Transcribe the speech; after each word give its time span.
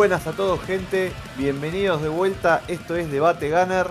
Buenas 0.00 0.26
a 0.26 0.32
todos 0.32 0.58
gente, 0.62 1.12
bienvenidos 1.36 2.00
de 2.00 2.08
vuelta, 2.08 2.62
esto 2.68 2.96
es 2.96 3.12
Debate 3.12 3.50
Gunner. 3.50 3.86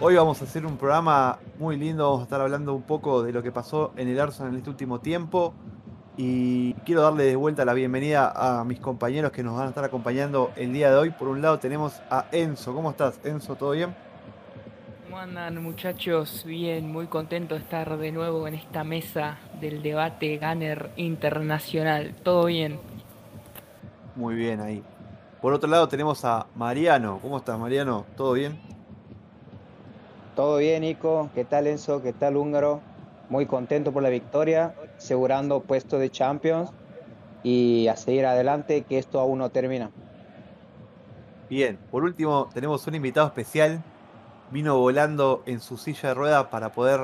Hoy 0.00 0.14
vamos 0.14 0.42
a 0.42 0.44
hacer 0.44 0.66
un 0.66 0.76
programa 0.76 1.38
muy 1.58 1.78
lindo, 1.78 2.04
vamos 2.04 2.20
a 2.20 2.22
estar 2.24 2.42
hablando 2.42 2.74
un 2.74 2.82
poco 2.82 3.22
de 3.22 3.32
lo 3.32 3.42
que 3.42 3.50
pasó 3.50 3.94
en 3.96 4.08
el 4.08 4.20
Arsenal 4.20 4.52
en 4.52 4.58
este 4.58 4.68
último 4.68 5.00
tiempo. 5.00 5.54
Y 6.18 6.74
quiero 6.84 7.00
darle 7.00 7.24
de 7.24 7.36
vuelta 7.36 7.64
la 7.64 7.72
bienvenida 7.72 8.34
a 8.36 8.64
mis 8.64 8.80
compañeros 8.80 9.32
que 9.32 9.42
nos 9.42 9.56
van 9.56 9.64
a 9.64 9.68
estar 9.70 9.82
acompañando 9.82 10.52
el 10.56 10.74
día 10.74 10.90
de 10.90 10.96
hoy. 10.98 11.08
Por 11.08 11.28
un 11.28 11.40
lado 11.40 11.58
tenemos 11.58 12.02
a 12.10 12.26
Enzo, 12.32 12.74
¿cómo 12.74 12.90
estás? 12.90 13.18
Enzo, 13.24 13.54
¿todo 13.54 13.70
bien? 13.70 13.94
¿Cómo 15.04 15.16
andan 15.16 15.62
muchachos? 15.62 16.44
Bien, 16.44 16.86
muy 16.92 17.06
contento 17.06 17.54
de 17.54 17.62
estar 17.62 17.96
de 17.96 18.12
nuevo 18.12 18.46
en 18.46 18.56
esta 18.56 18.84
mesa 18.84 19.38
del 19.58 19.82
debate 19.82 20.36
Gunner 20.36 20.90
internacional. 20.96 22.14
¿Todo 22.22 22.44
bien? 22.44 22.78
Muy 24.16 24.34
bien 24.34 24.60
ahí. 24.60 24.82
Por 25.46 25.52
otro 25.52 25.70
lado 25.70 25.86
tenemos 25.86 26.24
a 26.24 26.48
Mariano. 26.56 27.20
¿Cómo 27.22 27.38
estás, 27.38 27.56
Mariano? 27.56 28.04
¿Todo 28.16 28.32
bien? 28.32 28.58
Todo 30.34 30.56
bien, 30.56 30.80
Nico. 30.80 31.30
¿Qué 31.36 31.44
tal, 31.44 31.68
Enzo? 31.68 32.02
¿Qué 32.02 32.12
tal, 32.12 32.36
Húngaro? 32.36 32.80
Muy 33.28 33.46
contento 33.46 33.92
por 33.92 34.02
la 34.02 34.08
victoria, 34.08 34.74
asegurando 34.98 35.60
puesto 35.60 36.00
de 36.00 36.10
Champions 36.10 36.70
y 37.44 37.86
a 37.86 37.94
seguir 37.94 38.26
adelante, 38.26 38.82
que 38.82 38.98
esto 38.98 39.20
aún 39.20 39.38
no 39.38 39.50
termina. 39.50 39.92
Bien, 41.48 41.78
por 41.92 42.02
último 42.02 42.48
tenemos 42.52 42.84
un 42.88 42.96
invitado 42.96 43.28
especial. 43.28 43.84
Vino 44.50 44.76
volando 44.76 45.44
en 45.46 45.60
su 45.60 45.76
silla 45.76 46.08
de 46.08 46.14
ruedas 46.16 46.46
para 46.46 46.72
poder 46.72 46.98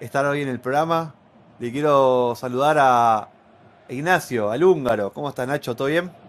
estar 0.00 0.26
hoy 0.26 0.42
en 0.42 0.48
el 0.48 0.60
programa. 0.60 1.14
Le 1.58 1.72
quiero 1.72 2.34
saludar 2.36 2.76
a 2.78 3.30
Ignacio, 3.88 4.50
al 4.50 4.62
húngaro. 4.62 5.14
¿Cómo 5.14 5.30
está 5.30 5.46
Nacho? 5.46 5.74
¿Todo 5.74 5.88
bien? 5.88 6.23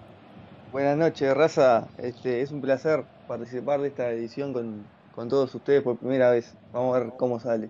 Buenas 0.75 0.97
noches, 0.97 1.33
raza. 1.33 1.87
Este, 1.97 2.41
es 2.41 2.51
un 2.51 2.59
placer 2.59 3.05
participar 3.29 3.79
de 3.79 3.87
esta 3.87 4.11
edición 4.11 4.51
con, 4.51 5.29
todos 5.29 5.55
ustedes 5.55 5.81
por 5.81 5.95
primera 5.95 6.31
vez. 6.31 6.53
Vamos 6.73 6.97
a 6.97 6.99
ver 6.99 7.13
cómo 7.17 7.39
sale. 7.39 7.69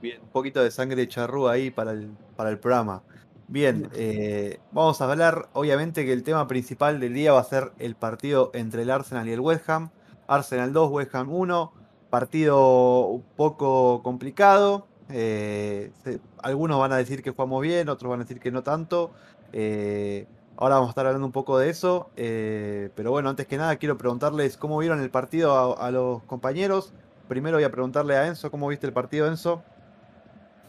Bien, 0.00 0.18
un 0.22 0.30
poquito 0.30 0.64
de 0.64 0.70
sangre 0.70 1.06
charrúa 1.06 1.52
ahí 1.52 1.70
para 1.70 1.90
el, 1.90 2.08
para 2.34 2.48
el 2.48 2.58
programa. 2.58 3.02
Bien, 3.48 3.90
eh, 3.94 4.60
vamos 4.70 5.02
a 5.02 5.12
hablar, 5.12 5.50
obviamente 5.52 6.06
que 6.06 6.14
el 6.14 6.22
tema 6.22 6.48
principal 6.48 7.00
del 7.00 7.12
día 7.12 7.34
va 7.34 7.40
a 7.40 7.44
ser 7.44 7.72
el 7.78 7.96
partido 7.96 8.50
entre 8.54 8.80
el 8.80 8.90
Arsenal 8.90 9.28
y 9.28 9.32
el 9.32 9.40
West 9.40 9.68
Ham. 9.68 9.90
Arsenal 10.26 10.72
2, 10.72 10.90
West 10.90 11.14
Ham 11.14 11.30
1. 11.30 11.72
Partido 12.08 13.08
un 13.08 13.24
poco 13.36 14.02
complicado. 14.02 14.86
Eh, 15.10 15.92
algunos 16.38 16.80
van 16.80 16.92
a 16.92 16.96
decir 16.96 17.22
que 17.22 17.32
jugamos 17.32 17.60
bien, 17.60 17.90
otros 17.90 18.08
van 18.08 18.20
a 18.20 18.24
decir 18.24 18.40
que 18.40 18.50
no 18.50 18.62
tanto. 18.62 19.10
Eh, 19.52 20.26
Ahora 20.62 20.76
vamos 20.76 20.90
a 20.90 20.92
estar 20.92 21.06
hablando 21.06 21.26
un 21.26 21.32
poco 21.32 21.58
de 21.58 21.70
eso, 21.70 22.10
eh, 22.16 22.88
pero 22.94 23.10
bueno, 23.10 23.28
antes 23.28 23.48
que 23.48 23.56
nada 23.56 23.74
quiero 23.78 23.98
preguntarles 23.98 24.56
cómo 24.56 24.78
vieron 24.78 25.00
el 25.00 25.10
partido 25.10 25.76
a, 25.76 25.90
los 25.90 26.22
compañeros. 26.22 26.92
Primero 27.26 27.56
voy 27.56 27.64
a 27.64 27.72
preguntarle 27.72 28.14
a 28.14 28.28
Enzo, 28.28 28.48
¿cómo 28.52 28.68
viste 28.68 28.86
el 28.86 28.92
partido, 28.92 29.26
Enzo? 29.26 29.60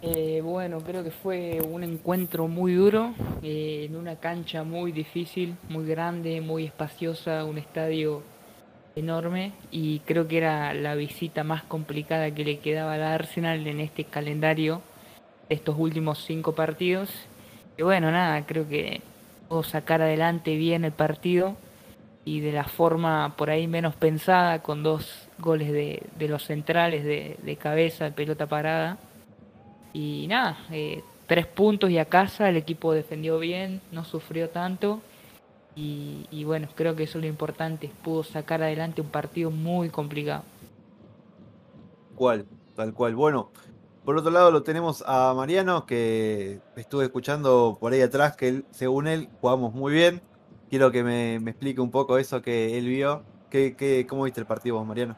Eh, 0.02 0.42
bueno, 0.44 0.80
creo 0.80 1.04
que 1.04 1.12
fue 1.12 1.62
un 1.62 1.84
encuentro 1.84 2.48
muy 2.48 2.74
duro, 2.74 3.14
eh, 3.44 3.86
en 3.88 3.96
una 3.96 4.16
cancha 4.16 4.64
muy 4.64 4.92
difícil, 4.92 5.58
muy 5.70 5.86
grande, 5.86 6.42
muy 6.42 6.66
espaciosa, 6.66 7.46
un 7.46 7.60
estadio 7.60 8.24
enorme 8.96 9.54
y 9.70 10.00
creo 10.00 10.28
que 10.28 10.38
era 10.40 10.74
la 10.74 10.96
visita 10.96 11.44
más 11.44 11.62
complicada 11.62 12.34
que 12.34 12.44
le 12.44 12.58
quedaba 12.58 12.94
al 12.94 13.04
Arsenal 13.04 13.68
en 13.68 13.80
este 13.80 14.06
calendario, 14.06 14.82
estos 15.50 15.76
últimos 15.78 16.26
cinco 16.26 16.56
partidos. 16.56 17.12
Y 17.78 17.84
bueno, 17.84 18.10
nada, 18.10 18.44
creo 18.48 18.68
que 18.68 19.13
sacar 19.64 20.02
adelante 20.02 20.56
bien 20.58 20.86
el 20.86 20.92
partido 20.92 21.56
y 22.26 22.40
de 22.40 22.52
la 22.52 22.64
forma 22.64 23.36
por 23.38 23.50
ahí 23.50 23.68
menos 23.68 23.96
pensada, 23.96 24.62
con 24.62 24.84
dos 24.84 25.28
goles 25.40 25.72
de, 25.72 26.28
los 26.28 26.44
centrales 26.46 27.04
de, 27.04 27.58
cabeza, 27.62 28.06
de 28.06 28.12
pelota 28.12 28.48
parada. 28.48 28.98
Y 29.94 30.26
nada, 30.28 30.58
eh, 30.72 31.04
tres 31.28 31.46
puntos 31.46 31.90
y 31.90 31.98
a 31.98 32.06
casa, 32.06 32.50
el 32.50 32.58
equipo 32.58 32.94
defendió 32.94 33.40
bien, 33.40 33.82
no 33.92 34.06
sufrió 34.06 34.50
tanto. 34.50 35.02
Y, 35.76 36.28
y, 36.32 36.44
bueno, 36.44 36.68
creo 36.76 36.96
que 36.96 37.04
eso 37.04 37.18
es 37.18 37.24
lo 37.24 37.30
importante, 37.30 37.90
pudo 38.04 38.24
sacar 38.24 38.62
adelante 38.62 39.02
un 39.02 39.10
partido 39.10 39.50
muy 39.52 39.90
complicado. 39.90 40.44
¿Cuál? 42.16 42.46
Tal 42.76 42.94
cual. 42.94 43.16
Bueno, 43.16 43.50
por 44.06 44.18
otro 44.18 44.32
lado 44.32 44.52
lo 44.52 44.64
tenemos 44.64 45.04
a 45.08 45.34
Mariano, 45.34 45.86
que 45.86 46.60
estuve 46.76 47.06
escuchando 47.06 47.78
por 47.80 47.94
ahí 47.94 48.02
atrás 48.02 48.36
que 48.36 48.50
él, 48.50 48.66
según 48.72 49.08
él 49.08 49.30
jugamos 49.40 49.74
muy 49.74 49.94
bien. 49.94 50.22
Quiero 50.70 50.92
que 50.92 51.04
me, 51.04 51.36
explique 51.36 51.80
un 51.80 51.92
poco 51.92 52.18
eso 52.18 52.42
que 52.42 52.78
él 52.78 52.88
vio. 52.88 53.24
¿Qué, 53.50 54.06
cómo 54.10 54.24
viste 54.24 54.40
el 54.40 54.48
partido 54.48 54.78
vos, 54.78 54.86
Mariano? 54.86 55.16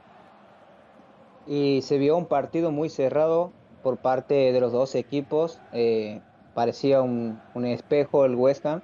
Y 1.47 1.81
se 1.81 1.97
vio 1.97 2.17
un 2.17 2.25
partido 2.25 2.71
muy 2.71 2.89
cerrado 2.89 3.51
por 3.81 3.97
parte 3.97 4.51
de 4.51 4.59
los 4.59 4.71
dos 4.71 4.93
equipos. 4.95 5.59
Eh, 5.71 6.21
parecía 6.53 7.01
un, 7.01 7.39
espejo 7.63 8.25
el 8.25 8.35
West 8.35 8.65
Ham. 8.65 8.81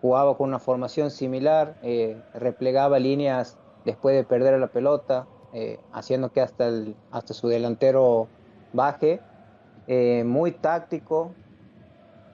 Jugaba 0.00 0.36
con 0.36 0.48
una 0.48 0.58
formación 0.58 1.10
similar, 1.10 1.76
eh, 1.82 2.20
replegaba 2.34 2.98
líneas 2.98 3.58
después 3.84 4.16
de 4.16 4.24
perder 4.24 4.58
la 4.58 4.68
pelota, 4.68 5.26
eh, 5.52 5.78
haciendo 5.92 6.32
que 6.32 6.40
hasta, 6.40 6.70
hasta 7.10 7.34
su 7.34 7.48
delantero 7.48 8.28
baje, 8.72 9.20
eh, 9.86 10.22
muy 10.24 10.52
táctico, 10.52 11.32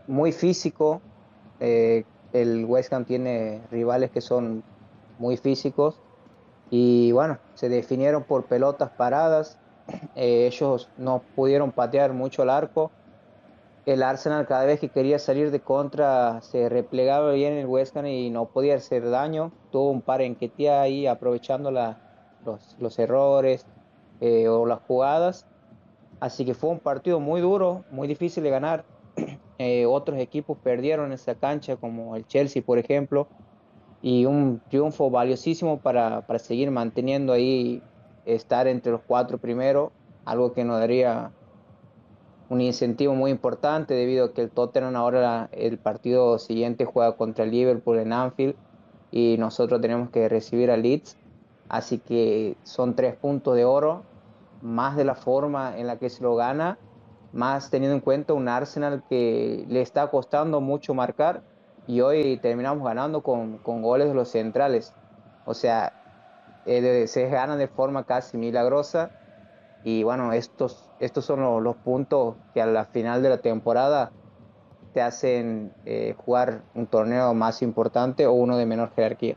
muy 0.06 0.32
físico. 0.32 1.00
Eh, 1.60 2.04
el 2.32 2.64
West 2.66 2.92
Ham 2.92 3.04
tiene 3.04 3.62
rivales 3.70 4.10
que 4.10 4.20
son 4.20 4.62
muy 5.18 5.36
físicos 5.36 6.00
y 6.70 7.10
bueno, 7.12 7.38
se 7.54 7.68
definieron 7.68 8.24
por 8.24 8.44
pelotas 8.44 8.90
paradas. 8.90 9.58
Eh, 10.16 10.46
ellos 10.46 10.90
no 10.98 11.22
pudieron 11.34 11.72
patear 11.72 12.12
mucho 12.12 12.42
el 12.42 12.50
arco. 12.50 12.90
El 13.86 14.02
Arsenal 14.02 14.46
cada 14.46 14.64
vez 14.64 14.80
que 14.80 14.90
quería 14.90 15.18
salir 15.18 15.50
de 15.50 15.60
contra 15.60 16.42
se 16.42 16.68
replegaba 16.68 17.32
bien 17.32 17.54
el 17.54 17.66
West 17.66 17.96
Ham 17.96 18.06
y 18.06 18.28
no 18.28 18.44
podía 18.46 18.74
hacer 18.74 19.08
daño. 19.08 19.50
Tuvo 19.72 19.90
un 19.90 20.02
par 20.02 20.20
en 20.20 20.34
que 20.34 20.70
ahí 20.70 21.06
aprovechando 21.06 21.70
los, 21.70 22.76
los, 22.78 22.98
errores 22.98 23.64
o 24.20 24.66
las 24.66 24.80
jugadas 24.86 25.46
Así 26.20 26.44
que 26.44 26.54
fue 26.54 26.70
un 26.70 26.80
partido 26.80 27.20
muy 27.20 27.40
duro, 27.40 27.84
muy 27.90 28.08
difícil 28.08 28.42
de 28.42 28.50
ganar. 28.50 28.84
Eh, 29.60 29.86
otros 29.86 30.20
equipos 30.20 30.56
perdieron 30.62 31.10
esa 31.10 31.34
cancha, 31.34 31.74
como 31.74 32.14
el 32.14 32.24
Chelsea, 32.28 32.62
por 32.62 32.78
ejemplo, 32.78 33.26
y 34.00 34.24
un 34.24 34.62
triunfo 34.70 35.10
valiosísimo 35.10 35.80
para, 35.80 36.22
seguir 36.38 36.70
manteniendo 36.70 37.32
ahí, 37.32 37.82
estar 38.24 38.68
entre 38.68 38.92
los 38.92 39.00
cuatro 39.04 39.38
primeros, 39.38 39.90
algo 40.24 40.52
que 40.52 40.62
nos 40.62 40.78
daría 40.78 41.32
un 42.48 42.60
incentivo 42.60 43.16
muy 43.16 43.32
importante 43.32 43.94
debido 43.94 44.26
a 44.26 44.32
que 44.32 44.42
el 44.42 44.50
Tottenham 44.50 44.94
ahora 44.94 45.48
el 45.50 45.78
partido 45.78 46.38
siguiente 46.38 46.84
juega 46.84 47.16
contra 47.16 47.44
el 47.44 47.50
Liverpool 47.50 47.98
en 47.98 48.12
Anfield 48.12 48.54
y 49.10 49.36
nosotros 49.38 49.80
tenemos 49.80 50.10
que 50.10 50.28
recibir 50.28 50.70
a 50.70 50.76
Leeds. 50.76 51.16
Así 51.68 51.98
que 51.98 52.56
son 52.62 52.94
tres 52.94 53.16
puntos 53.16 53.56
de 53.56 53.64
oro 53.64 54.04
más 54.62 54.96
de 54.96 55.04
la 55.04 55.14
forma 55.14 55.78
en 55.78 55.86
la 55.86 55.98
que 55.98 56.10
se 56.10 56.22
lo 56.22 56.36
gana, 56.36 56.78
más 57.32 57.70
teniendo 57.70 57.94
en 57.94 58.00
cuenta 58.00 58.32
un 58.32 58.48
Arsenal 58.48 59.02
que 59.08 59.64
le 59.68 59.82
está 59.82 60.08
costando 60.08 60.60
mucho 60.60 60.94
marcar 60.94 61.42
y 61.86 62.00
hoy 62.00 62.36
terminamos 62.38 62.84
ganando 62.84 63.22
con, 63.22 63.60
goles 63.62 64.08
de 64.08 64.14
los 64.14 64.28
centrales. 64.28 64.94
O 65.44 65.54
sea, 65.54 65.92
eh, 66.66 67.06
se 67.06 67.28
gana 67.28 67.56
de 67.56 67.68
forma 67.68 68.04
casi 68.04 68.36
milagrosa 68.36 69.10
y 69.84 70.02
bueno, 70.02 70.32
estos, 70.32 70.90
estos 71.00 71.24
son 71.24 71.62
los, 71.62 71.76
puntos 71.76 72.36
que 72.52 72.60
a 72.60 72.66
la 72.66 72.84
final 72.84 73.22
de 73.22 73.30
la 73.30 73.38
temporada 73.38 74.10
te 74.92 75.00
hacen 75.00 75.72
eh, 75.84 76.14
jugar 76.18 76.62
un 76.74 76.86
torneo 76.86 77.32
más 77.34 77.62
importante 77.62 78.26
o 78.26 78.32
uno 78.32 78.56
de 78.56 78.66
menor 78.66 78.90
jerarquía. 78.94 79.36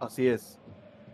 Así 0.00 0.28
es. 0.28 0.58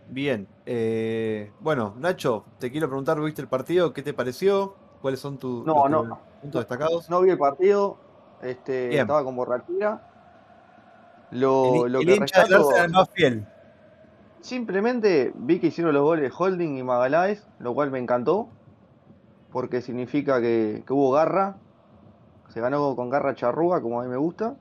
Bien. 0.09 0.47
Eh, 0.67 1.53
bueno, 1.61 1.95
Nacho, 1.99 2.45
te 2.59 2.71
quiero 2.71 2.89
preguntar, 2.89 3.21
¿viste 3.21 3.43
el 3.43 3.49
partido? 3.49 3.93
¿Qué 3.93 4.03
te 4.03 4.15
pareció? 4.15 4.75
¿Cuáles 5.03 5.21
son 5.21 5.37
tus 5.37 5.65
puntos 5.65 6.61
destacados? 6.61 7.11
No 7.11 7.21
vi 7.21 7.31
el 7.31 7.39
partido. 7.39 7.99
Este, 8.41 8.99
estaba 8.99 9.23
con 9.25 9.37
borrachera. 9.37 10.11
Lo, 11.31 11.89
lo 11.89 12.01
que 12.01 12.17
hincha 12.17 12.47
más 12.91 13.11
fiel. 13.11 13.47
Simplemente 14.41 15.33
vi 15.35 15.59
que 15.59 15.69
hicieron 15.69 15.95
los 15.95 16.03
goles 16.03 16.33
Holding 16.37 16.79
y 16.79 16.83
Magaláes, 16.83 17.47
lo 17.59 17.75
cual 17.75 17.91
me 17.91 17.99
encantó. 17.99 18.49
Porque 19.51 19.83
significa 19.83 20.41
que, 20.41 20.83
que 20.87 20.93
hubo 20.93 21.13
garra. 21.13 21.57
Se 22.49 22.61
ganó 22.61 22.95
con 22.97 23.11
garra 23.11 23.35
charrúa, 23.35 23.81
como 23.81 24.01
a 24.01 24.05
mí 24.05 24.11
me 24.11 24.17
gusta. 24.17 24.57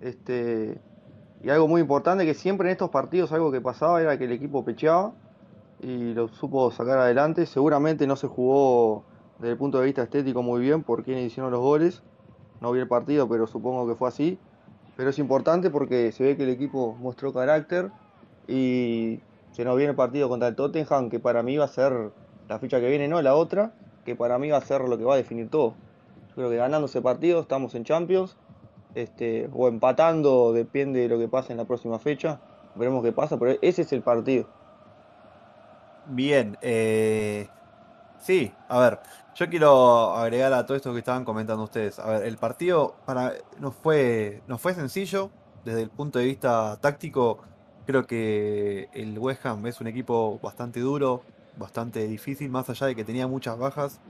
Este, 0.00 0.80
y 1.42 1.50
algo 1.50 1.68
muy 1.68 1.80
importante 1.80 2.24
que 2.26 2.34
siempre 2.34 2.68
en 2.68 2.72
estos 2.72 2.90
partidos 2.90 3.32
algo 3.32 3.50
que 3.50 3.60
pasaba 3.60 4.00
era 4.00 4.18
que 4.18 4.24
el 4.24 4.32
equipo 4.32 4.64
pecheaba 4.64 5.12
y 5.80 6.14
lo 6.14 6.28
supo 6.28 6.70
sacar 6.70 6.98
adelante. 6.98 7.46
Seguramente 7.46 8.06
no 8.06 8.16
se 8.16 8.26
jugó 8.26 9.04
desde 9.38 9.52
el 9.52 9.58
punto 9.58 9.78
de 9.78 9.86
vista 9.86 10.02
estético 10.02 10.42
muy 10.42 10.60
bien 10.60 10.82
por 10.82 11.04
quienes 11.04 11.26
hicieron 11.26 11.50
los 11.50 11.60
goles. 11.60 12.02
No 12.60 12.72
vi 12.72 12.80
el 12.80 12.88
partido, 12.88 13.28
pero 13.28 13.46
supongo 13.46 13.86
que 13.86 13.94
fue 13.94 14.08
así. 14.08 14.38
pero 14.96 15.10
es 15.10 15.18
importante 15.18 15.70
porque 15.70 16.12
se 16.12 16.24
ve 16.24 16.36
que 16.36 16.44
el 16.44 16.50
equipo 16.50 16.96
mostró 17.00 17.32
carácter 17.32 17.90
y 18.46 19.20
se 19.52 19.64
nos 19.64 19.76
viene 19.76 19.90
el 19.90 19.96
partido 19.96 20.28
contra 20.28 20.48
el 20.48 20.54
Tottenham, 20.54 21.10
que 21.10 21.18
para 21.18 21.42
mí 21.42 21.56
va 21.56 21.64
a 21.64 21.68
ser 21.68 22.12
la 22.48 22.58
ficha 22.58 22.80
que 22.80 22.88
viene, 22.88 23.08
no 23.08 23.20
la 23.22 23.34
otra, 23.34 23.72
que 24.04 24.14
para 24.14 24.38
mí 24.38 24.50
va 24.50 24.58
a 24.58 24.60
ser 24.60 24.82
lo 24.82 24.98
que 24.98 25.04
va 25.04 25.14
a 25.14 25.16
definir 25.16 25.48
todo. 25.48 25.74
Yo 26.28 26.34
creo 26.36 26.50
que 26.50 26.56
ganando 26.56 26.86
ese 26.86 27.00
partido 27.00 27.40
estamos 27.40 27.74
en 27.74 27.84
Champions, 27.84 28.36
este, 28.94 29.48
o 29.52 29.68
empatando, 29.68 30.52
depende 30.52 31.00
de 31.00 31.08
lo 31.08 31.18
que 31.18 31.28
pase 31.28 31.52
en 31.52 31.58
la 31.58 31.64
próxima 31.64 31.98
fecha. 31.98 32.40
Veremos 32.74 33.02
qué 33.04 33.12
pasa, 33.12 33.38
pero 33.38 33.56
ese 33.62 33.82
es 33.82 33.92
el 33.92 34.02
partido. 34.02 34.46
Bien, 36.06 36.58
eh, 36.60 37.48
sí, 38.18 38.52
a 38.68 38.78
ver, 38.80 39.00
yo 39.34 39.48
quiero 39.48 40.14
agregar 40.14 40.52
a 40.52 40.66
todo 40.66 40.76
esto 40.76 40.92
que 40.92 40.98
estaban 41.00 41.24
comentando 41.24 41.64
ustedes. 41.64 41.98
A 41.98 42.06
ver, 42.08 42.24
el 42.26 42.38
partido 42.38 42.96
para 43.06 43.34
no 43.58 43.72
fue, 43.72 44.42
no 44.46 44.58
fue 44.58 44.74
sencillo 44.74 45.32
desde 45.64 45.82
el 45.82 45.90
punto 45.90 46.18
de 46.18 46.26
vista 46.26 46.78
táctico. 46.80 47.40
Creo 47.86 48.06
que 48.06 48.90
el 48.92 49.18
West 49.18 49.46
Ham 49.46 49.66
es 49.66 49.80
un 49.80 49.86
equipo 49.88 50.40
bastante 50.42 50.80
duro, 50.80 51.26
bastante 51.56 52.06
difícil, 52.08 52.50
más 52.50 52.68
allá 52.70 52.86
de 52.88 52.96
que 52.96 53.04
tenía 53.04 53.26
muchas 53.26 53.58
bajas 53.58 54.00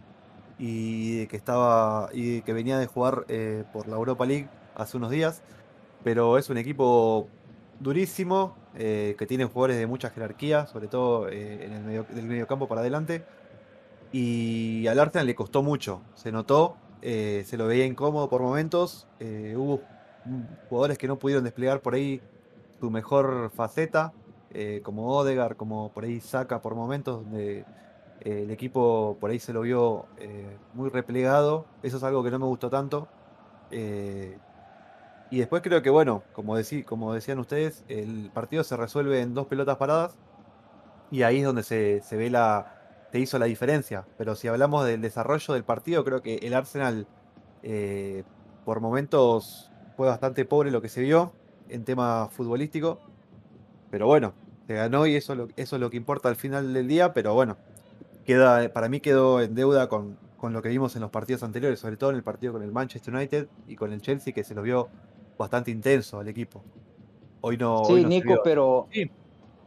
y 0.58 1.26
que 1.28 1.36
estaba 1.36 2.10
y 2.12 2.42
que 2.42 2.52
venía 2.52 2.78
de 2.78 2.86
jugar 2.86 3.24
eh, 3.28 3.64
por 3.72 3.88
la 3.88 3.96
Europa 3.96 4.26
League 4.26 4.50
hace 4.74 4.96
unos 4.96 5.10
días. 5.10 5.42
Pero 6.04 6.38
es 6.38 6.50
un 6.50 6.58
equipo 6.58 7.30
durísimo, 7.80 8.56
eh, 8.74 9.14
que 9.18 9.26
tiene 9.26 9.44
jugadores 9.44 9.76
de 9.76 9.86
mucha 9.86 10.10
jerarquía, 10.10 10.66
sobre 10.66 10.88
todo 10.88 11.28
eh, 11.28 11.64
en 11.64 11.72
el 11.72 11.82
medio, 11.82 12.04
del 12.04 12.46
para 12.68 12.80
adelante. 12.80 13.24
Y 14.12 14.86
al 14.86 14.98
Arsenal 14.98 15.26
le 15.26 15.34
costó 15.34 15.62
mucho, 15.62 16.00
se 16.14 16.30
notó, 16.30 16.76
se 17.02 17.56
lo 17.56 17.66
veía 17.66 17.84
incómodo 17.84 18.28
por 18.28 18.40
momentos. 18.42 19.08
hubo 19.56 19.80
jugadores 20.68 20.98
que 20.98 21.08
no 21.08 21.18
pudieron 21.18 21.42
desplegar 21.42 21.80
por 21.80 21.94
ahí 21.94 22.20
su 22.78 22.90
mejor 22.90 23.50
faceta, 23.50 24.12
como 24.84 25.08
Odegar, 25.08 25.56
como 25.56 25.90
por 25.92 26.04
ahí 26.04 26.20
Saca 26.20 26.62
por 26.62 26.76
momentos, 26.76 27.24
donde 27.24 27.64
el 28.20 28.52
equipo 28.52 29.16
por 29.20 29.30
ahí 29.30 29.40
se 29.40 29.52
lo 29.52 29.62
vio 29.62 30.06
muy 30.74 30.90
replegado. 30.90 31.66
Eso 31.82 31.96
es 31.96 32.02
algo 32.04 32.22
que 32.22 32.30
no 32.30 32.38
me 32.38 32.46
gustó 32.46 32.70
tanto. 32.70 33.08
Y 35.34 35.38
después 35.38 35.62
creo 35.62 35.82
que, 35.82 35.90
bueno, 35.90 36.22
como, 36.32 36.54
como 36.86 37.12
decían 37.12 37.40
ustedes, 37.40 37.82
el 37.88 38.30
partido 38.32 38.62
se 38.62 38.76
resuelve 38.76 39.20
en 39.20 39.34
dos 39.34 39.48
pelotas 39.48 39.78
paradas. 39.78 40.16
Y 41.10 41.24
ahí 41.24 41.38
es 41.38 41.44
donde 41.44 41.64
se, 41.64 42.16
ve 42.16 42.30
la. 42.30 42.76
se 43.10 43.18
hizo 43.18 43.36
la 43.40 43.46
diferencia. 43.46 44.06
Pero 44.16 44.36
si 44.36 44.46
hablamos 44.46 44.86
del 44.86 45.00
desarrollo 45.00 45.54
del 45.54 45.64
partido, 45.64 46.04
creo 46.04 46.22
que 46.22 46.36
el 46.36 46.54
Arsenal 46.54 47.08
eh, 47.64 48.22
por 48.64 48.78
momentos 48.78 49.72
fue 49.96 50.06
bastante 50.06 50.44
pobre 50.44 50.70
lo 50.70 50.80
que 50.80 50.88
se 50.88 51.00
vio 51.00 51.32
en 51.68 51.84
tema 51.84 52.28
futbolístico. 52.30 53.00
Pero 53.90 54.06
bueno, 54.06 54.34
se 54.68 54.74
ganó 54.74 55.04
y 55.04 55.16
eso, 55.16 55.48
eso 55.56 55.74
es 55.74 55.80
lo 55.80 55.90
que 55.90 55.96
importa 55.96 56.28
al 56.28 56.36
final 56.36 56.72
del 56.72 56.86
día. 56.86 57.12
Pero 57.12 57.34
bueno, 57.34 57.56
queda, 58.24 58.72
para 58.72 58.88
mí 58.88 59.00
quedó 59.00 59.40
en 59.40 59.56
deuda 59.56 59.88
con, 59.88 60.16
con 60.36 60.52
lo 60.52 60.62
que 60.62 60.68
vimos 60.68 60.94
en 60.94 61.02
los 61.02 61.10
partidos 61.10 61.42
anteriores, 61.42 61.80
sobre 61.80 61.96
todo 61.96 62.10
en 62.10 62.16
el 62.16 62.22
partido 62.22 62.52
con 62.52 62.62
el 62.62 62.70
Manchester 62.70 63.12
United 63.12 63.48
y 63.66 63.74
con 63.74 63.92
el 63.92 64.00
Chelsea, 64.00 64.32
que 64.32 64.44
se 64.44 64.54
lo 64.54 64.62
vio 64.62 64.90
bastante 65.38 65.70
intenso 65.70 66.18
al 66.18 66.28
equipo. 66.28 66.62
Hoy 67.40 67.56
no. 67.56 67.84
Sí, 67.84 68.04
Nico, 68.04 68.40
pero 68.42 68.88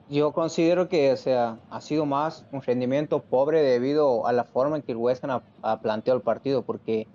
yo 0.10 0.31
considero 0.31 0.88
que 0.88 1.12
o 1.12 1.18
sea, 1.18 1.60
ha 1.69 1.81
sido 1.81 2.06
más 2.06 2.46
un 2.52 2.62
rendimiento 2.62 3.22
pobre 3.22 3.62
debido 3.62 4.25
a 4.25 4.34
la 4.34 4.46
forma 4.46 4.78
en 4.78 4.81
que 4.81 4.94
el 4.94 4.98
West 4.98 5.24
Ham 5.24 5.42
ha, 5.62 5.81
planteado 5.81 6.18
el 6.18 6.24
partido, 6.24 6.64
porque 6.64 7.08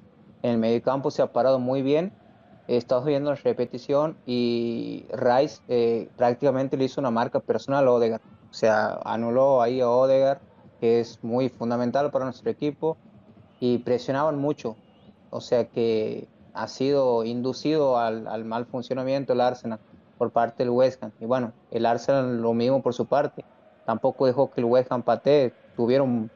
en 0.42 0.52
el 0.52 0.58
mediocampo 0.58 1.10
se 1.10 1.22
ha 1.22 1.32
parado 1.32 1.58
muy 1.58 1.82
bien. 1.82 2.12
Estamos 2.68 3.04
viendo 3.04 3.30
la 3.30 3.36
repetición 3.36 4.16
y 4.24 5.06
Rice 5.12 5.62
eh, 5.68 6.08
prácticamente 6.16 6.76
le 6.76 6.84
hizo 6.84 7.00
una 7.00 7.10
marca 7.10 7.40
personal 7.40 7.88
a 7.88 7.92
Odegaard. 7.92 8.22
O 8.50 8.54
sea, 8.54 9.00
anuló 9.04 9.62
ahí 9.62 9.80
a 9.80 9.88
Odegaard, 9.88 10.38
que 10.80 11.00
es 11.00 11.18
muy 11.22 11.48
fundamental 11.48 12.10
para 12.10 12.26
nuestro 12.26 12.50
equipo 12.50 12.96
y 13.58 13.78
presionaban 13.78 14.38
mucho. 14.38 14.76
O 15.30 15.40
sea 15.40 15.64
que 15.64 16.28
ha 16.54 16.68
sido 16.68 17.24
inducido 17.24 17.98
al, 17.98 18.44
mal 18.44 18.66
funcionamiento 18.66 19.32
el 19.32 19.40
Arsenal 19.40 19.78
por 20.18 20.30
parte 20.30 20.62
del 20.62 20.70
West 20.70 21.02
Ham. 21.02 21.12
Y 21.20 21.24
bueno, 21.24 21.52
el 21.70 21.86
Arsenal 21.86 22.40
lo 22.40 22.52
mismo 22.52 22.82
por 22.82 22.94
su 22.94 23.06
parte. 23.06 23.44
Tampoco 23.84 24.26
dejó 24.26 24.50
que 24.50 24.60
el 24.60 24.66
West 24.66 24.92
Ham 24.92 25.02
patee. 25.02 25.52
Tuvieron 25.76 26.30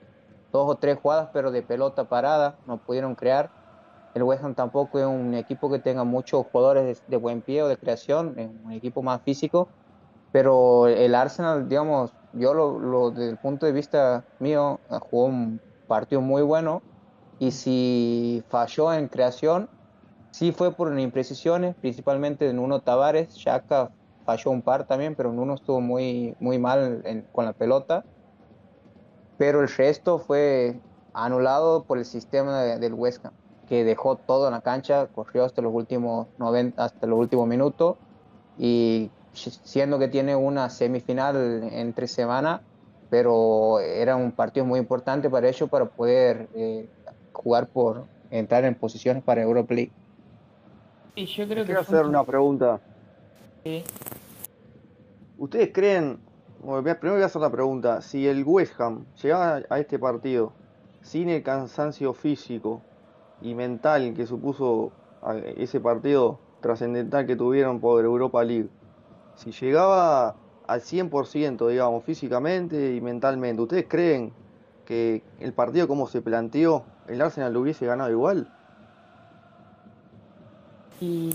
dos 0.53 0.69
o 0.69 0.75
tres 0.77 0.99
jugadas, 1.01 1.29
pero 1.33 1.51
de 1.51 1.63
pelota 1.63 2.05
parada, 2.05 2.57
no 2.67 2.79
pudieron 2.79 3.15
crear. 3.15 3.51
El 4.15 4.23
West 4.23 4.43
Ham 4.43 4.55
tampoco 4.55 4.99
es 4.99 5.07
un 5.07 5.35
equipo 5.35 5.71
que 5.71 5.79
tenga 5.79 6.05
muchos 6.05 6.47
jugadores 6.51 7.03
de, 7.07 7.17
buen 7.17 7.43
pie 7.43 7.63
o 7.63 7.69
de 7.69 7.77
creación, 7.77 8.35
es 8.39 8.49
un 8.65 8.73
equipo 8.73 9.03
más 9.03 9.21
físico. 9.21 9.69
Pero 10.33 10.87
el 10.87 11.15
Arsenal, 11.15 11.69
digamos, 11.69 12.13
yo 12.33 12.55
lo, 12.55 13.11
desde 13.11 13.31
el 13.31 13.37
punto 13.37 13.67
de 13.67 13.73
vista 13.73 14.25
mío, 14.39 14.81
jugó 14.89 15.27
un 15.27 15.61
partido 15.87 16.21
muy 16.21 16.43
bueno 16.43 16.83
y 17.39 17.51
si 17.51 18.43
falló 18.49 18.93
en 18.93 19.09
creación, 19.09 19.69
sí 20.37 20.53
fue 20.53 20.71
por 20.71 20.99
imprecisiones, 20.99 21.75
principalmente 21.77 22.51
en 22.51 22.59
uno 22.59 22.81
Tavares, 22.81 23.35
Shaka 23.37 23.91
falló 24.27 24.51
un 24.51 24.61
par 24.61 24.87
también, 24.87 25.15
pero 25.15 25.31
en 25.31 25.39
uno 25.39 25.55
estuvo 25.55 25.81
muy, 25.81 26.37
muy 26.41 26.59
mal 26.59 27.25
con 27.33 27.47
la 27.47 27.55
pelota. 27.55 28.05
Pero 29.39 29.63
el 29.63 29.69
resto 29.69 30.19
fue 30.19 30.79
anulado 31.15 31.85
por 31.85 31.97
el 31.97 32.05
sistema 32.05 32.61
del 32.61 32.93
Huesca, 32.93 33.33
que 33.67 33.83
dejó 33.83 34.17
todo 34.17 34.49
en 34.49 34.53
la 34.53 34.61
cancha, 34.61 35.07
corrió 35.07 35.43
hasta 35.43 35.63
los 35.63 35.73
últimos 35.73 36.27
90, 36.37 36.85
hasta 36.85 37.07
los 37.07 37.19
últimos 37.19 37.49
minutos 37.49 37.97
y 38.59 39.11
siendo 39.33 39.99
que 39.99 40.09
tiene 40.09 40.37
una 40.37 40.69
semifinal 40.69 41.71
entre 41.73 42.09
semana, 42.09 42.61
pero 43.09 43.81
era 43.81 44.17
un 44.17 44.33
partido 44.33 44.67
muy 44.67 44.81
importante 44.81 45.31
para 45.31 45.49
ellos 45.49 45.71
para 45.71 45.87
poder 45.87 46.47
eh, 46.55 46.91
jugar 47.33 47.69
por 47.69 48.05
entrar 48.31 48.67
en 48.67 48.75
posiciones 48.75 49.23
para 49.23 49.41
Europa 49.41 49.73
League. 49.73 49.93
Sí, 51.17 51.25
yo 51.25 51.49
creo 51.49 51.65
Quiero 51.65 51.81
hacer 51.81 52.05
una 52.05 52.25
pregunta. 52.25 52.79
¿Ustedes 55.39 55.71
creen, 55.73 56.21
primero 56.61 57.15
voy 57.15 57.23
a 57.23 57.27
hacer 57.27 57.41
la 57.41 57.51
pregunta, 57.51 58.03
si 58.03 58.29
el 58.29 58.45
West 58.45 58.79
Ham 58.79 59.07
llegaba 59.23 59.63
a 59.69 59.79
este 59.79 59.99
partido 59.99 60.53
sin 61.01 61.31
el 61.31 61.43
cansancio 61.43 62.13
físico 62.13 62.83
y 63.41 63.55
mental 63.55 64.13
que 64.15 64.27
supuso 64.27 64.93
ese 65.57 65.81
partido 65.81 66.39
trascendental 66.61 67.27
que 67.27 67.35
tuvieron 67.35 67.81
por 67.81 68.05
Europa 68.05 68.45
League, 68.45 68.69
si 69.37 69.53
llegaba 69.53 70.37
al 70.67 70.81
100%, 70.83 71.69
digamos, 71.69 72.05
físicamente 72.05 72.95
y 72.95 73.01
mentalmente, 73.01 73.63
¿ustedes 73.63 73.87
creen 73.89 74.35
que 74.85 75.23
el 75.41 75.53
partido 75.53 75.89
como 75.89 76.07
se 76.07 76.23
planteó 76.23 76.85
el 77.09 77.21
Arsenal 77.21 77.53
lo 77.53 77.61
hubiese 77.61 77.87
ganado 77.87 78.11
igual. 78.11 78.53
Y 81.01 81.31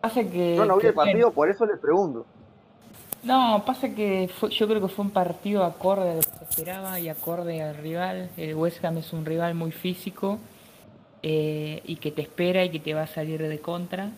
pasa 0.00 0.22
que. 0.24 0.56
Yo 0.56 0.64
no 0.64 0.76
vi 0.78 0.86
el 0.86 0.94
partido, 0.94 1.30
por 1.32 1.48
eso 1.50 1.66
les 1.66 1.78
pregunto. 1.78 2.26
No, 3.22 3.62
pasa 3.66 3.88
que 3.94 4.30
yo 4.50 4.68
creo 4.68 4.80
que 4.80 4.88
fue 4.88 5.04
un 5.04 5.10
partido 5.10 5.64
acorde 5.64 6.10
a 6.10 6.14
lo 6.14 6.20
que 6.20 6.30
se 6.38 6.44
esperaba 6.44 7.00
y 7.00 7.08
acorde 7.08 7.62
al 7.62 7.76
rival. 7.76 8.30
El 8.36 8.54
West 8.54 8.84
Ham 8.84 8.98
es 8.98 9.12
un 9.12 9.24
rival 9.24 9.54
muy 9.54 9.72
físico 9.72 10.38
eh, 11.22 11.82
y 11.84 11.96
que 11.96 12.12
te 12.12 12.22
espera 12.22 12.64
y 12.64 12.70
que 12.70 12.78
te 12.78 12.94
va 12.94 13.02
a 13.02 13.06
salir 13.06 13.42
de 13.42 13.58
contra. 13.58 14.10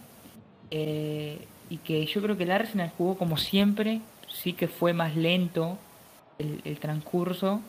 Eh, 0.70 1.46
y 1.70 1.78
que 1.78 2.04
yo 2.04 2.20
creo 2.20 2.36
que 2.36 2.42
el 2.42 2.50
Arsenal 2.50 2.92
jugó 2.96 3.16
como 3.16 3.36
siempre, 3.36 4.00
sí 4.28 4.52
que 4.52 4.68
fue 4.68 4.92
más 4.92 5.16
lento 5.16 5.78
el 6.38 6.78
transcurso, 6.78 7.60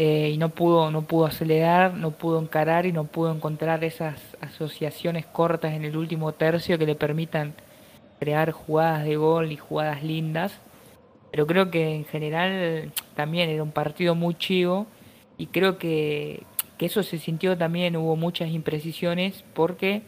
eh, 0.00 0.30
y 0.32 0.38
no 0.38 0.50
pudo, 0.50 0.92
no 0.92 1.02
pudo 1.02 1.26
acelerar, 1.26 1.94
no 1.94 2.12
pudo 2.12 2.40
encarar 2.40 2.86
y 2.86 2.92
no 2.92 3.02
pudo 3.02 3.34
encontrar 3.34 3.82
esas 3.82 4.36
asociaciones 4.40 5.26
cortas 5.26 5.72
en 5.72 5.84
el 5.84 5.96
último 5.96 6.30
tercio 6.30 6.78
que 6.78 6.86
le 6.86 6.94
permitan 6.94 7.52
crear 8.20 8.52
jugadas 8.52 9.04
de 9.04 9.16
gol 9.16 9.50
y 9.50 9.56
jugadas 9.56 10.04
lindas. 10.04 10.56
Pero 11.32 11.48
creo 11.48 11.72
que 11.72 11.96
en 11.96 12.04
general 12.04 12.92
también 13.16 13.50
era 13.50 13.60
un 13.64 13.72
partido 13.72 14.14
muy 14.14 14.36
chivo 14.36 14.86
y 15.36 15.46
creo 15.46 15.78
que, 15.78 16.44
eso 16.78 17.02
se 17.02 17.18
sintió 17.18 17.58
también, 17.58 17.96
hubo 17.96 18.14
muchas 18.14 18.50
imprecisiones 18.50 19.42
porque 19.52 20.02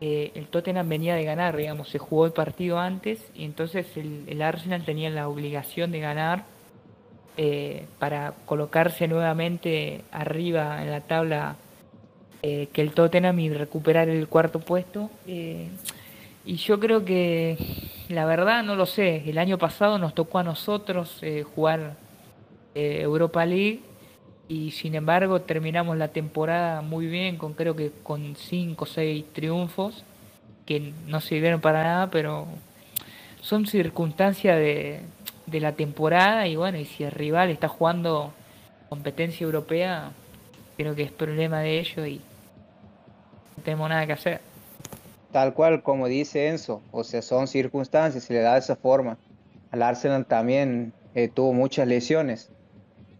eh, 0.00 0.32
el 0.36 0.46
Tottenham 0.46 0.88
venía 0.88 1.14
de 1.16 1.24
ganar, 1.24 1.54
digamos, 1.54 1.90
se 1.90 1.98
jugó 1.98 2.24
el 2.24 2.32
partido 2.32 2.78
antes 2.78 3.22
y 3.34 3.44
entonces 3.44 3.86
el 3.94 4.40
Arsenal 4.40 4.86
tenía 4.86 5.10
la 5.10 5.28
obligación 5.28 5.92
de 5.92 6.00
ganar 6.00 6.44
eh, 7.40 7.86
para 8.00 8.34
colocarse 8.46 9.06
nuevamente 9.06 10.02
arriba 10.10 10.82
en 10.82 10.90
la 10.90 11.02
tabla 11.02 11.54
eh, 12.42 12.66
que 12.72 12.82
el 12.82 12.90
Tottenham 12.90 13.38
y 13.38 13.48
recuperar 13.50 14.08
el 14.08 14.26
cuarto 14.26 14.58
puesto. 14.58 15.08
Eh, 15.28 15.68
y 16.44 16.56
yo 16.56 16.80
creo 16.80 17.04
que, 17.04 17.56
la 18.08 18.24
verdad, 18.24 18.64
no 18.64 18.74
lo 18.74 18.86
sé, 18.86 19.22
el 19.30 19.38
año 19.38 19.56
pasado 19.56 19.98
nos 19.98 20.14
tocó 20.14 20.40
a 20.40 20.42
nosotros 20.42 21.20
jugar 21.54 21.94
Europa 22.74 23.46
League 23.46 23.82
y 24.48 24.72
sin 24.72 24.96
embargo 24.96 25.40
terminamos 25.42 25.96
la 25.96 26.08
temporada 26.08 26.80
muy 26.80 27.06
bien, 27.06 27.36
con 27.36 27.52
creo 27.54 27.76
que 27.76 27.92
con 28.02 28.34
5 28.34 28.82
o 28.82 28.86
6 28.86 29.24
triunfos. 29.32 30.02
que 30.66 30.92
no 31.06 31.20
sirvieron 31.20 31.60
para 31.60 31.84
nada, 31.84 32.10
pero 32.10 32.48
son 33.40 33.66
circunstancias 33.66 34.58
de, 34.58 35.02
de 35.50 35.60
la 35.60 35.72
temporada 35.72 36.46
y 36.46 36.56
bueno, 36.56 36.78
y 36.78 36.84
si 36.84 37.04
el 37.04 37.10
rival 37.10 37.50
está 37.50 37.68
jugando 37.68 38.32
competencia 38.88 39.44
europea, 39.44 40.12
creo 40.76 40.94
que 40.94 41.02
es 41.02 41.12
problema 41.12 41.60
de 41.60 41.80
ellos 41.80 42.06
y 42.06 42.20
no 43.56 43.62
tenemos 43.62 43.88
nada 43.88 44.06
que 44.06 44.12
hacer. 44.12 44.40
Tal 45.32 45.54
cual 45.54 45.82
como 45.82 46.06
dice 46.06 46.48
Enzo, 46.48 46.82
o 46.90 47.04
sea, 47.04 47.22
son 47.22 47.48
circunstancias, 47.48 48.24
se 48.24 48.34
le 48.34 48.40
da 48.40 48.54
de 48.54 48.60
esa 48.60 48.76
forma. 48.76 49.18
Al 49.70 49.82
Arsenal 49.82 50.24
también 50.26 50.92
eh, 51.14 51.28
tuvo 51.28 51.52
muchas 51.52 51.86
lesiones 51.86 52.50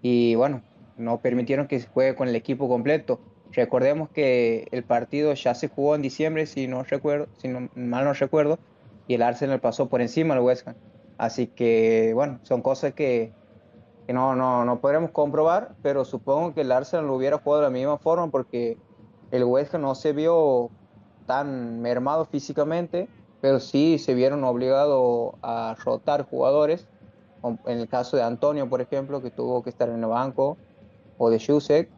y 0.00 0.34
bueno, 0.34 0.62
no 0.96 1.18
permitieron 1.18 1.66
que 1.66 1.80
se 1.80 1.86
juegue 1.86 2.14
con 2.14 2.28
el 2.28 2.36
equipo 2.36 2.68
completo. 2.68 3.20
Recordemos 3.52 4.10
que 4.10 4.68
el 4.72 4.82
partido 4.82 5.32
ya 5.34 5.54
se 5.54 5.68
jugó 5.68 5.94
en 5.94 6.02
diciembre, 6.02 6.46
si 6.46 6.66
no 6.66 6.82
recuerdo, 6.82 7.28
si 7.38 7.48
no, 7.48 7.68
mal 7.74 8.04
no 8.04 8.12
recuerdo, 8.12 8.58
y 9.06 9.14
el 9.14 9.22
Arsenal 9.22 9.60
pasó 9.60 9.88
por 9.88 10.02
encima 10.02 10.34
al 10.34 10.40
West 10.40 10.68
Ham. 10.68 10.74
Así 11.18 11.48
que 11.48 12.12
bueno, 12.14 12.40
son 12.44 12.62
cosas 12.62 12.94
que, 12.94 13.32
que 14.06 14.12
no, 14.12 14.34
no, 14.34 14.64
no 14.64 14.80
podremos 14.80 15.10
comprobar, 15.10 15.74
pero 15.82 16.04
supongo 16.04 16.54
que 16.54 16.62
el 16.62 16.72
Arsenal 16.72 17.06
lo 17.06 17.14
hubiera 17.14 17.38
jugado 17.38 17.62
de 17.62 17.68
la 17.68 17.72
misma 17.72 17.98
forma 17.98 18.30
porque 18.30 18.78
el 19.30 19.44
West 19.44 19.74
Ham 19.74 19.82
no 19.82 19.94
se 19.94 20.12
vio 20.12 20.70
tan 21.26 21.82
mermado 21.82 22.24
físicamente, 22.24 23.08
pero 23.40 23.60
sí 23.60 23.98
se 23.98 24.14
vieron 24.14 24.44
obligados 24.44 25.34
a 25.42 25.76
rotar 25.84 26.24
jugadores. 26.24 26.88
En 27.66 27.78
el 27.78 27.88
caso 27.88 28.16
de 28.16 28.22
Antonio, 28.22 28.68
por 28.68 28.80
ejemplo, 28.80 29.22
que 29.22 29.30
tuvo 29.30 29.62
que 29.62 29.70
estar 29.70 29.88
en 29.88 30.02
el 30.02 30.06
banco, 30.06 30.56
o 31.18 31.30
de 31.30 31.38
Shusek. 31.38 31.90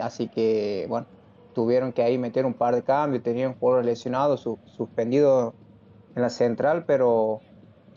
Así 0.00 0.28
que, 0.28 0.86
bueno, 0.88 1.06
tuvieron 1.54 1.92
que 1.92 2.02
ahí 2.02 2.18
meter 2.18 2.44
un 2.44 2.54
par 2.54 2.74
de 2.74 2.82
cambios. 2.82 3.22
Tenían 3.22 3.54
jugadores 3.54 3.86
lesionados, 3.86 4.40
su, 4.40 4.58
suspendidos 4.64 5.54
en 6.16 6.22
la 6.22 6.30
central, 6.30 6.84
pero 6.86 7.40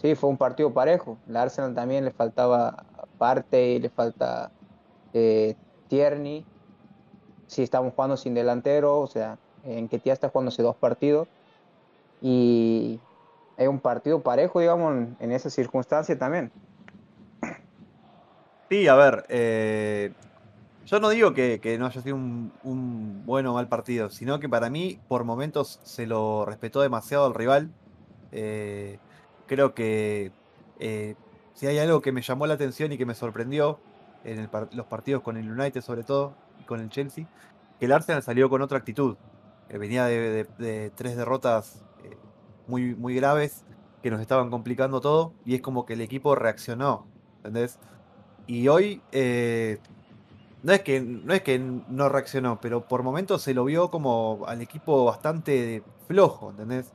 sí, 0.01 0.15
fue 0.15 0.29
un 0.29 0.37
partido 0.37 0.73
parejo. 0.73 1.17
El 1.27 1.37
Arsenal 1.37 1.73
también 1.73 2.05
le 2.05 2.11
faltaba 2.11 2.85
parte 3.17 3.73
y 3.73 3.79
le 3.79 3.89
falta 3.89 4.51
eh, 5.13 5.55
Tierney. 5.87 6.45
Sí, 7.47 7.63
estamos 7.63 7.93
jugando 7.93 8.17
sin 8.17 8.33
delantero, 8.33 8.99
o 8.99 9.07
sea, 9.07 9.37
en 9.63 9.87
que 9.87 9.99
tía 9.99 10.13
está 10.13 10.29
jugando 10.29 10.49
hace 10.49 10.63
dos 10.63 10.75
partidos 10.75 11.27
y 12.21 12.99
es 13.57 13.67
un 13.67 13.79
partido 13.79 14.21
parejo, 14.21 14.59
digamos, 14.59 15.07
en, 15.19 15.31
esa 15.31 15.49
circunstancia 15.49 16.17
también. 16.17 16.51
Sí, 18.69 18.87
a 18.87 18.95
ver, 18.95 19.25
eh, 19.29 20.11
yo 20.85 20.99
no 20.99 21.09
digo 21.09 21.33
que, 21.33 21.77
no 21.79 21.85
haya 21.85 22.01
sido 22.01 22.15
un, 22.15 23.23
bueno 23.25 23.51
o 23.51 23.55
mal 23.55 23.67
partido, 23.67 24.09
sino 24.09 24.39
que 24.39 24.49
para 24.49 24.69
mí 24.69 24.99
por 25.07 25.23
momentos 25.23 25.79
se 25.83 26.05
lo 26.05 26.45
respetó 26.45 26.81
demasiado 26.81 27.25
al 27.25 27.33
rival. 27.33 27.69
Eh, 28.31 28.99
creo 29.47 29.73
que 29.73 30.31
eh, 30.79 31.15
si 31.53 31.67
hay 31.67 31.79
algo 31.79 32.01
que 32.01 32.11
me 32.11 32.21
llamó 32.21 32.45
la 32.45 32.53
atención 32.53 32.91
y 32.91 32.97
que 32.97 33.05
me 33.05 33.15
sorprendió 33.15 33.79
en 34.23 34.49
los 34.71 34.85
partidos 34.87 35.23
con 35.23 35.37
el 35.37 35.49
United 35.49 35.81
sobre 35.81 36.03
todo 36.03 36.35
y 36.59 36.63
con 36.63 36.79
el 36.79 36.89
Chelsea, 36.89 37.27
que 37.79 37.85
el 37.85 37.91
Arsenal 37.91 38.21
salió 38.21 38.49
con 38.49 38.61
otra 38.61 38.77
actitud. 38.77 39.15
Eh, 39.69 39.77
venía 39.77 40.05
de, 40.05 40.91
tres 40.95 41.17
derrotas 41.17 41.81
eh, 42.03 42.17
muy, 42.67 42.95
muy 42.95 43.15
graves 43.15 43.63
que 44.03 44.11
nos 44.11 44.21
estaban 44.21 44.49
complicando 44.49 45.01
todo 45.01 45.33
y 45.45 45.55
es 45.55 45.61
como 45.61 45.85
que 45.85 45.93
el 45.93 46.01
equipo 46.01 46.35
reaccionó, 46.35 47.07
¿entendés? 47.37 47.79
Y 48.45 48.67
hoy 48.67 49.01
no, 50.63 50.73
es 50.73 50.81
que, 50.81 51.01
no 51.01 51.33
es 51.33 51.41
que 51.41 51.59
no 51.59 52.09
reaccionó, 52.09 52.59
pero 52.61 52.87
por 52.87 53.03
momentos 53.03 53.41
se 53.41 53.53
lo 53.53 53.65
vio 53.65 53.89
como 53.89 54.45
al 54.47 54.61
equipo 54.61 55.05
bastante 55.05 55.83
flojo, 56.07 56.51
¿entendés? 56.51 56.93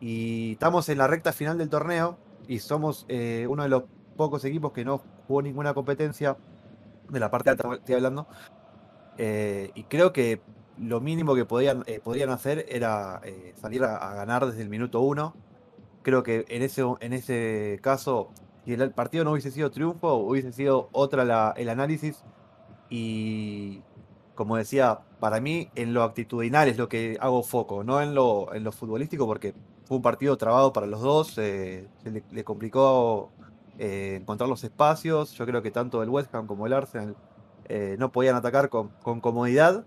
Y 0.00 0.52
estamos 0.52 0.88
en 0.88 0.98
la 0.98 1.06
recta 1.06 1.32
final 1.32 1.58
del 1.58 1.68
torneo 1.68 2.18
y 2.46 2.60
somos 2.60 3.04
uno 3.08 3.62
de 3.62 3.68
los 3.68 3.84
pocos 4.16 4.44
equipos 4.44 4.72
que 4.72 4.84
no 4.84 5.02
jugó 5.26 5.42
ninguna 5.42 5.74
competencia 5.74 6.36
de 7.08 7.20
la 7.20 7.30
parte 7.30 7.50
alta, 7.50 7.74
estoy 7.74 7.94
hablando. 7.94 8.26
y 9.18 9.82
creo 9.84 10.12
que 10.12 10.40
lo 10.80 11.00
mínimo 11.00 11.34
que 11.34 11.44
podían, 11.44 11.82
eh, 11.86 12.00
podrían 12.02 12.30
hacer 12.30 12.66
era 12.68 13.20
eh, 13.24 13.52
salir 13.60 13.84
a, 13.84 14.14
ganar 14.14 14.46
desde 14.46 14.62
el 14.62 14.68
minuto 14.68 15.00
uno. 15.00 15.34
Creo 16.02 16.22
que 16.22 16.44
en 16.48 16.62
ese, 16.62 16.82
en 17.00 17.12
ese 17.12 17.80
caso, 17.82 18.30
si 18.64 18.72
el 18.72 18.90
partido 18.92 19.24
no 19.24 19.32
hubiese 19.32 19.50
sido 19.50 19.70
triunfo, 19.70 20.14
hubiese 20.14 20.52
sido 20.52 20.88
otra 20.92 21.54
el 21.56 21.68
análisis. 21.68 22.24
Y 22.90 23.82
como 24.34 24.56
decía, 24.56 25.00
para 25.20 25.40
mí 25.40 25.70
en 25.74 25.92
lo 25.92 26.02
actitudinal 26.04 26.68
es 26.68 26.78
lo 26.78 26.88
que 26.88 27.18
hago 27.20 27.42
foco, 27.42 27.84
no 27.84 28.00
en 28.00 28.14
lo, 28.14 28.54
en 28.54 28.64
lo 28.64 28.72
futbolístico, 28.72 29.26
porque 29.26 29.54
fue 29.88 29.96
un 29.96 30.02
partido 30.02 30.36
trabado 30.36 30.72
para 30.72 30.86
los 30.86 31.00
dos, 31.00 31.38
eh, 31.38 31.88
se 32.02 32.10
le, 32.10 32.44
complicó 32.44 33.32
encontrar 33.78 34.48
los 34.48 34.62
espacios. 34.64 35.32
Yo 35.32 35.46
creo 35.46 35.62
que 35.62 35.70
tanto 35.70 36.02
el 36.02 36.10
West 36.10 36.34
Ham 36.34 36.46
como 36.46 36.66
el 36.66 36.74
Arsenal 36.74 37.16
no 37.98 38.12
podían 38.12 38.34
atacar 38.36 38.68
con, 38.70 38.90
comodidad 39.20 39.84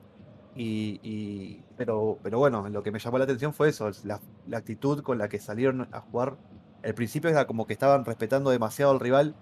y, 0.55 1.63
pero, 1.77 2.17
pero 2.23 2.39
bueno, 2.39 2.67
lo 2.69 2.83
que 2.83 2.91
me 2.91 2.99
llamó 2.99 3.17
la 3.17 3.23
atención 3.25 3.53
fue 3.53 3.69
eso, 3.69 3.89
la, 4.03 4.19
actitud 4.55 5.01
con 5.03 5.17
la 5.17 5.29
que 5.29 5.39
salieron 5.39 5.87
a 5.91 6.01
jugar. 6.01 6.35
El 6.83 6.93
principio 6.95 7.29
era 7.29 7.45
como 7.45 7.67
que 7.67 7.73
estaban 7.73 8.05
respetando 8.05 8.49
demasiado 8.49 8.91
al 8.91 8.99
rival 8.99 9.35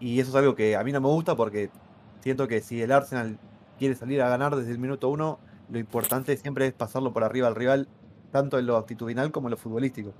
y 0.00 0.20
eso 0.20 0.30
es 0.30 0.36
algo 0.36 0.54
que 0.54 0.74
a 0.76 0.82
mí 0.82 0.92
no 0.92 1.00
me 1.00 1.08
gusta 1.08 1.36
porque 1.36 1.70
siento 2.20 2.48
que 2.48 2.60
si 2.60 2.80
el 2.82 2.92
Arsenal 2.92 3.38
quiere 3.78 3.94
salir 3.94 4.22
a 4.22 4.28
ganar 4.28 4.56
desde 4.56 4.72
el 4.72 4.78
minuto 4.78 5.08
uno, 5.08 5.38
lo 5.70 5.78
importante 5.78 6.36
siempre 6.36 6.66
es 6.66 6.72
pasarlo 6.72 7.12
por 7.12 7.24
arriba 7.24 7.48
al 7.48 7.54
rival, 7.54 7.88
tanto 8.32 8.58
en 8.58 8.66
lo 8.66 8.76
actitudinal 8.76 9.30
como 9.30 9.48
en 9.48 9.52
lo 9.52 9.56
futbolístico. 9.56 10.12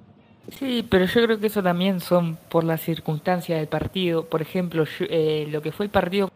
Sí, 0.59 0.87
pero 0.89 1.05
yo 1.05 1.25
creo 1.25 1.39
que 1.39 1.47
eso 1.47 1.63
también 1.63 2.01
son 2.01 2.37
por 2.49 2.65
las 2.65 2.81
circunstancias 2.81 3.59
del 3.59 3.69
partido. 3.69 4.25
Por 4.27 4.43
ejemplo, 4.43 4.85
eh, 5.01 5.47
lo 5.51 5.63
que 5.63 5.73
fue 5.73 5.87
el 5.87 5.91
partido 5.91 6.32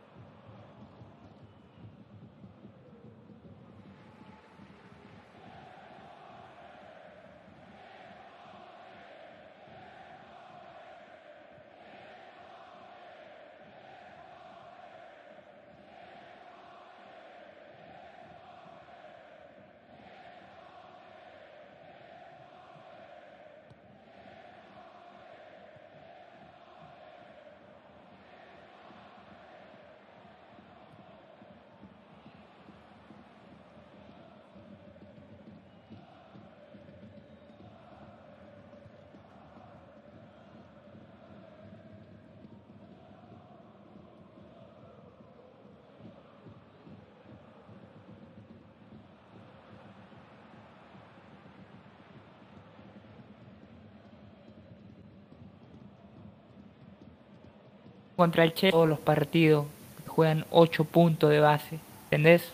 contra 58.16 58.44
el 58.44 58.54
Che 58.54 58.70
todos 58.70 58.88
los 58.88 58.98
partidos 58.98 59.66
juegan 60.06 60.44
8 60.50 60.84
puntos 60.84 61.30
de 61.30 61.40
base, 61.40 61.78
¿entendés? 62.04 62.50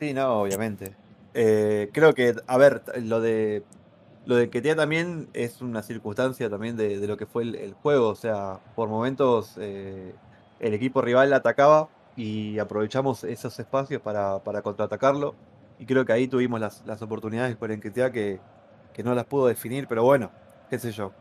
Sí, 0.00 0.12
no, 0.12 0.40
obviamente. 0.40 0.92
Eh, 1.34 1.90
creo 1.92 2.14
que, 2.14 2.34
a 2.46 2.56
ver, 2.56 2.82
lo 3.02 3.20
de 3.20 3.62
lo 4.26 4.34
de 4.34 4.50
Ketia 4.50 4.74
también 4.74 5.28
es 5.34 5.62
una 5.62 5.82
circunstancia 5.82 6.50
también 6.50 6.76
de, 6.76 7.06
lo 7.06 7.16
que 7.16 7.26
fue 7.26 7.44
el, 7.44 7.74
juego. 7.74 8.08
O 8.08 8.16
sea, 8.16 8.58
por 8.74 8.88
momentos 8.88 9.54
eh, 9.58 10.14
el 10.58 10.74
equipo 10.74 11.00
rival 11.00 11.32
atacaba 11.32 11.88
y 12.16 12.58
aprovechamos 12.58 13.22
esos 13.22 13.58
espacios 13.60 14.02
para, 14.02 14.40
para 14.40 14.62
contraatacarlo. 14.62 15.36
Y 15.78 15.86
creo 15.86 16.04
que 16.04 16.12
ahí 16.12 16.26
tuvimos 16.26 16.58
las, 16.58 16.82
las 16.86 17.00
oportunidades 17.02 17.54
con 17.56 17.70
Enquetea 17.70 18.10
que, 18.10 18.40
que 18.92 19.04
no 19.04 19.14
las 19.14 19.26
pudo 19.26 19.46
definir, 19.46 19.86
pero 19.86 20.02
bueno, 20.02 20.30
qué 20.70 20.78
sé 20.78 20.90
yo. 20.90 21.12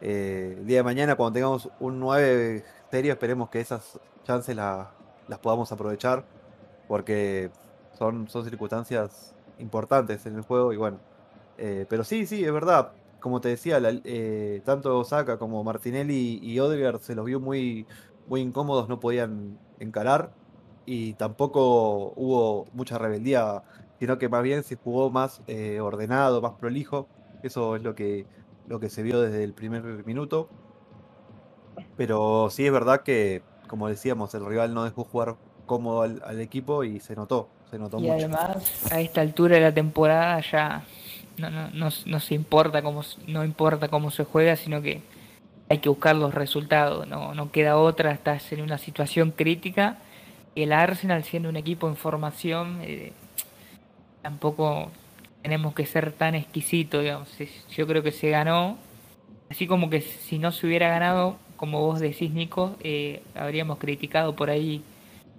Eh, 0.00 0.56
el 0.58 0.66
día 0.66 0.78
de 0.78 0.82
mañana, 0.84 1.16
cuando 1.16 1.34
tengamos 1.34 1.68
un 1.80 1.98
9 1.98 2.64
serio, 2.90 3.12
esperemos 3.12 3.50
que 3.50 3.60
esas 3.60 3.98
chances 4.24 4.56
las 4.56 5.38
podamos 5.42 5.70
aprovechar, 5.72 6.24
porque 6.88 7.50
son, 7.92 8.28
son 8.28 8.44
circunstancias 8.44 9.34
importantes 9.58 10.26
en 10.26 10.36
el 10.36 10.42
juego 10.42 10.72
y 10.72 10.76
bueno. 10.76 10.98
Eh, 11.58 11.86
pero 11.88 12.04
sí, 12.04 12.26
sí, 12.26 12.44
es 12.44 12.52
verdad. 12.52 12.92
Como 13.20 13.40
te 13.40 13.48
decía, 13.48 13.80
eh, 13.82 14.62
tanto 14.64 14.98
Osaka 14.98 15.38
como 15.38 15.64
Martinelli 15.64 16.38
y 16.42 16.58
Odegaard 16.60 17.00
se 17.00 17.14
los 17.14 17.24
vio 17.24 17.40
muy, 17.40 17.86
muy 18.28 18.40
incómodos, 18.40 18.88
no 18.88 19.00
podían 19.00 19.58
encarar 19.80 20.32
y 20.84 21.14
tampoco 21.14 22.12
hubo 22.16 22.66
mucha 22.72 22.98
rebeldía, 22.98 23.62
sino 23.98 24.18
que 24.18 24.28
más 24.28 24.42
bien 24.42 24.62
se 24.62 24.76
jugó 24.76 25.10
más 25.10 25.42
ordenado, 25.80 26.40
más 26.42 26.52
prolijo 26.52 27.08
Eso 27.42 27.76
es 27.76 27.82
lo 27.82 27.94
que, 27.94 28.26
lo 28.68 28.78
que 28.78 28.90
se 28.90 29.02
vio 29.02 29.20
desde 29.20 29.42
el 29.42 29.54
primer 29.54 29.82
minuto. 30.04 30.48
Pero 31.96 32.48
sí 32.50 32.66
es 32.66 32.72
verdad 32.72 33.02
que, 33.02 33.42
como 33.68 33.88
decíamos, 33.88 34.34
el 34.34 34.44
rival 34.44 34.74
no 34.74 34.84
dejó 34.84 35.04
jugar 35.04 35.36
cómodo 35.66 36.02
al, 36.02 36.40
equipo 36.40 36.84
y 36.84 37.00
se 37.00 37.16
notó, 37.16 37.48
se 37.70 37.78
notó 37.78 37.98
y 37.98 38.08
además, 38.08 38.92
a 38.92 39.00
esta 39.00 39.20
altura 39.20 39.56
de 39.56 39.62
la 39.62 39.74
temporada 39.74 40.40
ya 40.40 40.84
no, 41.38 41.50
no, 41.50 41.68
no, 41.70 41.88
no, 42.06 42.20
se 42.20 42.34
importa 42.34 42.82
cómo, 42.82 43.02
no 43.26 43.44
importa 43.44 43.88
cómo 43.88 44.10
se 44.10 44.24
juega, 44.24 44.56
sino 44.56 44.80
que 44.80 45.02
hay 45.68 45.78
que 45.78 45.88
buscar 45.88 46.16
los 46.16 46.32
resultados, 46.34 47.06
no, 47.08 47.34
no 47.34 47.50
queda 47.50 47.76
otra, 47.76 48.12
estás 48.12 48.52
en 48.52 48.62
una 48.62 48.78
situación 48.78 49.32
crítica. 49.32 49.98
El 50.54 50.72
Arsenal 50.72 51.24
siendo 51.24 51.48
un 51.48 51.56
equipo 51.56 51.88
en 51.88 51.96
formación, 51.96 52.78
eh, 52.82 53.12
tampoco 54.22 54.90
tenemos 55.42 55.74
que 55.74 55.84
ser 55.84 56.12
tan 56.12 56.34
exquisitos, 56.34 57.02
digamos. 57.02 57.28
Yo 57.70 57.86
creo 57.86 58.02
que 58.02 58.12
se 58.12 58.30
ganó, 58.30 58.78
así 59.50 59.66
como 59.66 59.90
que 59.90 60.00
si 60.00 60.38
no 60.38 60.52
se 60.52 60.66
hubiera 60.66 60.88
ganado, 60.88 61.36
como 61.56 61.80
vos 61.80 62.00
decís, 62.00 62.32
Nico, 62.32 62.76
eh, 62.80 63.22
habríamos 63.34 63.78
criticado 63.78 64.34
por 64.36 64.50
ahí 64.50 64.82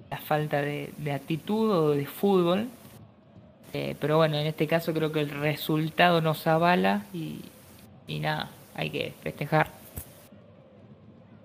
la 0.10 0.18
falta 0.18 0.62
de, 0.62 0.92
actitud 1.14 1.72
o 1.72 1.90
de 1.92 2.06
fútbol. 2.06 2.68
Eh, 3.74 3.96
pero 4.00 4.18
bueno, 4.18 4.38
en 4.38 4.48
este 4.48 4.68
caso 4.68 4.94
creo 4.94 5.12
que 5.12 5.20
el 5.20 5.30
resultado 5.30 6.22
nos 6.22 6.48
avala 6.48 7.06
y, 7.14 7.42
y 8.08 8.20
nada, 8.20 8.50
hay 8.76 8.90
que 8.90 9.14
festejar. 9.22 9.72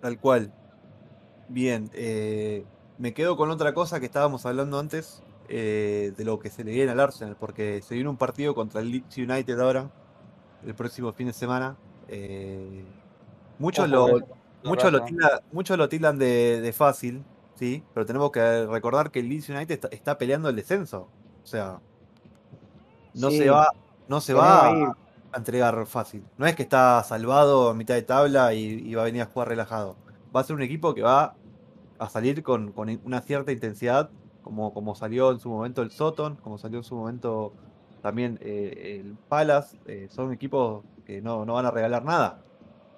Tal 0.00 0.18
cual. 0.18 0.52
Bien, 1.48 1.90
eh, 1.92 2.64
me 2.98 3.12
quedo 3.12 3.36
con 3.36 3.50
otra 3.50 3.74
cosa 3.74 4.00
que 4.00 4.06
estábamos 4.06 4.46
hablando 4.46 4.78
antes 4.78 5.22
de 5.48 6.14
lo 6.24 6.38
que 6.38 6.48
se 6.48 6.64
le 6.64 6.72
viene 6.72 6.92
al 6.92 7.00
Arsenal, 7.00 7.36
porque 7.38 7.82
se 7.82 7.94
viene 7.94 8.08
un 8.08 8.16
partido 8.16 8.54
contra 8.54 8.80
el 8.80 8.90
Leeds 8.90 9.18
United 9.18 9.60
ahora, 9.60 9.90
el 10.64 10.74
próximo 10.74 11.12
fin 11.12 11.26
de 11.26 11.34
semana. 11.34 11.76
muchos 13.58 13.86
lo, 13.86 14.22
Muchos 14.64 14.92
lo, 14.92 15.04
tildan, 15.04 15.78
lo 15.78 15.88
tildan 15.88 16.18
de, 16.18 16.74
fácil, 16.76 17.24
sí, 17.54 17.82
pero 17.92 18.06
tenemos 18.06 18.30
que 18.30 18.66
recordar 18.66 19.10
que 19.10 19.20
el 19.20 19.28
Leeds 19.28 19.48
United 19.48 19.88
está, 19.90 20.18
peleando 20.18 20.48
el 20.48 20.56
descenso. 20.56 21.08
O 21.42 21.46
sea, 21.46 21.80
no 23.14 23.30
se 23.30 23.50
va, 23.50 23.68
no 24.08 24.20
se 24.20 24.34
va 24.34 24.70
a, 24.70 24.96
entregar 25.34 25.86
fácil. 25.86 26.24
No 26.38 26.46
es 26.46 26.54
que 26.54 26.62
está 26.62 27.02
salvado 27.02 27.70
a 27.70 27.74
mitad 27.74 27.94
de 27.94 28.02
tabla 28.02 28.54
y, 28.54 28.94
va 28.94 29.02
a 29.02 29.06
venir 29.06 29.22
a 29.22 29.26
jugar 29.26 29.48
relajado. 29.48 29.96
Va 30.34 30.40
a 30.40 30.44
ser 30.44 30.56
un 30.56 30.62
equipo 30.62 30.94
que 30.94 31.02
va 31.02 31.34
a 31.98 32.08
salir 32.08 32.42
con, 32.42 32.72
una 33.04 33.20
cierta 33.20 33.52
intensidad, 33.52 34.10
como, 34.42 34.72
como 34.72 34.94
salió 34.94 35.30
en 35.32 35.40
su 35.40 35.48
momento 35.48 35.82
el 35.82 35.90
Soton, 35.90 36.36
como 36.36 36.58
salió 36.58 36.78
en 36.78 36.84
su 36.84 36.94
momento 36.94 37.52
también 38.00 38.38
eh, 38.42 39.00
el 39.00 39.16
Palace. 39.28 39.78
Eh, 39.86 40.08
son 40.10 40.32
equipos 40.32 40.84
que 41.04 41.20
no, 41.20 41.44
no 41.44 41.54
van 41.54 41.66
a 41.66 41.70
regalar 41.70 42.04
nada 42.04 42.42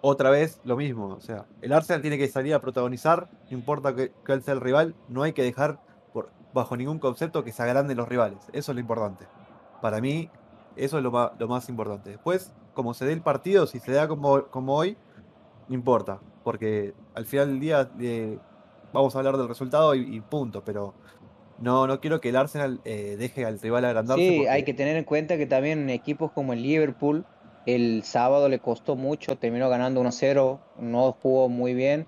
otra 0.06 0.28
vez 0.28 0.60
lo 0.64 0.76
mismo. 0.76 1.06
O 1.06 1.20
sea, 1.20 1.46
el 1.62 1.72
Arsenal 1.72 2.02
tiene 2.02 2.18
que 2.18 2.28
salir 2.28 2.52
a 2.52 2.60
protagonizar, 2.60 3.30
no 3.50 3.56
importa 3.56 3.94
él 3.98 4.42
sea 4.42 4.52
el 4.52 4.60
rival, 4.60 4.94
no 5.08 5.22
hay 5.22 5.32
que 5.32 5.42
dejar 5.42 5.80
por, 6.12 6.30
bajo 6.52 6.76
ningún 6.76 6.98
concepto 6.98 7.42
que 7.42 7.52
se 7.52 7.62
agranden 7.62 7.96
los 7.96 8.06
rivales. 8.06 8.38
Eso 8.52 8.72
es 8.72 8.74
lo 8.74 8.80
importante. 8.80 9.24
Para 9.80 10.02
mí, 10.02 10.28
eso 10.76 10.98
es 10.98 11.04
lo 11.04 11.10
más, 11.10 11.68
importante. 11.70 12.10
Después, 12.10 12.52
como 12.74 12.92
se 12.92 13.06
dé 13.06 13.14
el 13.14 13.22
partido, 13.22 13.66
si 13.66 13.80
se 13.80 13.92
da 13.92 14.06
como, 14.06 14.44
como 14.48 14.76
hoy, 14.76 14.98
no 15.68 15.74
importa, 15.74 16.20
porque 16.42 16.92
al 17.14 17.24
final 17.24 17.48
del 17.48 17.60
día 17.60 17.90
eh, 17.98 18.38
vamos 18.92 19.14
a 19.14 19.18
hablar 19.20 19.38
del 19.38 19.48
resultado 19.48 19.94
y, 19.94 20.20
punto, 20.20 20.62
pero 20.66 20.92
no, 21.58 21.86
no 21.86 22.00
quiero 22.00 22.20
que 22.20 22.28
el 22.28 22.36
Arsenal 22.36 22.78
eh, 22.84 23.16
deje 23.18 23.46
al 23.46 23.58
rival 23.58 23.86
agrandarse. 23.86 24.22
Sí, 24.22 24.46
hay 24.46 24.64
que 24.64 24.74
tener 24.74 24.98
en 24.98 25.04
cuenta 25.04 25.38
que 25.38 25.46
también 25.46 25.88
equipos 25.88 26.30
como 26.30 26.52
el 26.52 26.62
Liverpool 26.62 27.24
el 27.66 28.02
sábado 28.02 28.48
le 28.48 28.58
costó 28.58 28.96
mucho, 28.96 29.36
terminó 29.36 29.68
ganando 29.68 30.02
1-0, 30.02 30.58
no 30.78 31.12
jugó 31.12 31.48
muy 31.48 31.74
bien. 31.74 32.06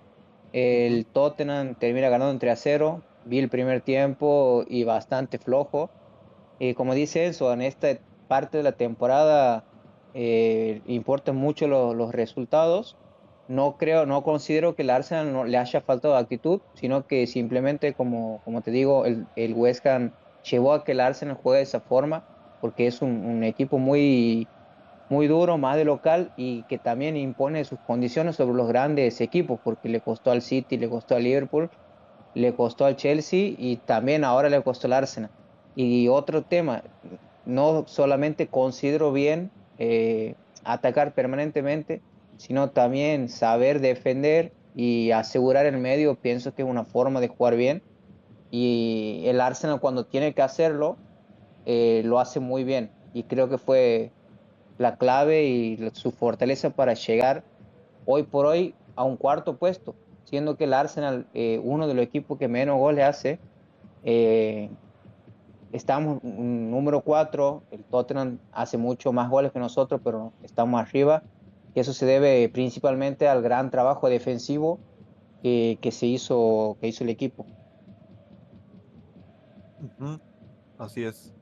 El 0.52 1.06
Tottenham 1.06 1.74
termina 1.74 2.08
ganando 2.08 2.32
entre 2.32 2.50
a 2.50 2.56
0. 2.56 3.02
Vi 3.24 3.38
el 3.38 3.48
primer 3.48 3.80
tiempo 3.80 4.64
y 4.68 4.84
bastante 4.84 5.38
flojo. 5.38 5.90
Y 6.58 6.74
como 6.74 6.94
dice 6.94 7.26
eso, 7.26 7.52
en 7.52 7.62
esta 7.62 7.98
parte 8.28 8.58
de 8.58 8.62
la 8.64 8.72
temporada 8.72 9.64
eh, 10.14 10.82
importan 10.86 11.36
mucho 11.36 11.66
los 11.68 12.12
resultados. 12.12 12.96
No 13.48 13.76
creo, 13.76 14.06
no 14.06 14.22
considero 14.22 14.74
que 14.74 14.82
el 14.82 14.90
Arsenal 14.90 15.32
no 15.32 15.44
le 15.44 15.56
haya 15.56 15.80
faltado 15.80 16.16
actitud, 16.16 16.60
sino 16.74 17.06
que 17.06 17.26
simplemente, 17.26 17.94
como, 17.94 18.40
como 18.44 18.60
te 18.60 18.72
digo, 18.72 19.06
el, 19.06 19.26
el 19.36 19.54
West 19.54 19.86
Ham 19.86 20.12
llevó 20.50 20.72
a 20.72 20.84
que 20.84 20.92
el 20.92 21.00
Arsenal 21.00 21.36
juegue 21.36 21.58
de 21.58 21.62
esa 21.62 21.80
forma, 21.80 22.24
porque 22.60 22.88
es 22.88 23.02
un, 23.02 23.24
un 23.24 23.44
equipo 23.44 23.78
muy, 23.78 24.48
muy 25.08 25.28
duro, 25.28 25.58
más 25.58 25.76
de 25.76 25.84
local 25.84 26.32
y 26.36 26.62
que 26.64 26.78
también 26.78 27.16
impone 27.16 27.64
sus 27.64 27.78
condiciones 27.80 28.36
sobre 28.36 28.56
los 28.56 28.68
grandes 28.68 29.20
equipos, 29.20 29.60
porque 29.62 29.88
le 29.88 30.00
costó 30.00 30.30
al 30.30 30.42
City, 30.42 30.76
le 30.76 30.88
costó 30.88 31.14
al 31.14 31.24
Liverpool, 31.24 31.70
le 32.34 32.54
costó 32.54 32.84
al 32.84 32.96
Chelsea 32.96 33.54
y 33.56 33.76
también 33.84 34.24
ahora 34.24 34.48
le 34.48 34.62
costó 34.62 34.86
al 34.88 34.94
Arsenal. 34.94 35.30
Y 35.74 36.08
otro 36.08 36.42
tema, 36.42 36.82
no 37.44 37.84
solamente 37.86 38.48
considero 38.48 39.12
bien 39.12 39.50
eh, 39.78 40.34
atacar 40.64 41.14
permanentemente, 41.14 42.02
sino 42.36 42.70
también 42.70 43.28
saber 43.28 43.80
defender 43.80 44.52
y 44.74 45.10
asegurar 45.12 45.66
el 45.66 45.78
medio, 45.78 46.16
pienso 46.16 46.54
que 46.54 46.62
es 46.62 46.68
una 46.68 46.84
forma 46.84 47.20
de 47.20 47.28
jugar 47.28 47.56
bien. 47.56 47.82
Y 48.50 49.22
el 49.26 49.40
Arsenal 49.40 49.80
cuando 49.80 50.04
tiene 50.04 50.34
que 50.34 50.42
hacerlo, 50.42 50.96
eh, 51.64 52.02
lo 52.04 52.20
hace 52.20 52.40
muy 52.40 52.64
bien. 52.64 52.90
Y 53.14 53.22
creo 53.24 53.48
que 53.48 53.58
fue 53.58 54.12
la 54.78 54.96
clave 54.96 55.44
y 55.44 55.90
su 55.92 56.10
fortaleza 56.10 56.70
para 56.70 56.94
llegar 56.94 57.44
hoy 58.04 58.22
por 58.22 58.46
hoy 58.46 58.74
a 58.94 59.04
un 59.04 59.16
cuarto 59.16 59.56
puesto, 59.56 59.94
siendo 60.24 60.56
que 60.56 60.64
el 60.64 60.74
Arsenal, 60.74 61.26
eh, 61.34 61.60
uno 61.62 61.86
de 61.86 61.94
los 61.94 62.04
equipos 62.04 62.38
que 62.38 62.48
menos 62.48 62.78
goles 62.78 63.04
hace, 63.04 63.38
eh, 64.04 64.70
estamos 65.72 66.22
número 66.22 67.00
cuatro, 67.02 67.62
el 67.70 67.84
Tottenham 67.84 68.38
hace 68.52 68.78
mucho 68.78 69.12
más 69.12 69.28
goles 69.30 69.52
que 69.52 69.58
nosotros, 69.58 70.00
pero 70.02 70.32
estamos 70.42 70.80
arriba, 70.80 71.22
y 71.74 71.80
eso 71.80 71.92
se 71.92 72.06
debe 72.06 72.48
principalmente 72.48 73.28
al 73.28 73.42
gran 73.42 73.70
trabajo 73.70 74.08
defensivo 74.08 74.78
que, 75.42 75.90
se 75.92 76.06
hizo, 76.06 76.76
que 76.80 76.88
hizo 76.88 77.04
el 77.04 77.10
equipo. 77.10 77.46
Así 80.78 81.04
es. 81.04 81.32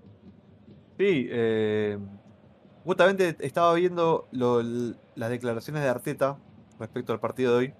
Sí, 0.98 1.28
eh, 1.30 1.98
Justamente 2.84 3.36
estaba 3.40 3.72
viendo 3.74 4.28
las 4.30 5.30
declaraciones 5.30 5.82
de 5.82 5.88
Arteta 5.88 6.36
respecto 6.78 7.14
al 7.14 7.20
partido 7.20 7.52
de 7.52 7.58
hoy. 7.58 7.74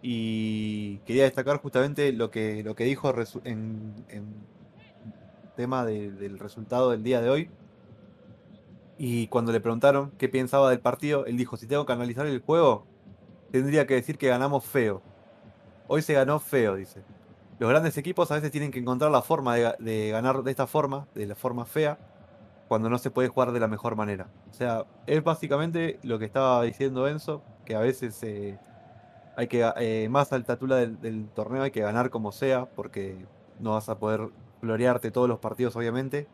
Y 0.00 0.98
quería 0.98 1.24
destacar 1.24 1.60
justamente 1.60 2.12
lo 2.12 2.30
que, 2.30 2.62
lo 2.62 2.76
que 2.76 2.84
dijo 2.84 3.12
en, 3.44 3.94
tema 5.56 5.84
del 5.84 6.38
resultado 6.38 6.90
del 6.90 7.02
día 7.02 7.20
de 7.20 7.30
hoy. 7.30 7.50
Y 8.96 9.26
cuando 9.26 9.50
le 9.50 9.60
preguntaron 9.60 10.12
qué 10.18 10.28
pensaba 10.28 10.70
del 10.70 10.80
partido, 10.80 11.26
él 11.26 11.36
dijo, 11.36 11.56
si 11.56 11.66
tengo 11.66 11.84
que 11.84 11.92
analizar 11.92 12.26
el 12.26 12.40
juego, 12.40 12.86
tendría 13.50 13.88
que 13.88 13.94
decir 13.94 14.18
que 14.18 14.28
ganamos 14.28 14.64
feo. 14.64 15.02
Hoy 15.88 16.02
se 16.02 16.12
ganó 16.12 16.38
feo, 16.38 16.76
dice. 16.76 17.02
Los 17.58 17.70
grandes 17.70 17.96
equipos 17.98 18.30
a 18.30 18.36
veces 18.36 18.52
tienen 18.52 18.70
que 18.70 18.78
encontrar 18.78 19.10
la 19.10 19.22
forma 19.22 19.56
de 19.56 20.10
ganar 20.10 20.44
de 20.44 20.50
esta 20.50 20.68
forma, 20.68 21.08
de 21.14 21.26
la 21.26 21.34
forma 21.34 21.64
fea, 21.64 21.98
cuando 22.68 22.88
no 22.88 22.98
se 22.98 23.10
puede 23.10 23.28
jugar 23.28 23.52
de 23.52 23.60
la 23.60 23.68
mejor 23.68 23.96
manera. 23.96 24.28
O 24.50 24.54
sea, 24.54 24.84
es 25.06 25.22
básicamente 25.22 25.98
lo 26.02 26.18
que 26.18 26.24
estaba 26.24 26.62
diciendo 26.62 27.06
Enzo, 27.08 27.42
que 27.64 27.74
a 27.74 27.80
veces 27.80 28.22
eh, 28.22 28.58
hay 29.36 29.48
que, 29.48 29.70
eh, 29.76 30.08
más 30.10 30.32
altatura 30.32 30.76
del, 30.76 31.00
del, 31.00 31.28
torneo 31.28 31.62
hay 31.62 31.70
que 31.70 31.80
ganar 31.80 32.10
como 32.10 32.32
sea, 32.32 32.66
porque 32.66 33.16
no 33.60 33.72
vas 33.72 33.88
a 33.88 33.98
poder 33.98 34.28
florearte 34.60 35.10
todos 35.10 35.28
los 35.28 35.38
partidos, 35.38 35.76
obviamente. 35.76 36.26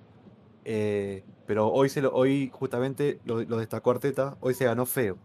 Eh, 0.64 1.24
pero 1.46 1.68
hoy, 1.68 1.88
se 1.88 2.00
lo, 2.02 2.12
hoy 2.12 2.50
justamente 2.52 3.18
lo, 3.24 3.44
destacó 3.44 3.90
Arteta, 3.90 4.36
hoy 4.40 4.54
se 4.54 4.66
ganó 4.66 4.86
feo. 4.86 5.18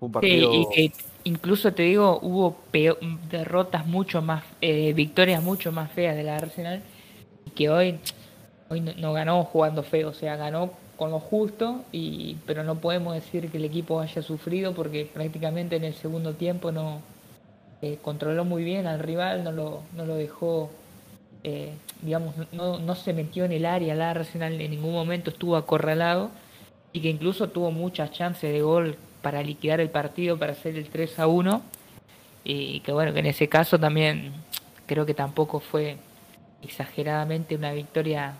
Un 0.00 0.12
partido... 0.12 0.52
Sí, 0.52 0.66
y, 0.76 0.92
incluso 1.24 1.72
te 1.72 1.82
digo, 1.84 2.18
hubo 2.22 2.56
derrotas 3.30 3.86
mucho 3.86 4.22
más, 4.22 4.42
victorias 4.60 5.42
mucho 5.42 5.70
más 5.70 5.92
feas 5.92 6.16
de 6.16 6.24
la 6.24 6.36
Arsenal, 6.36 6.82
que 7.54 7.68
hoy 7.68 7.98
hoy 8.68 8.80
no, 8.80 9.12
ganó 9.12 9.44
jugando 9.44 9.82
feo, 9.82 10.10
o 10.10 10.14
sea, 10.14 10.36
ganó 10.36 10.70
con 10.96 11.10
lo 11.10 11.20
justo, 11.20 11.84
y, 11.92 12.36
pero 12.46 12.64
no 12.64 12.76
podemos 12.76 13.14
decir 13.14 13.50
que 13.50 13.58
el 13.58 13.64
equipo 13.64 14.00
haya 14.00 14.20
sufrido 14.20 14.74
porque 14.74 15.08
prácticamente 15.12 15.76
en 15.76 15.84
el 15.84 15.94
segundo 15.94 16.34
tiempo 16.34 16.72
no 16.72 17.00
eh, 17.82 17.98
controló 18.02 18.44
muy 18.44 18.64
bien 18.64 18.86
al 18.86 18.98
rival, 18.98 19.44
no 19.44 19.52
lo, 19.52 19.82
no 19.96 20.04
lo 20.04 20.16
dejó, 20.16 20.70
eh, 21.44 21.72
digamos, 22.02 22.34
no, 22.52 22.78
no 22.78 22.94
se 22.96 23.12
metió 23.12 23.44
en 23.44 23.52
el 23.52 23.64
área, 23.64 23.94
el 23.94 24.02
Arsenal 24.02 24.60
en 24.60 24.70
ningún 24.72 24.92
momento 24.92 25.30
estuvo 25.30 25.56
acorralado 25.56 26.30
y 26.92 27.00
que 27.00 27.08
incluso 27.08 27.48
tuvo 27.48 27.70
muchas 27.70 28.10
chances 28.10 28.52
de 28.52 28.60
gol 28.62 28.96
para 29.22 29.42
liquidar 29.42 29.80
el 29.80 29.90
partido, 29.90 30.38
para 30.38 30.52
hacer 30.52 30.76
el 30.76 30.88
3 30.88 31.20
a 31.20 31.26
1 31.28 31.62
y 32.44 32.80
que 32.80 32.92
bueno, 32.92 33.12
que 33.12 33.20
en 33.20 33.26
ese 33.26 33.48
caso 33.48 33.78
también 33.78 34.32
creo 34.86 35.06
que 35.06 35.14
tampoco 35.14 35.60
fue 35.60 35.96
exageradamente 36.62 37.54
una 37.54 37.72
victoria 37.72 38.34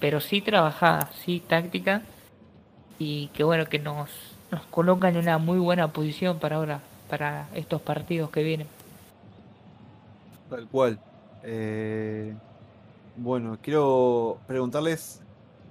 pero 0.00 0.20
sí 0.20 0.40
trabajada, 0.40 1.10
sí 1.24 1.40
táctica. 1.40 2.02
y 2.98 3.28
que 3.28 3.44
bueno, 3.44 3.66
que 3.66 3.78
nos, 3.78 4.10
nos 4.50 4.62
coloca 4.66 5.08
en 5.08 5.16
una 5.16 5.38
muy 5.38 5.58
buena 5.58 5.88
posición 5.92 6.38
para 6.38 6.56
ahora, 6.56 6.80
para 7.08 7.48
estos 7.54 7.80
partidos 7.82 8.30
que 8.30 8.42
vienen. 8.42 8.66
Tal 10.48 10.66
cual. 10.68 10.98
Eh, 11.42 12.34
bueno, 13.16 13.58
quiero 13.60 14.38
preguntarles 14.46 15.20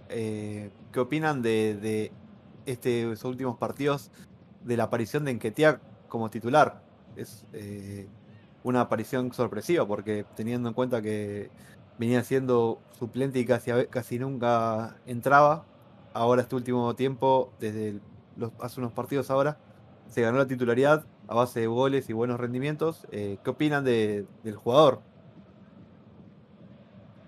eh, 0.10 0.70
qué 0.92 1.00
opinan 1.00 1.42
de, 1.42 1.76
de 1.76 2.12
estos 2.66 3.24
últimos 3.26 3.58
partidos 3.58 4.12
de 4.64 4.78
la 4.78 4.84
aparición 4.84 5.26
de 5.26 5.32
Enquetia 5.32 5.80
como 6.08 6.30
titular. 6.30 6.82
Es 7.16 7.46
eh, 7.54 8.08
una 8.64 8.82
aparición 8.82 9.34
sorpresiva 9.34 9.86
porque 9.86 10.26
teniendo 10.36 10.70
en 10.70 10.76
cuenta 10.76 11.02
que 11.02 11.50
venía 11.98 12.24
siendo 12.24 12.80
suplente 12.98 13.40
y 13.40 13.46
casi, 13.46 13.72
casi 13.90 14.20
nunca 14.20 14.98
entraba, 15.06 15.66
ahora 16.14 16.42
este 16.42 16.56
último 16.56 16.96
tiempo, 16.96 17.52
desde 17.60 18.00
hace 18.60 18.80
unos 18.80 18.92
partidos 18.92 19.30
ahora, 19.30 19.58
se 20.08 20.22
ganó 20.22 20.38
la 20.38 20.48
titularidad 20.48 21.06
a 21.28 21.36
base 21.36 21.62
de 21.62 21.68
goles 21.68 22.10
y 22.10 22.14
buenos 22.14 22.40
rendimientos. 22.40 23.08
¿Qué 23.12 23.40
opinan 23.46 23.84
del 23.84 24.56
jugador? 24.56 25.00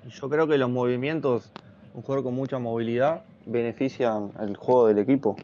Yo 0.08 0.30
creo 0.30 0.47
que 0.47 0.58
los 0.58 0.69
movimientos, 0.69 1.51
un 1.95 2.04
jugador 2.04 2.25
con 2.25 2.36
mucha 2.36 2.60
movilidad, 2.60 3.23
benefician 3.45 4.32
el 4.39 4.56
juego 4.56 4.88
del 4.88 4.99
equipo. 4.99 5.36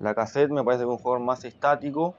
La 0.00 0.14
cassette 0.14 0.50
me 0.50 0.62
parece 0.64 0.84
que 0.84 0.90
es 0.90 0.96
un 0.96 1.02
jugador 1.02 1.24
más 1.24 1.44
estático, 1.44 2.14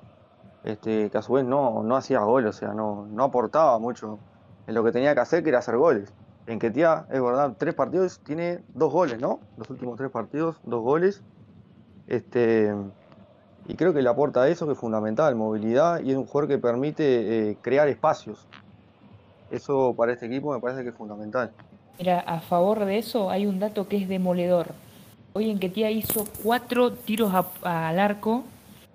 este, 0.63 1.11
que 1.11 1.17
a 1.17 1.21
su 1.21 1.33
vez 1.33 1.45
no, 1.45 1.83
no 1.83 1.95
hacía 1.95 2.19
goles, 2.21 2.55
o 2.55 2.59
sea, 2.59 2.73
no, 2.73 3.05
no 3.05 3.23
aportaba 3.23 3.77
mucho 3.77 4.17
en 4.65 4.73
lo 4.73 4.83
que 4.83 4.91
tenía 4.91 5.13
que 5.13 5.21
hacer, 5.21 5.43
que 5.43 5.49
era 5.49 5.59
hacer 5.59 5.77
goles. 5.77 6.11
En 6.47 6.59
que 6.59 6.71
tía, 6.71 7.05
es 7.11 7.21
verdad, 7.21 7.55
tres 7.57 7.75
partidos 7.75 8.19
tiene 8.23 8.61
dos 8.73 8.91
goles, 8.91 9.19
¿no? 9.19 9.41
Los 9.57 9.69
últimos 9.69 9.97
tres 9.97 10.09
partidos, 10.09 10.55
dos 10.63 10.81
goles. 10.81 11.21
Este, 12.07 12.73
y 13.67 13.75
creo 13.75 13.93
que 13.93 14.01
le 14.01 14.07
aporta 14.07 14.47
eso, 14.47 14.65
que 14.65 14.71
es 14.71 14.79
fundamental, 14.79 15.35
movilidad, 15.35 15.99
y 16.01 16.11
es 16.11 16.17
un 16.17 16.25
jugador 16.25 16.47
que 16.47 16.57
permite 16.57 17.49
eh, 17.49 17.57
crear 17.61 17.89
espacios. 17.89 18.47
Eso 19.51 19.93
para 19.95 20.13
este 20.13 20.27
equipo 20.27 20.53
me 20.53 20.59
parece 20.61 20.83
que 20.83 20.89
es 20.89 20.95
fundamental. 20.95 21.51
Mira, 21.99 22.21
a 22.21 22.39
favor 22.39 22.85
de 22.85 22.97
eso 22.97 23.29
hay 23.29 23.45
un 23.45 23.59
dato 23.59 23.89
que 23.89 23.97
es 23.97 24.07
demoledor. 24.07 24.67
Hoy 25.33 25.49
en 25.49 25.59
que 25.59 25.69
tía 25.69 25.91
hizo 25.91 26.25
cuatro 26.43 26.93
tiros 26.93 27.33
al 27.61 27.99
arco 27.99 28.43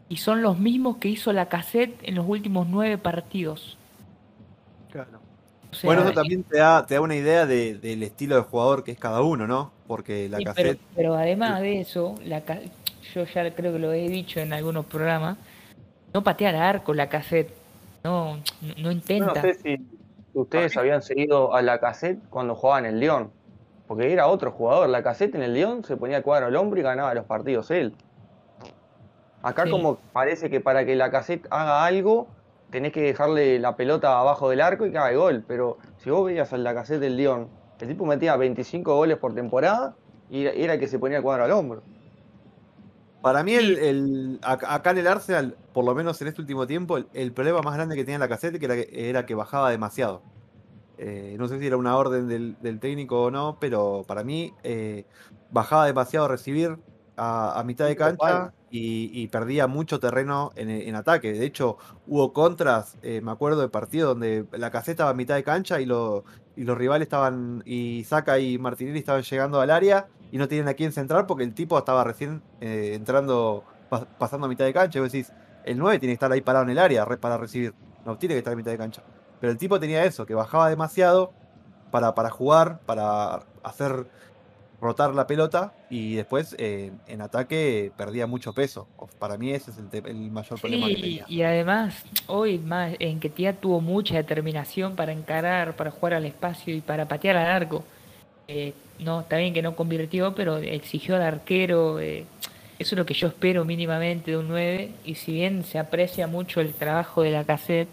y 0.08 0.16
son 0.16 0.40
los 0.40 0.58
mismos 0.58 0.96
que 0.96 1.08
hizo 1.08 1.32
la 1.32 1.46
cassette 1.46 1.98
en 2.02 2.14
los 2.14 2.26
últimos 2.26 2.66
nueve 2.68 2.96
partidos. 2.98 3.76
Bueno, 5.82 6.02
eso 6.02 6.12
también 6.12 6.42
te 6.44 6.58
da, 6.58 6.86
te 6.86 6.94
da 6.94 7.00
una 7.00 7.16
idea 7.16 7.46
del 7.46 8.02
estilo 8.02 8.36
de 8.36 8.42
jugador 8.42 8.84
que 8.84 8.92
es 8.92 8.98
cada 8.98 9.22
uno, 9.22 9.46
¿no? 9.46 9.72
Porque 9.86 10.28
la 10.28 10.38
cassette. 10.38 10.78
Pero, 10.94 11.14
además 11.14 11.60
de 11.60 11.80
eso, 11.80 12.14
la, 12.24 12.42
yo 13.14 13.24
ya 13.24 13.54
creo 13.54 13.72
que 13.72 13.78
lo 13.78 13.92
he 13.92 14.08
dicho 14.08 14.40
en 14.40 14.52
algunos 14.52 14.84
programas, 14.86 15.38
no 16.12 16.22
patea 16.22 16.50
al 16.50 16.56
arco 16.56 16.92
la 16.94 17.08
cassette. 17.08 17.52
No, 18.04 18.38
no 18.78 18.90
intenta. 18.90 19.34
No, 19.34 19.40
sé 19.40 19.54
si 19.54 19.78
ustedes 20.34 20.76
habían 20.76 21.02
seguido 21.02 21.54
a 21.54 21.62
la 21.62 21.78
cassette 21.78 22.18
cuando 22.28 22.54
jugaba 22.54 22.80
en 22.80 22.86
el 22.86 23.00
León. 23.00 23.30
Porque 23.86 24.12
era 24.12 24.26
otro 24.26 24.50
jugador. 24.52 24.88
La 24.88 25.02
cassette 25.02 25.34
en 25.34 25.42
el 25.42 25.54
León 25.54 25.84
se 25.84 25.96
ponía 25.96 26.22
cuadro 26.22 26.46
al 26.46 26.56
hombro 26.56 26.80
y 26.80 26.82
ganaba 26.82 27.14
los 27.14 27.24
partidos 27.24 27.70
él. 27.70 27.94
Acá 29.42 29.68
como 29.68 29.96
parece 30.12 30.50
que 30.50 30.60
para 30.60 30.84
que 30.84 30.94
la 30.94 31.10
cassette 31.10 31.46
haga 31.50 31.84
algo, 31.84 32.28
tenés 32.72 32.92
que 32.92 33.02
dejarle 33.02 33.60
la 33.60 33.76
pelota 33.76 34.18
abajo 34.18 34.50
del 34.50 34.60
arco 34.60 34.86
y 34.86 34.90
que 34.90 34.98
haga 34.98 35.16
gol. 35.16 35.44
Pero 35.46 35.78
si 35.98 36.10
vos 36.10 36.26
veías 36.26 36.52
a 36.52 36.56
la 36.56 36.74
cassette 36.74 37.00
del 37.00 37.16
León, 37.16 37.48
el 37.78 37.88
tipo 37.88 38.04
metía 38.06 38.36
25 38.36 38.96
goles 38.96 39.18
por 39.18 39.34
temporada 39.34 39.94
y 40.30 40.46
era 40.46 40.74
el 40.74 40.80
que 40.80 40.88
se 40.88 40.98
ponía 40.98 41.22
cuadro 41.22 41.44
al 41.44 41.52
hombro. 41.52 41.82
Para 43.20 43.44
mí, 43.44 43.54
el, 43.54 44.40
acá 44.42 44.90
en 44.90 44.98
el 44.98 45.06
Arsenal, 45.06 45.56
por 45.72 45.84
lo 45.84 45.94
menos 45.94 46.20
en 46.22 46.28
este 46.28 46.40
último 46.40 46.66
tiempo, 46.66 46.98
el, 47.12 47.32
problema 47.32 47.60
más 47.60 47.74
grande 47.74 47.94
que 47.94 48.04
tenía 48.04 48.18
la 48.18 48.28
cassette 48.28 48.60
era 48.60 48.74
que, 48.74 48.88
era 49.10 49.26
que 49.26 49.34
bajaba 49.36 49.70
demasiado. 49.70 50.22
Eh, 50.98 51.36
no 51.38 51.46
sé 51.48 51.58
si 51.60 51.66
era 51.66 51.76
una 51.76 51.96
orden 51.96 52.28
del, 52.28 52.80
técnico 52.80 53.24
o 53.24 53.30
no, 53.30 53.58
pero 53.60 54.04
para 54.08 54.24
mí 54.24 54.52
eh, 54.64 55.04
bajaba 55.50 55.86
demasiado 55.86 56.26
a 56.26 56.28
recibir 56.28 56.78
a, 57.16 57.62
mitad 57.64 57.86
de 57.86 57.96
cancha 57.96 58.52
y, 58.70 59.26
perdía 59.28 59.66
mucho 59.66 60.00
terreno 60.00 60.52
en, 60.56 60.94
ataque. 60.94 61.32
De 61.32 61.44
hecho, 61.44 61.76
hubo 62.06 62.32
contras, 62.32 62.96
eh, 63.02 63.20
me 63.22 63.30
acuerdo 63.30 63.60
de 63.60 63.68
partido 63.68 64.08
donde 64.08 64.46
la 64.52 64.70
caseta 64.70 64.92
estaba 64.92 65.10
a 65.10 65.14
mitad 65.14 65.34
de 65.34 65.44
cancha 65.44 65.80
y, 65.80 65.86
los 65.86 66.24
rivales 66.56 67.06
estaban, 67.06 67.62
y 67.66 68.04
Saca 68.04 68.38
y 68.38 68.58
Martinelli 68.58 68.98
estaban 68.98 69.22
llegando 69.22 69.60
al 69.60 69.70
área 69.70 70.06
y 70.30 70.38
no 70.38 70.48
tienen 70.48 70.68
a 70.68 70.74
quién 70.74 70.92
centrar 70.92 71.26
porque 71.26 71.44
el 71.44 71.54
tipo 71.54 71.78
estaba 71.78 72.04
recién 72.04 72.42
eh, 72.60 72.92
entrando, 72.94 73.64
pasando 74.18 74.46
a 74.46 74.48
mitad 74.48 74.64
de 74.64 74.72
cancha. 74.72 74.98
Y 74.98 75.02
vos 75.02 75.12
decís, 75.12 75.32
el 75.64 75.78
9 75.78 75.98
tiene 75.98 76.12
que 76.12 76.14
estar 76.14 76.32
ahí 76.32 76.40
parado 76.40 76.64
en 76.64 76.70
el 76.70 76.78
área 76.78 77.04
para 77.06 77.36
recibir, 77.36 77.74
no 78.04 78.16
tiene 78.16 78.34
que 78.34 78.38
estar 78.38 78.54
a 78.54 78.56
mitad 78.56 78.70
de 78.70 78.78
cancha. 78.78 79.02
Pero 79.40 79.50
el 79.50 79.58
tipo 79.58 79.78
tenía 79.78 80.04
eso, 80.04 80.24
que 80.24 80.34
bajaba 80.34 80.68
demasiado 80.70 81.32
para, 81.90 82.14
para 82.14 82.30
jugar, 82.30 82.80
para 82.86 83.42
hacer 83.62 84.06
rotar 84.82 85.14
la 85.14 85.28
pelota 85.28 85.72
y 85.88 86.16
después 86.16 86.56
eh, 86.58 86.90
en 87.06 87.22
ataque 87.22 87.92
perdía 87.96 88.26
mucho 88.26 88.52
peso. 88.52 88.88
Para 89.20 89.38
mí 89.38 89.52
ese 89.52 89.70
es 89.70 89.78
el, 89.78 90.30
mayor 90.32 90.60
problema 90.60 90.88
que 90.88 90.96
tenía. 90.96 91.24
Y 91.28 91.42
además, 91.42 92.04
hoy 92.26 92.58
más 92.58 92.94
en 92.98 93.20
que 93.20 93.30
Tía 93.30 93.52
tuvo 93.52 93.80
mucha 93.80 94.16
determinación 94.16 94.96
para 94.96 95.12
encarar, 95.12 95.76
para 95.76 95.92
jugar 95.92 96.14
al 96.14 96.24
espacio 96.24 96.74
y 96.74 96.80
para 96.80 97.06
patear 97.06 97.36
al 97.36 97.46
arco. 97.46 97.84
Eh, 98.48 98.74
no, 98.98 99.20
está 99.20 99.36
bien 99.36 99.54
que 99.54 99.62
no 99.62 99.76
convirtió, 99.76 100.34
pero 100.34 100.56
exigió 100.56 101.14
al 101.14 101.22
arquero. 101.22 102.00
Eh, 102.00 102.24
eso 102.80 102.96
es 102.96 102.98
lo 102.98 103.06
que 103.06 103.14
yo 103.14 103.28
espero 103.28 103.64
mínimamente 103.64 104.32
de 104.32 104.36
un 104.36 104.48
9. 104.48 104.90
Y 105.04 105.14
si 105.14 105.32
bien 105.32 105.62
se 105.62 105.78
aprecia 105.78 106.26
mucho 106.26 106.60
el 106.60 106.74
trabajo 106.74 107.22
de 107.22 107.30
la 107.30 107.44
cassette, 107.44 107.88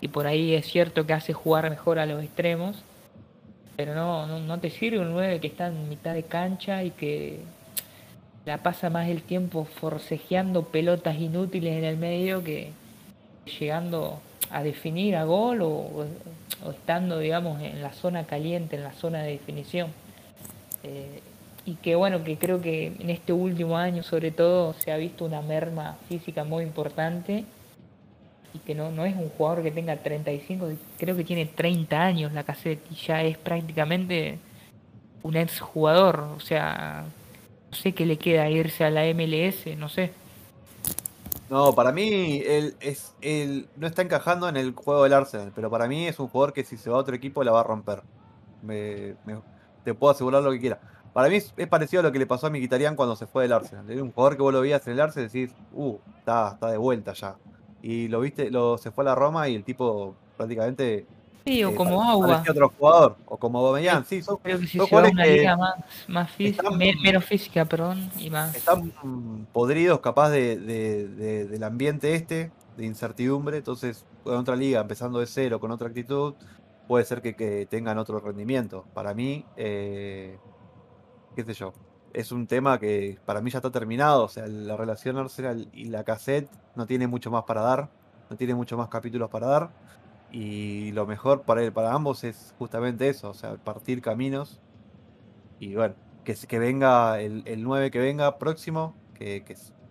y 0.00 0.08
por 0.08 0.26
ahí 0.26 0.54
es 0.54 0.66
cierto 0.66 1.06
que 1.06 1.12
hace 1.12 1.32
jugar 1.32 1.70
mejor 1.70 2.00
a 2.00 2.06
los 2.06 2.24
extremos, 2.24 2.82
pero 3.76 3.94
no, 3.94 4.26
no, 4.40 4.58
te 4.58 4.70
sirve 4.70 4.98
un 4.98 5.12
9 5.12 5.40
que 5.40 5.46
está 5.46 5.68
en 5.68 5.88
mitad 5.88 6.14
de 6.14 6.24
cancha 6.24 6.82
y 6.84 6.90
que 6.90 7.40
la 8.44 8.58
pasa 8.58 8.90
más 8.90 9.08
el 9.08 9.22
tiempo 9.22 9.64
forcejeando 9.64 10.64
pelotas 10.64 11.18
inútiles 11.18 11.76
en 11.76 11.84
el 11.84 11.96
medio 11.96 12.42
que 12.42 12.70
llegando 13.58 14.20
a 14.50 14.62
definir 14.62 15.16
a 15.16 15.24
gol 15.24 15.62
o, 15.62 16.06
estando, 16.70 17.18
digamos, 17.18 17.60
en 17.62 17.82
la 17.82 17.92
zona 17.92 18.24
caliente, 18.24 18.76
en 18.76 18.84
la 18.84 18.92
zona 18.92 19.22
de 19.22 19.32
definición. 19.32 19.88
Eh, 20.84 21.20
y 21.64 21.74
que 21.74 21.94
bueno, 21.94 22.24
que 22.24 22.36
creo 22.36 22.60
que 22.60 22.86
en 22.86 23.10
este 23.10 23.32
último 23.32 23.78
año 23.78 24.02
sobre 24.02 24.32
todo 24.32 24.74
se 24.74 24.92
ha 24.92 24.96
visto 24.96 25.24
una 25.24 25.42
merma 25.42 25.96
física 26.08 26.44
muy 26.44 26.64
importante 26.64 27.44
y 28.54 28.58
que 28.58 28.74
no, 28.74 28.90
no 28.90 29.04
es 29.04 29.16
un 29.16 29.28
jugador 29.30 29.62
que 29.62 29.70
tenga 29.70 29.96
35, 29.96 30.68
creo 30.98 31.16
que 31.16 31.24
tiene 31.24 31.46
30 31.46 32.00
años 32.00 32.32
la 32.32 32.44
cassette 32.44 32.84
y 32.90 32.94
ya 32.94 33.22
es 33.22 33.38
prácticamente 33.38 34.38
un 35.22 35.36
ex 35.36 35.60
jugador, 35.60 36.20
o 36.36 36.40
sea, 36.40 37.04
no 37.70 37.76
sé 37.76 37.92
qué 37.92 38.04
le 38.06 38.18
queda 38.18 38.50
irse 38.50 38.84
a 38.84 38.90
la 38.90 39.02
MLS, 39.14 39.76
no 39.78 39.88
sé. 39.88 40.12
No, 41.48 41.74
para 41.74 41.92
mí 41.92 42.42
él 42.46 42.74
es 42.80 43.14
él 43.20 43.68
no 43.76 43.86
está 43.86 44.02
encajando 44.02 44.48
en 44.48 44.56
el 44.56 44.72
juego 44.72 45.04
del 45.04 45.12
Arsenal, 45.12 45.52
pero 45.54 45.70
para 45.70 45.86
mí 45.86 46.06
es 46.06 46.18
un 46.18 46.28
jugador 46.28 46.52
que 46.52 46.64
si 46.64 46.76
se 46.76 46.90
va 46.90 46.96
a 46.96 47.00
otro 47.00 47.14
equipo 47.14 47.44
la 47.44 47.52
va 47.52 47.60
a 47.60 47.64
romper. 47.64 48.02
Me, 48.62 49.14
te 49.84 49.92
puedo 49.92 50.12
asegurar 50.12 50.42
lo 50.42 50.50
que 50.50 50.60
quiera. 50.60 50.80
Para 51.12 51.28
mí 51.28 51.36
es, 51.36 51.52
parecido 51.68 52.00
a 52.00 52.04
lo 52.04 52.12
que 52.12 52.18
le 52.18 52.26
pasó 52.26 52.46
a 52.46 52.50
Mkhitaryan 52.50 52.96
cuando 52.96 53.16
se 53.16 53.26
fue 53.26 53.42
del 53.42 53.52
Arsenal. 53.52 53.90
Era 53.90 54.02
un 54.02 54.12
jugador 54.12 54.36
que 54.36 54.42
vos 54.42 54.52
lo 54.52 54.62
veías 54.62 54.86
en 54.86 54.94
el 54.94 55.00
Arsenal 55.00 55.28
y 55.30 55.38
decís, 55.40 55.54
uh, 55.74 55.98
está, 56.18 56.52
está 56.54 56.70
de 56.70 56.78
vuelta 56.78 57.12
ya 57.12 57.36
y 57.82 58.08
lo 58.08 58.20
viste, 58.20 58.50
lo, 58.50 58.78
se 58.78 58.92
fue 58.92 59.02
a 59.04 59.06
la 59.06 59.14
Roma 59.14 59.48
y 59.48 59.56
el 59.56 59.64
tipo 59.64 60.14
prácticamente. 60.36 61.04
Sí, 61.44 61.64
o 61.64 61.70
eh, 61.70 61.74
como 61.74 62.00
agua. 62.00 62.44
otro 62.48 62.72
jugador, 62.78 63.16
o 63.26 63.36
como 63.36 63.58
Aubameyang, 63.58 64.04
sí, 64.04 64.22
son, 64.22 64.36
Creo 64.36 64.60
que 64.60 64.66
si 64.68 64.78
se 64.78 64.94
una 64.94 65.26
liga 65.26 65.56
más, 65.56 65.74
más 66.06 66.30
física, 66.30 66.70
menos 66.70 67.24
física, 67.24 67.64
perdón, 67.64 68.10
y 68.16 68.30
más. 68.30 68.54
Están 68.54 68.92
podridos, 69.52 69.98
capaz 69.98 70.30
de, 70.30 70.56
de, 70.56 71.46
del 71.48 71.64
ambiente 71.64 72.14
este, 72.14 72.52
de 72.76 72.86
incertidumbre, 72.86 73.56
entonces, 73.56 74.06
con 74.22 74.36
otra 74.36 74.54
liga, 74.54 74.80
empezando 74.80 75.18
de 75.18 75.26
cero, 75.26 75.58
con 75.58 75.72
otra 75.72 75.88
actitud, 75.88 76.34
puede 76.86 77.04
ser 77.04 77.20
que, 77.20 77.34
que 77.34 77.66
tengan 77.66 77.98
otro 77.98 78.20
rendimiento. 78.20 78.84
Para 78.94 79.12
mí, 79.12 79.44
eh, 79.56 80.38
qué 81.34 81.42
sé 81.42 81.54
yo, 81.54 81.72
es 82.14 82.32
un 82.32 82.46
tema 82.46 82.78
que 82.78 83.18
para 83.24 83.40
mí 83.40 83.50
ya 83.50 83.58
está 83.58 83.70
terminado. 83.70 84.24
O 84.24 84.28
sea, 84.28 84.46
la 84.46 84.76
relación 84.76 85.16
Arsenal 85.16 85.68
y 85.72 85.86
la 85.86 86.04
cassette 86.04 86.48
no 86.74 86.86
tiene 86.86 87.06
mucho 87.06 87.30
más 87.30 87.44
para 87.44 87.62
dar, 87.62 87.88
no 88.30 88.36
tiene 88.36 88.54
mucho 88.54 88.76
más 88.76 88.88
capítulos 88.88 89.30
para 89.30 89.46
dar. 89.46 89.70
Y 90.30 90.92
lo 90.92 91.06
mejor 91.06 91.42
para, 91.42 91.62
él, 91.62 91.72
para 91.72 91.92
ambos 91.92 92.24
es 92.24 92.54
justamente 92.58 93.08
eso, 93.08 93.30
o 93.30 93.34
sea, 93.34 93.56
partir 93.56 94.00
caminos. 94.00 94.60
Y 95.60 95.74
bueno, 95.74 95.94
que, 96.24 96.34
que 96.34 96.58
venga 96.58 97.20
el, 97.20 97.42
el 97.44 97.62
9 97.62 97.90
que 97.90 97.98
venga 97.98 98.38
próximo, 98.38 98.94
que, 99.14 99.44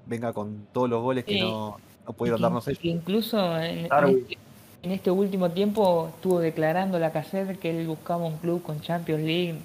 venga 0.08 0.34
con 0.34 0.68
todos 0.74 0.90
los 0.90 1.02
goles 1.02 1.26
que 1.26 1.40
no, 1.40 1.78
pudieron 2.18 2.42
darnos 2.42 2.68
ellos. 2.68 2.84
Incluso 2.84 3.38
en, 3.60 3.86
este, 3.86 4.38
en, 4.82 4.92
este, 4.92 5.12
último 5.12 5.52
tiempo 5.52 6.10
estuvo 6.16 6.40
declarando 6.40 6.98
la 6.98 7.12
cassette 7.12 7.60
que 7.60 7.70
él 7.70 7.88
buscaba 7.88 8.26
un 8.26 8.38
club 8.38 8.64
con 8.64 8.82
Champions 8.82 9.24
League. 9.24 9.56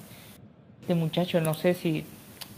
Este 0.83 0.95
muchacho 0.95 1.41
no 1.41 1.55
sé 1.55 1.75
si 1.75 2.05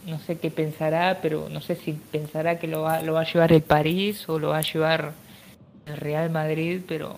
no 0.07 0.19
sé 0.19 0.39
qué 0.39 0.51
pensará, 0.51 1.19
pero 1.21 1.49
no 1.49 1.61
sé 1.61 1.77
si 1.77 1.93
pensará 1.93 2.59
que 2.59 2.67
lo 2.67 2.83
va, 2.83 3.03
lo 3.03 3.15
va 3.15 3.23
a 3.23 3.33
llevar 3.33 3.53
el 3.53 3.63
París 3.63 4.29
o 4.29 4.39
lo 4.39 4.51
va 4.51 4.59
a 4.59 4.63
llevar 4.63 5.13
el 5.87 5.97
Real 5.97 6.31
Madrid, 6.31 6.83
pero 6.87 7.17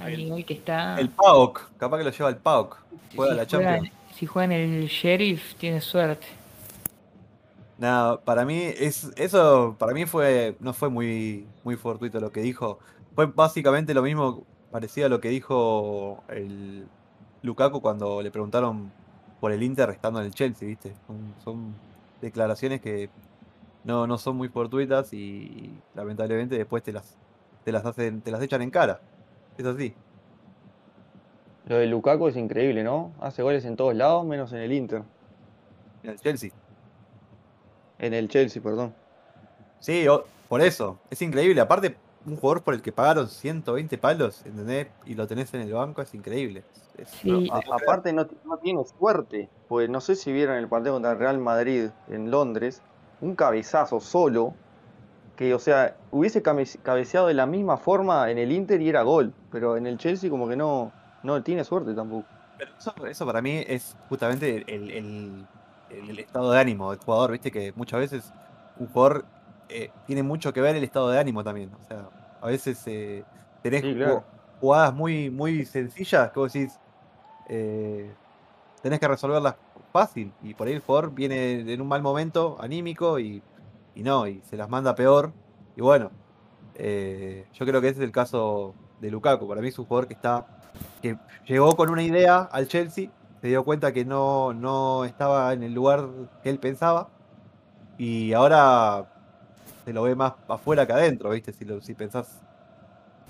al 0.00 0.16
nivel 0.16 0.44
que 0.44 0.54
está... 0.54 0.98
El 0.98 1.10
PAOK, 1.10 1.70
capaz 1.78 1.98
que 1.98 2.04
lo 2.04 2.10
lleva 2.10 2.28
el 2.28 2.36
PAOK. 2.36 2.78
Juega 3.14 3.32
si 3.32 3.36
la 3.38 3.46
Champions. 3.46 3.90
si 4.14 4.26
juega 4.26 4.54
en 4.54 4.74
el 4.74 4.88
Sheriff, 4.88 5.54
tiene 5.54 5.80
suerte. 5.80 6.26
No, 7.78 8.20
para 8.24 8.44
mí 8.44 8.62
es 8.62 9.12
eso 9.16 9.76
para 9.78 9.92
mí 9.92 10.06
fue 10.06 10.56
no 10.60 10.72
fue 10.72 10.88
muy 10.88 11.46
muy 11.62 11.76
fortuito 11.76 12.20
lo 12.20 12.32
que 12.32 12.40
dijo. 12.40 12.78
Fue 13.14 13.26
básicamente 13.26 13.92
lo 13.92 14.02
mismo 14.02 14.44
parecido 14.70 15.06
a 15.06 15.10
lo 15.10 15.20
que 15.20 15.28
dijo 15.28 16.22
el 16.28 16.86
Lukaku 17.42 17.80
cuando 17.82 18.22
le 18.22 18.30
preguntaron 18.30 18.90
por 19.40 19.52
el 19.52 19.62
Inter 19.62 19.90
estando 19.90 20.20
en 20.20 20.26
el 20.26 20.34
Chelsea, 20.34 20.66
¿viste? 20.66 20.94
Son, 21.44 21.74
declaraciones 22.20 22.80
que 22.80 23.10
no, 23.84 24.06
no 24.06 24.18
son 24.18 24.36
muy 24.36 24.48
fortuitas 24.48 25.12
y, 25.12 25.72
lamentablemente 25.94 26.56
después 26.56 26.82
te 26.82 26.92
las 26.92 27.16
te 27.64 27.72
las 27.72 27.84
hacen 27.84 28.20
te 28.20 28.30
las 28.30 28.42
echan 28.42 28.62
en 28.62 28.70
cara. 28.70 29.00
Es 29.58 29.64
así. 29.64 29.94
Lo 31.66 31.78
de 31.78 31.86
Lukaku 31.86 32.28
es 32.28 32.36
increíble, 32.36 32.84
¿no? 32.84 33.12
Hace 33.20 33.42
goles 33.42 33.64
en 33.64 33.76
todos 33.76 33.94
lados 33.94 34.24
menos 34.24 34.52
en 34.52 34.58
el 34.58 34.72
Inter. 34.72 35.02
En 36.02 36.10
el 36.10 36.20
Chelsea. 36.20 36.50
En 37.98 38.14
el 38.14 38.28
Chelsea, 38.28 38.62
perdón. 38.62 38.94
Sí, 39.80 40.06
por 40.48 40.60
eso. 40.60 40.98
Es 41.10 41.20
increíble. 41.22 41.60
Aparte, 41.60 41.96
un 42.26 42.36
jugador 42.36 42.62
por 42.62 42.74
el 42.74 42.82
que 42.82 42.92
pagaron 42.92 43.28
120 43.28 43.98
palos, 43.98 44.44
¿entendés? 44.44 44.88
Y 45.06 45.14
lo 45.14 45.26
tenés 45.26 45.54
en 45.54 45.62
el 45.62 45.72
banco, 45.72 46.02
es 46.02 46.12
increíble. 46.14 46.64
aparte, 47.70 48.12
no, 48.12 48.26
tiene 48.62 48.84
suerte. 48.98 49.48
Pues 49.68 49.88
no 49.88 50.00
sé 50.00 50.16
si 50.16 50.32
vieron 50.32 50.56
el 50.56 50.68
partido 50.68 50.94
contra 50.94 51.12
el 51.12 51.18
Real 51.18 51.38
Madrid 51.38 51.90
en 52.08 52.30
Londres. 52.30 52.82
Un 53.20 53.34
cabezazo 53.34 54.00
solo. 54.00 54.54
Que, 55.36 55.54
o 55.54 55.58
sea, 55.58 55.96
hubiese 56.10 56.42
cabeceado 56.42 57.26
de 57.26 57.34
la 57.34 57.46
misma 57.46 57.76
forma 57.76 58.30
en 58.30 58.38
el 58.38 58.52
Inter 58.52 58.80
y 58.80 58.88
era 58.88 59.02
gol. 59.02 59.32
Pero 59.52 59.76
en 59.76 59.86
el 59.86 59.98
Chelsea, 59.98 60.30
como 60.30 60.48
que 60.48 60.56
no, 60.56 60.92
no 61.22 61.42
tiene 61.42 61.62
suerte 61.62 61.94
tampoco. 61.94 62.26
Pero 62.58 63.06
eso, 63.06 63.26
para 63.26 63.42
mí 63.42 63.62
es 63.66 63.96
justamente 64.08 64.64
el 64.66 65.46
el, 65.90 66.18
estado 66.18 66.52
de 66.52 66.60
ánimo 66.60 66.90
del 66.90 67.00
jugador, 67.00 67.32
viste 67.32 67.50
que 67.50 67.72
muchas 67.76 68.00
veces 68.00 68.32
un 68.78 68.88
jugador 68.88 69.24
eh, 69.68 69.90
tiene 70.06 70.22
mucho 70.22 70.52
que 70.52 70.60
ver 70.60 70.76
el 70.76 70.84
estado 70.84 71.10
de 71.10 71.18
ánimo 71.18 71.42
también. 71.44 71.70
O 71.74 71.84
sea, 71.84 72.08
a 72.40 72.46
veces 72.46 72.82
eh, 72.86 73.24
tenés 73.62 73.84
jugadas 74.60 74.94
muy, 74.94 75.30
muy 75.30 75.64
sencillas 75.64 76.30
que 76.30 76.40
vos 76.40 76.52
decís, 76.52 76.78
eh, 77.48 78.10
tenés 78.82 79.00
que 79.00 79.08
resolverlas 79.08 79.56
fácil. 79.92 80.32
Y 80.42 80.54
por 80.54 80.68
ahí 80.68 80.74
el 80.74 80.80
jugador 80.80 81.12
viene 81.14 81.72
en 81.72 81.80
un 81.80 81.88
mal 81.88 82.02
momento 82.02 82.56
anímico 82.60 83.18
y, 83.18 83.42
y 83.94 84.02
no, 84.02 84.26
y 84.26 84.40
se 84.42 84.56
las 84.56 84.68
manda 84.68 84.94
peor. 84.94 85.32
Y 85.76 85.80
bueno, 85.80 86.10
yo 86.74 87.66
creo 87.66 87.80
que 87.80 87.88
ese 87.88 88.00
es 88.00 88.04
el 88.04 88.12
caso 88.12 88.74
de 89.00 89.10
Lukaku. 89.10 89.48
Para 89.48 89.60
mí 89.60 89.68
es 89.68 89.78
un 89.78 89.86
jugador 89.86 90.06
que 90.06 90.14
está 90.14 90.46
que 91.00 91.16
llegó 91.46 91.74
con 91.74 91.88
una 91.90 92.02
idea 92.02 92.40
al 92.40 92.68
Chelsea 92.68 93.10
se 93.40 93.48
dio 93.48 93.64
cuenta 93.64 93.92
que 93.92 94.04
no, 94.04 94.52
no 94.52 95.04
estaba 95.04 95.52
en 95.52 95.62
el 95.62 95.72
lugar 95.72 96.08
que 96.42 96.50
él 96.50 96.58
pensaba 96.58 97.08
y 97.98 98.32
ahora 98.32 99.06
se 99.86 99.92
lo 99.92 100.02
ve 100.02 100.16
más 100.16 100.32
afuera 100.48 100.84
que 100.84 100.92
adentro, 100.92 101.30
¿viste? 101.30 101.52
Si, 101.52 101.64
lo, 101.64 101.80
si 101.80 101.94
pensás. 101.94 102.42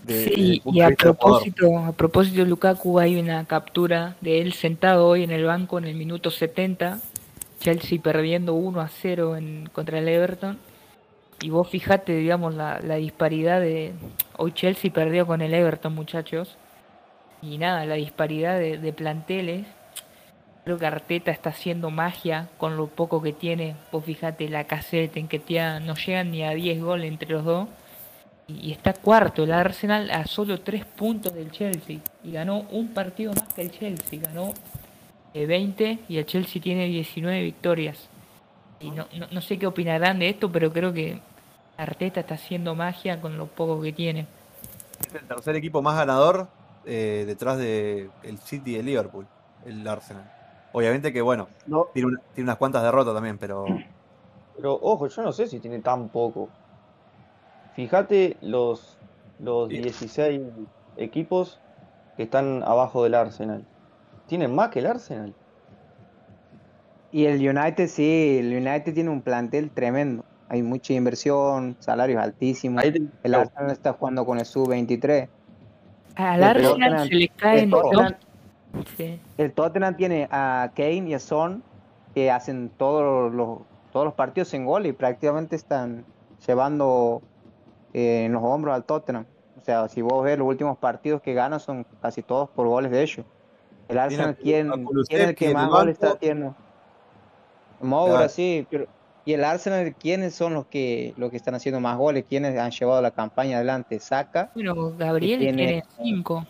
sí, 0.07 0.63
y 0.65 0.81
a 0.81 0.89
propósito, 0.89 1.79
a 1.79 1.93
propósito 1.93 2.39
de 2.39 2.47
Lukaku, 2.47 2.99
hay 2.99 3.21
una 3.21 3.45
captura 3.45 4.17
de 4.23 4.41
él 4.41 4.55
sentado 4.55 5.07
hoy 5.07 5.23
en 5.23 5.33
el 5.33 5.45
banco 5.45 5.77
en 5.77 5.85
el 5.85 5.95
minuto 5.95 6.31
70, 6.31 6.99
Chelsea 7.61 8.01
perdiendo 8.03 8.55
1 8.55 8.81
a 8.81 8.89
0 8.89 9.37
en, 9.37 9.69
contra 9.71 9.99
el 9.99 10.09
Everton. 10.09 10.59
Y 11.43 11.51
vos 11.51 11.69
fijate, 11.69 12.17
digamos, 12.17 12.55
la, 12.55 12.81
la 12.81 12.95
disparidad 12.95 13.61
de. 13.61 13.93
Hoy 14.39 14.53
Chelsea 14.53 14.91
perdió 14.91 15.27
con 15.27 15.43
el 15.43 15.53
Everton, 15.53 15.95
muchachos. 15.95 16.57
Y 17.43 17.59
nada, 17.59 17.85
la 17.85 17.97
disparidad 17.97 18.59
de, 18.59 18.79
de 18.79 18.93
planteles 18.95 19.67
Creo 20.67 20.79
que 20.79 20.87
Arteta 20.87 21.31
está 21.31 21.51
haciendo 21.51 21.91
magia 21.91 22.49
con 22.59 22.77
lo 22.77 22.89
poco 22.89 23.23
que 23.23 23.33
tiene. 23.33 23.77
Vos 23.93 24.05
fíjate, 24.05 24.49
la 24.49 24.65
caseta 24.65 25.21
en 25.21 25.29
que 25.29 25.39
no 25.81 25.95
llegan 25.95 26.33
ni 26.33 26.43
a 26.43 26.51
10 26.51 26.83
goles 26.83 27.09
entre 27.09 27.31
los 27.31 27.45
dos. 27.45 27.69
Y, 28.49 28.73
está 28.73 28.93
cuarto. 28.93 29.45
El 29.45 29.53
Arsenal 29.53 30.11
a 30.11 30.27
solo 30.27 30.61
3 30.61 30.85
puntos 30.85 31.33
del 31.33 31.53
Chelsea. 31.53 32.01
Y 32.25 32.33
ganó 32.33 32.63
un 32.73 32.89
partido 32.89 33.33
más 33.33 33.45
que 33.55 33.63
el 33.63 33.71
Chelsea. 33.71 34.19
Ganó 34.21 34.55
20 35.35 35.85
eh, 35.89 35.99
y 36.09 36.19
el 36.19 36.27
Chelsea 36.27 36.61
tiene 36.61 36.87
19 36.87 37.43
victorias. 37.43 38.09
Y 38.81 38.91
no, 38.91 39.07
no, 39.31 39.41
sé 39.41 39.61
qué 39.61 39.69
opinarán 39.69 40.19
de 40.19 40.31
esto, 40.31 40.51
pero 40.51 40.73
creo 40.73 40.93
que 40.93 41.21
Arteta 41.77 42.19
está 42.19 42.35
haciendo 42.35 42.75
magia 42.75 43.21
con 43.21 43.39
lo 43.39 43.47
poco 43.47 43.81
que 43.81 43.93
tiene. 43.93 44.27
Es 44.99 45.15
el 45.15 45.29
tercer 45.29 45.55
equipo 45.55 45.81
más 45.81 45.95
ganador 45.95 46.49
eh, 46.85 47.23
detrás 47.25 47.57
del 47.57 48.11
el 48.25 48.39
City 48.39 48.73
y 48.73 48.75
el 48.75 48.87
Liverpool, 48.87 49.29
el 49.65 49.87
Arsenal. 49.87 50.36
Obviamente 50.77 51.11
que, 51.11 51.23
bueno, 51.23 51.49
tiene, 51.95 52.19
unas 52.37 52.57
cuantas 52.59 52.83
derrotas 52.83 53.15
también, 53.15 53.39
pero. 53.39 53.65
Pero 54.57 54.75
ojo, 54.75 55.07
yo 55.07 55.23
no 55.23 55.33
sé 55.33 55.47
si 55.47 55.59
tiene 55.59 55.79
tan 55.79 56.11
poco. 56.11 56.51
Fíjate 57.75 58.37
los, 58.43 58.99
los 59.39 59.71
16 59.71 60.43
equipos 60.99 61.63
que 62.19 62.25
están 62.25 62.63
abajo 62.63 63.05
del 63.05 63.15
Arsenal. 63.15 63.65
Tienen 64.27 64.55
más 64.55 64.69
que 64.69 64.81
el 64.81 64.87
Arsenal. 64.89 65.33
Y 67.11 67.25
el 67.25 67.37
United 67.37 67.89
sí, 67.89 68.37
el 68.41 68.55
United 68.55 68.93
tiene 68.93 69.09
un 69.09 69.23
plantel 69.23 69.71
tremendo. 69.71 70.27
Hay 70.51 70.63
mucha 70.63 70.93
inversión, 70.93 71.75
salarios 71.79 72.23
altísimos. 72.23 72.85
El 73.23 73.35
Arsenal 73.35 73.71
está 73.71 73.95
jugando 73.95 74.27
con 74.27 74.39
el 74.39 74.45
sub-23. 74.45 75.27
Al 76.17 76.45
Arsenal 76.45 77.09
se 77.09 77.15
le 77.15 77.29
caen 77.29 77.71
el 79.39 79.53
Tottenham 79.53 79.97
tiene 79.97 80.29
a 80.31 80.71
Kane 80.75 81.09
y 81.09 81.15
a 81.15 81.19
Son 81.19 81.63
que 82.15 82.31
hacen 82.31 82.71
todos 82.77 83.33
los, 83.33 83.59
todos 83.93 84.07
los 84.07 84.15
partidos 84.15 84.53
en 84.55 84.65
gol 84.65 84.87
y 84.87 84.93
prácticamente 84.93 85.57
están 85.57 86.05
llevando 86.47 87.23
eh, 87.93 88.25
en 88.25 88.33
los 88.33 88.43
hombros 88.43 88.75
al 88.75 88.85
Tottenham. 88.85 89.27
O 89.59 89.61
sea, 89.61 89.89
si 89.89 90.01
vos 90.03 90.25
ves 90.25 90.39
los 90.39 90.49
últimos 90.49 90.79
partidos 90.79 91.21
que 91.21 91.35
ganan 91.35 91.61
son 91.61 91.87
casi 92.01 92.23
todos 92.23 92.49
por 92.51 92.67
goles 92.69 92.91
de 92.91 93.03
ellos. 93.03 93.27
El 93.89 93.99
Arsenal, 93.99 94.37
¿quién, 94.37 94.71
es 95.09 95.21
el 95.21 95.35
que 95.35 95.55
más 95.55 95.69
goles 95.69 95.95
está 95.95 96.13
haciendo? 96.13 96.55
Moura, 97.81 98.29
sí, 98.29 98.67
y 99.25 99.33
el 99.33 99.45
Arsenal, 99.45 99.95
¿quiénes 99.95 100.35
son 100.35 100.55
los 100.55 100.67
que 100.67 101.15
los 101.17 101.31
que 101.31 101.37
están 101.37 101.55
haciendo 101.55 101.81
más 101.81 101.97
goles? 101.99 102.25
¿Quiénes 102.29 102.59
han 102.59 102.71
llevado 102.71 103.03
la 103.03 103.11
campaña 103.11 103.57
adelante? 103.57 103.99
Saca. 104.01 104.51
Bueno, 104.55 104.93
Gabriel 104.97 105.41
tiene 105.41 105.85
5. 106.03 106.47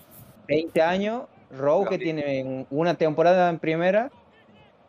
20 0.46 0.82
años 0.82 1.22
Rowe 1.56 1.88
que 1.88 1.98
tiene 1.98 2.66
una 2.70 2.94
temporada 2.94 3.48
en 3.50 3.58
primera 3.58 4.10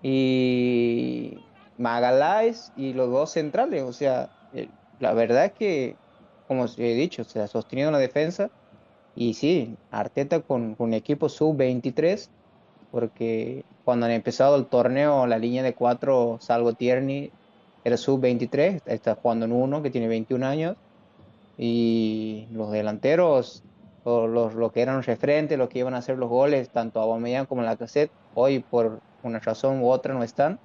y 0.01 1.39
Magaláes 1.77 2.71
y 2.75 2.93
los 2.93 3.10
dos 3.10 3.32
centrales. 3.32 3.84
O 3.84 3.93
sea, 3.93 4.30
eh, 4.53 4.67
la 4.99 5.13
verdad 5.13 5.45
es 5.45 5.51
que, 5.53 5.95
como 6.47 6.65
he 6.77 6.93
dicho, 6.93 7.23
se 7.23 7.39
ha 7.39 7.47
sostenido 7.47 7.91
la 7.91 7.99
defensa. 7.99 8.49
Y 9.15 9.34
sí, 9.34 9.75
Arteta 9.91 10.41
con, 10.41 10.75
un 10.77 10.93
equipo 10.93 11.30
sub-23, 11.30 12.30
porque 12.91 13.63
cuando 13.84 14.06
han 14.06 14.12
empezado 14.12 14.56
el 14.56 14.65
torneo, 14.65 15.25
la 15.25 15.39
línea 15.39 15.63
de 15.63 15.73
cuatro, 15.73 16.38
salvo 16.39 16.73
Tierney, 16.73 17.32
era 17.84 17.97
sub-23, 17.97 18.82
está 18.86 19.15
jugando 19.15 19.45
en 19.45 19.53
uno 19.53 19.82
que 19.82 19.89
tiene 19.89 20.08
21 20.08 20.45
años. 20.45 20.75
Y 21.58 22.47
los 22.51 22.71
delanteros 22.71 23.63
los, 24.08 24.54
los, 24.54 24.72
que 24.72 24.82
eran 24.82 25.04
referentes, 25.04 25.58
los 25.58 25.67
que 25.70 25.80
iban 25.80 25.93
a 25.93 25.98
hacer 25.98 26.17
los 26.17 26.30
goles, 26.30 26.70
tanto 26.70 27.02
Aubameyang 27.02 27.46
como 27.46 27.62
la 27.62 27.76
cassette, 27.76 28.12
hoy 28.36 28.60
por 28.60 29.02
una 29.24 29.39
razón 29.39 29.82
u 29.82 29.89
otra 29.89 30.13
no 30.13 30.24
están. 30.24 30.60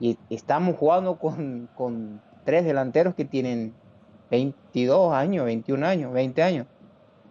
Y 0.00 0.18
estamos 0.30 0.76
jugando 0.76 1.18
con, 1.18 1.68
con 1.74 2.22
tres 2.44 2.64
delanteros 2.64 3.14
que 3.14 3.24
tienen 3.24 3.74
22 4.30 5.12
años, 5.12 5.44
21 5.44 5.86
años, 5.86 6.12
20 6.12 6.42
años. 6.42 6.66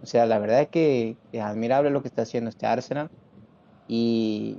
O 0.04 0.06
sea, 0.06 0.26
la 0.26 0.38
verdad 0.38 0.62
es 0.62 0.67
que 0.67 1.17
es 1.32 1.41
admirable 1.41 1.89
lo 1.89 2.02
que 2.02 2.10
está 2.10 2.22
haciendo 2.24 2.50
este 2.50 2.67
Arsenal 2.67 3.10
y 3.88 4.58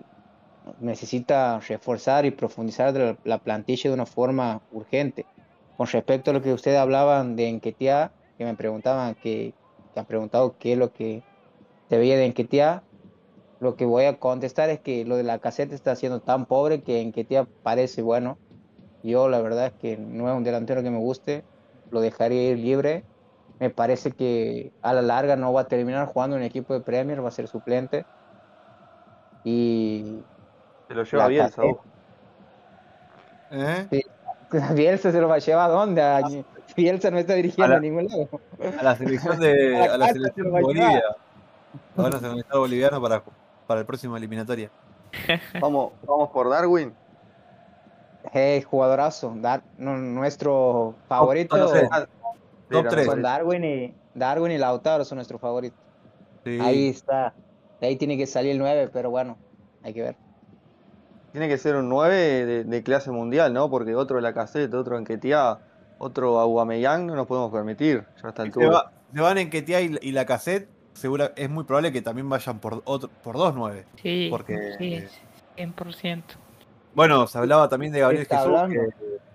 necesita 0.80 1.60
reforzar 1.60 2.24
y 2.24 2.30
profundizar 2.30 3.18
la 3.24 3.38
plantilla 3.38 3.90
de 3.90 3.94
una 3.94 4.06
forma 4.06 4.60
urgente. 4.72 5.26
Con 5.76 5.86
respecto 5.86 6.30
a 6.30 6.34
lo 6.34 6.42
que 6.42 6.52
ustedes 6.52 6.78
hablaban 6.78 7.36
de 7.36 7.48
Enquetea, 7.48 8.12
que 8.38 8.44
me 8.44 8.54
preguntaban 8.54 9.14
que, 9.14 9.54
te 9.94 10.00
han 10.00 10.06
preguntado 10.06 10.56
qué 10.58 10.72
es 10.72 10.78
lo 10.78 10.92
que 10.92 11.22
te 11.88 11.96
veía 11.96 12.16
de 12.16 12.26
Enquetea, 12.26 12.82
lo 13.60 13.76
que 13.76 13.86
voy 13.86 14.04
a 14.04 14.18
contestar 14.18 14.68
es 14.68 14.80
que 14.80 15.04
lo 15.04 15.16
de 15.16 15.22
la 15.22 15.38
caseta 15.38 15.74
está 15.74 15.96
siendo 15.96 16.20
tan 16.20 16.46
pobre 16.46 16.82
que 16.82 17.00
Enquetea 17.00 17.46
parece 17.62 18.02
bueno. 18.02 18.36
Yo 19.02 19.28
la 19.28 19.40
verdad 19.40 19.66
es 19.66 19.72
que 19.74 19.96
no 19.96 20.28
es 20.28 20.36
un 20.36 20.44
delantero 20.44 20.82
que 20.82 20.90
me 20.90 20.98
guste, 20.98 21.44
lo 21.90 22.00
dejaría 22.00 22.50
ir 22.50 22.58
libre. 22.58 23.04
Me 23.60 23.70
parece 23.70 24.10
que 24.10 24.72
a 24.82 24.92
la 24.92 25.02
larga 25.02 25.36
no 25.36 25.52
va 25.52 25.62
a 25.62 25.68
terminar 25.68 26.06
jugando 26.08 26.36
en 26.36 26.42
un 26.42 26.46
equipo 26.46 26.74
de 26.74 26.80
Premier, 26.80 27.22
va 27.22 27.28
a 27.28 27.32
ser 27.32 27.46
suplente. 27.46 28.04
Y. 29.44 30.20
Se 30.88 30.94
lo 30.94 31.04
lleva 31.04 31.28
bien, 31.28 31.50
Saúl. 31.50 31.78
¿Eh? 33.50 34.02
Bielsa 34.74 35.12
se 35.12 35.20
lo 35.20 35.28
va 35.28 35.36
a 35.36 35.38
llevar 35.38 35.70
a 35.70 35.72
dónde? 35.72 36.02
A, 36.02 36.20
Bielsa 36.76 37.10
no 37.10 37.18
está 37.18 37.34
dirigiendo 37.34 37.76
a, 37.76 37.80
ningún 37.80 38.06
lado. 38.06 38.28
A 38.78 38.82
la 38.82 38.96
selección 38.96 39.38
de, 39.38 39.76
a 39.88 39.96
la 39.96 40.08
selección 40.08 40.52
de 40.52 40.60
Bolivia. 40.60 41.02
Ahora 41.96 42.20
se 42.20 42.38
estar 42.38 42.58
boliviano 42.58 43.00
para, 43.00 43.22
para 43.66 43.80
el 43.80 43.86
próximo 43.86 44.16
eliminatoria. 44.16 44.70
Vamos, 45.60 45.92
vamos 46.04 46.30
por 46.30 46.50
Darwin. 46.50 46.92
Hey, 48.32 48.62
jugadorazo. 48.62 49.36
nuestro 49.78 50.96
favorito. 51.08 51.56
Top 52.70 52.88
3. 52.88 53.22
Darwin 53.22 53.64
y, 53.64 53.94
Darwin 54.14 54.52
y 54.52 54.58
Lautaro 54.58 55.04
son 55.04 55.16
nuestros 55.16 55.40
favoritos. 55.40 55.78
Ahí 56.60 56.88
está. 56.88 57.34
De 57.80 57.86
ahí 57.86 57.96
tiene 57.96 58.16
que 58.16 58.26
salir 58.26 58.52
el 58.52 58.58
9, 58.58 58.90
pero 58.92 59.10
bueno, 59.10 59.36
hay 59.82 59.92
que 59.92 60.02
ver. 60.02 60.16
Tiene 61.32 61.48
que 61.48 61.58
ser 61.58 61.76
un 61.76 61.88
9 61.88 62.64
de, 62.64 62.82
clase 62.82 63.10
mundial, 63.10 63.52
¿no? 63.52 63.68
Porque 63.68 63.94
otro 63.94 64.20
la 64.20 64.32
caseta, 64.32 64.78
otro 64.78 64.96
Enquetia, 64.98 65.58
otro 66.04 66.38
Aguameyang 66.38 67.06
no 67.06 67.16
nos 67.16 67.26
podemos 67.26 67.50
permitir. 67.50 68.04
Ya 68.22 68.28
está 68.28 68.42
el 68.42 68.52
Se, 68.52 68.66
va, 68.66 68.92
se 69.12 69.20
van 69.20 69.38
Enquetia 69.38 69.80
y, 69.80 69.96
y 70.02 70.12
la 70.12 70.26
cassette, 70.26 70.68
segura, 70.92 71.32
es 71.36 71.48
muy 71.48 71.64
probable 71.64 71.92
que 71.92 72.02
también 72.02 72.28
vayan 72.28 72.58
por, 72.58 72.82
otro, 72.84 73.08
por 73.22 73.36
dos 73.36 73.54
9. 73.54 73.84
Sí, 74.02 74.28
porque, 74.30 74.74
sí, 74.78 75.02
100%. 75.56 76.22
Bueno, 76.94 77.26
se 77.26 77.38
hablaba 77.38 77.68
también 77.68 77.92
de 77.92 78.00
Gabriel 78.00 78.26
Jesús. 78.26 78.52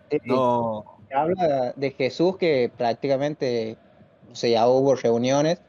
Que 0.10 0.22
no... 0.26 0.86
Se 1.08 1.16
habla 1.16 1.74
de 1.76 1.92
Jesús 1.92 2.38
que 2.38 2.72
prácticamente, 2.78 3.78
o 4.32 4.36
sea, 4.36 4.50
ya 4.50 4.68
hubo 4.68 4.96
reuniones, 4.96 5.60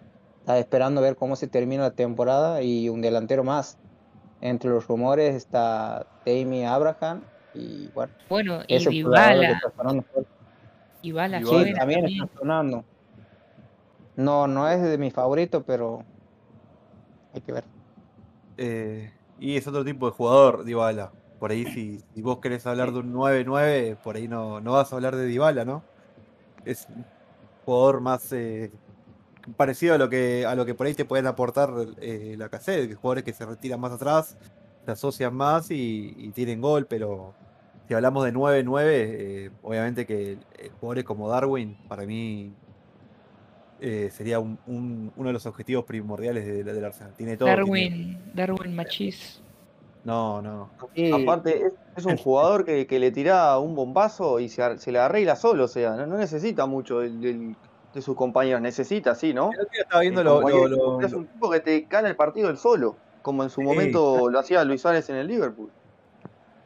estaba 0.40 0.58
esperando 0.58 1.00
ver 1.00 1.16
cómo 1.16 1.34
se 1.34 1.48
termina 1.48 1.82
la 1.84 1.90
temporada 1.92 2.62
y 2.62 2.90
un 2.90 3.00
delantero 3.00 3.42
más. 3.42 3.78
Entre 4.42 4.68
los 4.68 4.86
rumores 4.86 5.34
está 5.34 6.06
Tammy 6.26 6.64
Abraham 6.64 7.22
y 7.54 7.88
bueno. 7.88 8.12
Bueno, 8.28 8.60
y 8.66 8.86
Dybala. 8.86 9.60
Dybala, 11.02 11.40
sí, 11.40 11.74
también 11.74 12.06
está 12.06 12.28
sonando. 12.38 12.84
No, 14.16 14.46
no 14.46 14.68
es 14.68 14.82
de 14.82 14.98
mi 14.98 15.10
favorito, 15.10 15.62
pero 15.62 16.04
hay 17.34 17.40
que 17.40 17.52
ver. 17.52 17.64
Eh, 18.58 19.12
y 19.38 19.56
es 19.56 19.66
otro 19.66 19.84
tipo 19.84 20.06
de 20.06 20.12
jugador, 20.12 20.64
Dybala. 20.64 21.12
Por 21.38 21.50
ahí, 21.50 21.64
si, 21.64 22.02
si 22.14 22.20
vos 22.20 22.38
querés 22.38 22.66
hablar 22.66 22.92
de 22.92 22.98
un 22.98 23.14
9-9, 23.14 23.96
por 23.96 24.16
ahí 24.16 24.28
no, 24.28 24.60
no 24.60 24.72
vas 24.72 24.92
a 24.92 24.96
hablar 24.96 25.16
de 25.16 25.24
Dybala, 25.26 25.64
¿no? 25.64 25.82
Es 26.66 26.86
un 26.94 27.06
jugador 27.64 28.00
más 28.02 28.30
eh, 28.32 28.70
parecido 29.56 29.94
a 29.94 29.98
lo 29.98 30.08
que 30.08 30.44
a 30.46 30.54
lo 30.54 30.66
que 30.66 30.74
por 30.74 30.86
ahí 30.86 30.94
te 30.94 31.04
pueden 31.04 31.26
aportar 31.26 31.70
eh, 32.00 32.34
la 32.38 32.48
cassette, 32.48 32.88
que 32.88 32.94
jugadores 32.94 33.24
que 33.24 33.32
se 33.32 33.46
retiran 33.46 33.80
más 33.80 33.92
atrás, 33.92 34.36
se 34.84 34.90
asocian 34.90 35.34
más 35.34 35.70
y, 35.70 36.30
tienen 36.34 36.60
gol, 36.60 36.86
pero 36.86 37.34
si 37.90 37.94
hablamos 37.94 38.24
de 38.24 38.32
9-9, 38.32 38.82
eh, 38.86 39.50
obviamente 39.64 40.06
que 40.06 40.38
jugadores 40.78 41.02
como 41.02 41.28
Darwin, 41.28 41.76
para 41.88 42.06
mí 42.06 42.52
eh, 43.80 44.10
sería 44.12 44.38
un, 44.38 44.56
uno 45.16 45.28
de 45.28 45.32
los 45.32 45.44
objetivos 45.44 45.84
primordiales 45.86 46.46
del 46.46 46.64
de, 46.66 46.86
Arsenal. 46.86 47.14
Tiene 47.14 47.36
todo. 47.36 47.48
Darwin, 47.48 48.16
Darwin 48.32 48.76
Machis. 48.76 49.42
No, 50.04 50.40
no. 50.40 50.70
Aparte, 51.20 51.62
es, 51.96 52.04
un 52.04 52.16
jugador 52.16 52.64
que, 52.64 52.86
le 53.00 53.10
tira 53.10 53.58
un 53.58 53.74
bombazo 53.74 54.38
y 54.38 54.48
se, 54.48 54.78
se 54.78 54.92
le 54.92 55.00
arregla 55.00 55.34
solo, 55.34 55.64
o 55.64 55.68
sea, 55.68 55.96
no, 55.96 56.16
necesita 56.16 56.66
mucho 56.66 57.00
de 57.00 57.56
sus 58.00 58.14
compañeros, 58.14 58.60
necesita, 58.60 59.16
sí, 59.16 59.34
¿no? 59.34 59.50
Estaba 59.72 60.02
viendo 60.02 60.22
lo, 60.22 61.00
es 61.00 61.12
un 61.12 61.26
tipo 61.26 61.50
que 61.50 61.58
te 61.58 61.80
gana 61.90 62.06
el 62.06 62.14
partido 62.14 62.50
el 62.50 62.56
solo, 62.56 62.94
como 63.20 63.42
en 63.42 63.50
su 63.50 63.62
momento 63.62 64.30
lo 64.30 64.38
hacía 64.38 64.62
Luis 64.62 64.80
Suárez 64.80 65.10
en 65.10 65.16
el 65.16 65.26
Liverpool. 65.26 65.72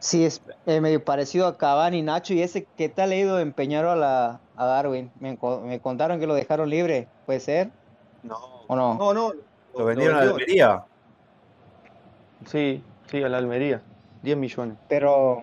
Sí, 0.05 0.27
es 0.27 0.43
medio 0.67 1.03
parecido 1.03 1.47
a 1.47 1.57
Cavani, 1.57 2.03
Nacho, 2.03 2.35
y 2.35 2.43
ese 2.43 2.67
que 2.77 2.90
tal 2.90 3.09
leído 3.09 3.40
empeñaron 3.40 3.93
a, 3.93 3.97
la, 3.97 4.40
a 4.55 4.67
Darwin. 4.67 5.11
Me, 5.19 5.38
me, 5.64 5.81
contaron 5.81 6.21
que 6.21 6.27
lo 6.27 6.35
dejaron 6.35 6.69
libre, 6.69 7.09
¿puede 7.25 7.40
ser? 7.40 7.71
No. 8.23 8.37
¿O 8.67 8.77
no? 8.77 8.97
No, 8.97 9.14
no. 9.14 9.33
Lo, 9.75 9.85
vendieron 9.87 10.19
a 10.19 10.25
la 10.27 10.31
Almería. 10.33 10.85
Sí, 12.45 12.85
sí, 13.11 13.23
a 13.23 13.31
la 13.31 13.38
Almería. 13.38 13.81
10 14.23 14.37
millones. 14.37 14.77
Pero, 14.88 15.43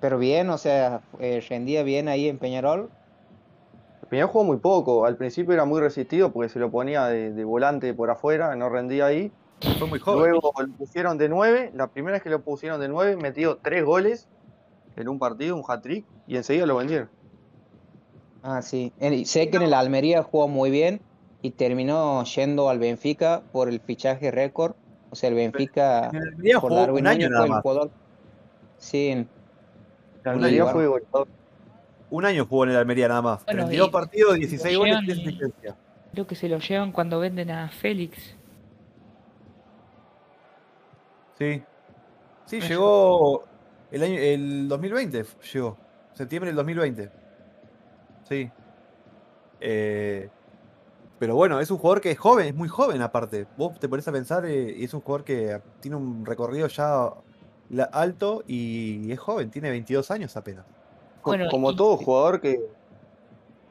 pero 0.00 0.18
bien, 0.18 0.50
o 0.50 0.58
sea, 0.58 1.02
eh, 1.20 1.40
rendía 1.48 1.84
bien 1.84 2.08
ahí 2.08 2.28
en 2.28 2.38
Peñarol. 2.38 2.90
Peñarol 4.10 4.32
jugó 4.32 4.44
muy 4.46 4.56
poco. 4.56 5.06
Al 5.06 5.16
principio 5.16 5.54
era 5.54 5.64
muy 5.64 5.80
resistido 5.80 6.32
porque 6.32 6.48
se 6.48 6.58
lo 6.58 6.72
ponía 6.72 7.06
de, 7.06 7.32
de 7.32 7.44
volante 7.44 7.94
por 7.94 8.10
afuera, 8.10 8.56
no 8.56 8.68
rendía 8.68 9.06
ahí. 9.06 9.30
Fue 9.78 9.88
muy 9.88 9.98
joven. 9.98 10.30
Luego 10.30 10.52
lo 10.56 10.68
pusieron 10.74 11.18
de 11.18 11.28
9. 11.28 11.72
La 11.74 11.86
primera 11.88 12.14
vez 12.14 12.22
que 12.22 12.30
lo 12.30 12.42
pusieron 12.42 12.80
de 12.80 12.88
9, 12.88 13.16
metió 13.16 13.56
3 13.56 13.84
goles 13.84 14.28
en 14.96 15.08
un 15.08 15.18
partido, 15.18 15.56
un 15.56 15.64
hat-trick, 15.66 16.04
y 16.26 16.36
enseguida 16.36 16.66
lo 16.66 16.76
vendieron. 16.76 17.08
Ah, 18.42 18.62
sí. 18.62 18.92
Sé 19.24 19.50
que 19.50 19.56
en 19.56 19.64
el 19.64 19.74
Almería 19.74 20.22
jugó 20.22 20.46
muy 20.46 20.70
bien 20.70 21.00
y 21.42 21.50
terminó 21.50 22.22
yendo 22.24 22.70
al 22.70 22.78
Benfica 22.78 23.42
por 23.50 23.68
el 23.68 23.80
fichaje 23.80 24.30
récord. 24.30 24.74
O 25.10 25.16
sea, 25.16 25.30
el 25.30 25.34
Benfica. 25.34 26.10
En 26.10 26.16
el 26.16 26.28
Almería 26.28 26.60
jugó 26.60 26.84
un 26.84 27.06
año 27.06 27.28
nada 27.28 27.46
más. 27.46 27.64
Sí. 28.78 29.08
En 29.08 29.28
el 30.24 30.30
Almería 30.30 30.66
fue 30.66 30.88
Un 32.10 32.24
año 32.24 32.46
jugó 32.46 32.64
en 32.64 32.70
el 32.70 32.76
Almería 32.76 33.08
nada 33.08 33.22
más. 33.22 33.44
Bueno, 33.46 33.62
32 33.62 33.90
partidos, 33.90 34.34
16 34.36 34.78
goles 34.78 34.98
y 35.06 35.12
asistencia. 35.12 35.76
Creo 36.12 36.26
que 36.26 36.34
se 36.34 36.48
lo 36.48 36.58
llevan 36.58 36.92
cuando 36.92 37.18
venden 37.18 37.50
a 37.50 37.68
Félix. 37.68 38.35
Sí. 41.38 41.62
Sí, 42.46 42.60
llegó 42.60 43.44
el 43.90 44.02
año 44.02 44.18
el 44.18 44.68
2020 44.68 45.24
llegó. 45.52 45.76
Septiembre 46.14 46.48
del 46.48 46.56
2020. 46.56 47.10
Sí. 48.28 48.50
Eh, 49.60 50.28
pero 51.18 51.34
bueno, 51.34 51.60
es 51.60 51.70
un 51.70 51.78
jugador 51.78 52.00
que 52.00 52.10
es 52.10 52.18
joven, 52.18 52.48
es 52.48 52.54
muy 52.54 52.68
joven 52.68 53.02
aparte. 53.02 53.46
Vos 53.56 53.78
te 53.78 53.88
pones 53.88 54.06
a 54.08 54.12
pensar 54.12 54.44
eh, 54.46 54.74
y 54.76 54.84
es 54.84 54.94
un 54.94 55.00
jugador 55.00 55.24
que 55.24 55.60
tiene 55.80 55.96
un 55.96 56.26
recorrido 56.26 56.66
ya 56.68 57.10
alto 57.92 58.44
y 58.46 59.10
es 59.10 59.18
joven, 59.18 59.50
tiene 59.50 59.70
22 59.70 60.10
años 60.10 60.36
apenas. 60.36 60.64
Como 61.22 61.74
todo 61.74 61.96
jugador 61.96 62.40
que 62.40 62.60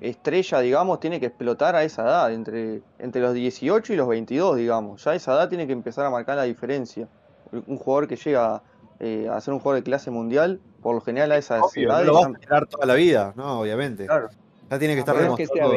estrella, 0.01 0.59
digamos, 0.59 0.99
tiene 0.99 1.19
que 1.19 1.27
explotar 1.27 1.75
a 1.75 1.83
esa 1.83 2.03
edad, 2.03 2.33
entre, 2.33 2.81
entre 2.99 3.21
los 3.21 3.33
18 3.33 3.93
y 3.93 3.95
los 3.95 4.07
22, 4.07 4.57
digamos. 4.57 5.03
Ya 5.03 5.11
a 5.11 5.15
esa 5.15 5.33
edad 5.33 5.49
tiene 5.49 5.65
que 5.65 5.73
empezar 5.73 6.05
a 6.05 6.09
marcar 6.09 6.35
la 6.35 6.43
diferencia 6.43 7.07
un 7.51 7.77
jugador 7.77 8.07
que 8.07 8.15
llega 8.15 8.61
eh, 8.99 9.27
a 9.29 9.39
ser 9.41 9.53
un 9.53 9.59
jugador 9.59 9.81
de 9.81 9.83
clase 9.83 10.11
mundial, 10.11 10.61
por 10.81 10.95
lo 10.95 11.01
general 11.01 11.31
a 11.33 11.37
esa 11.37 11.57
edad. 11.75 11.99
No 11.99 12.03
lo 12.03 12.13
va 12.13 12.27
a 12.27 12.31
esperar 12.31 12.67
toda 12.67 12.85
la 12.85 12.95
vida, 12.95 13.33
¿no? 13.35 13.59
Obviamente. 13.59 14.05
Claro. 14.05 14.29
Ya 14.69 14.79
tiene 14.79 14.93
que 14.93 15.01
estar 15.01 15.17
demostrado. 15.17 15.73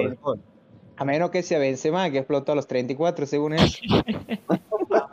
a 0.97 1.05
menos 1.05 1.30
que 1.30 1.42
sea 1.42 1.59
Benzema, 1.59 2.11
que 2.11 2.18
explotó 2.18 2.53
a 2.53 2.55
los 2.55 2.66
34, 2.66 3.26
según 3.26 3.55
él. 3.55 3.70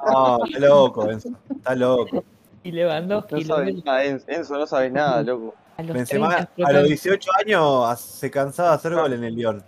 no, 0.05 0.45
está 0.45 0.59
loco, 0.59 1.09
Está 1.09 1.75
loco. 1.75 2.23
Y 2.63 2.71
Lewandowski. 2.71 3.35
No 3.35 3.55
sabes 3.55 3.83
nada, 3.83 4.03
Enzo, 4.03 4.57
no 4.57 4.67
sabes 4.67 4.91
nada, 4.91 5.23
loco. 5.23 5.53
A 5.77 5.83
los 5.83 5.93
Benzema 5.93 6.47
a 6.63 6.71
los 6.71 6.87
18 6.87 7.31
años 7.39 7.99
se 7.99 8.31
cansaba 8.31 8.69
de 8.69 8.75
hacer 8.75 8.93
gol 8.93 9.13
en 9.13 9.23
el 9.23 9.35
Lyon. 9.35 9.63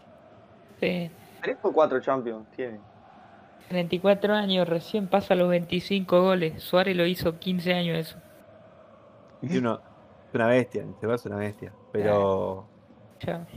Sí. 0.79 1.09
¿Tres 1.41 1.57
o 1.61 1.71
cuatro 1.71 1.99
Champions 1.99 2.47
tiene? 2.55 2.79
34 3.67 4.33
años, 4.33 4.67
recién 4.67 5.07
pasa 5.07 5.35
los 5.35 5.49
25 5.49 6.21
goles. 6.21 6.63
Suárez 6.63 6.95
lo 6.95 7.05
hizo 7.05 7.37
15 7.37 7.73
años 7.73 7.97
eso. 7.97 8.17
Es 9.41 9.61
una 10.33 10.47
bestia, 10.47 10.85
se 10.99 11.13
es 11.13 11.25
una 11.25 11.37
bestia. 11.37 11.71
Pero. 11.91 12.65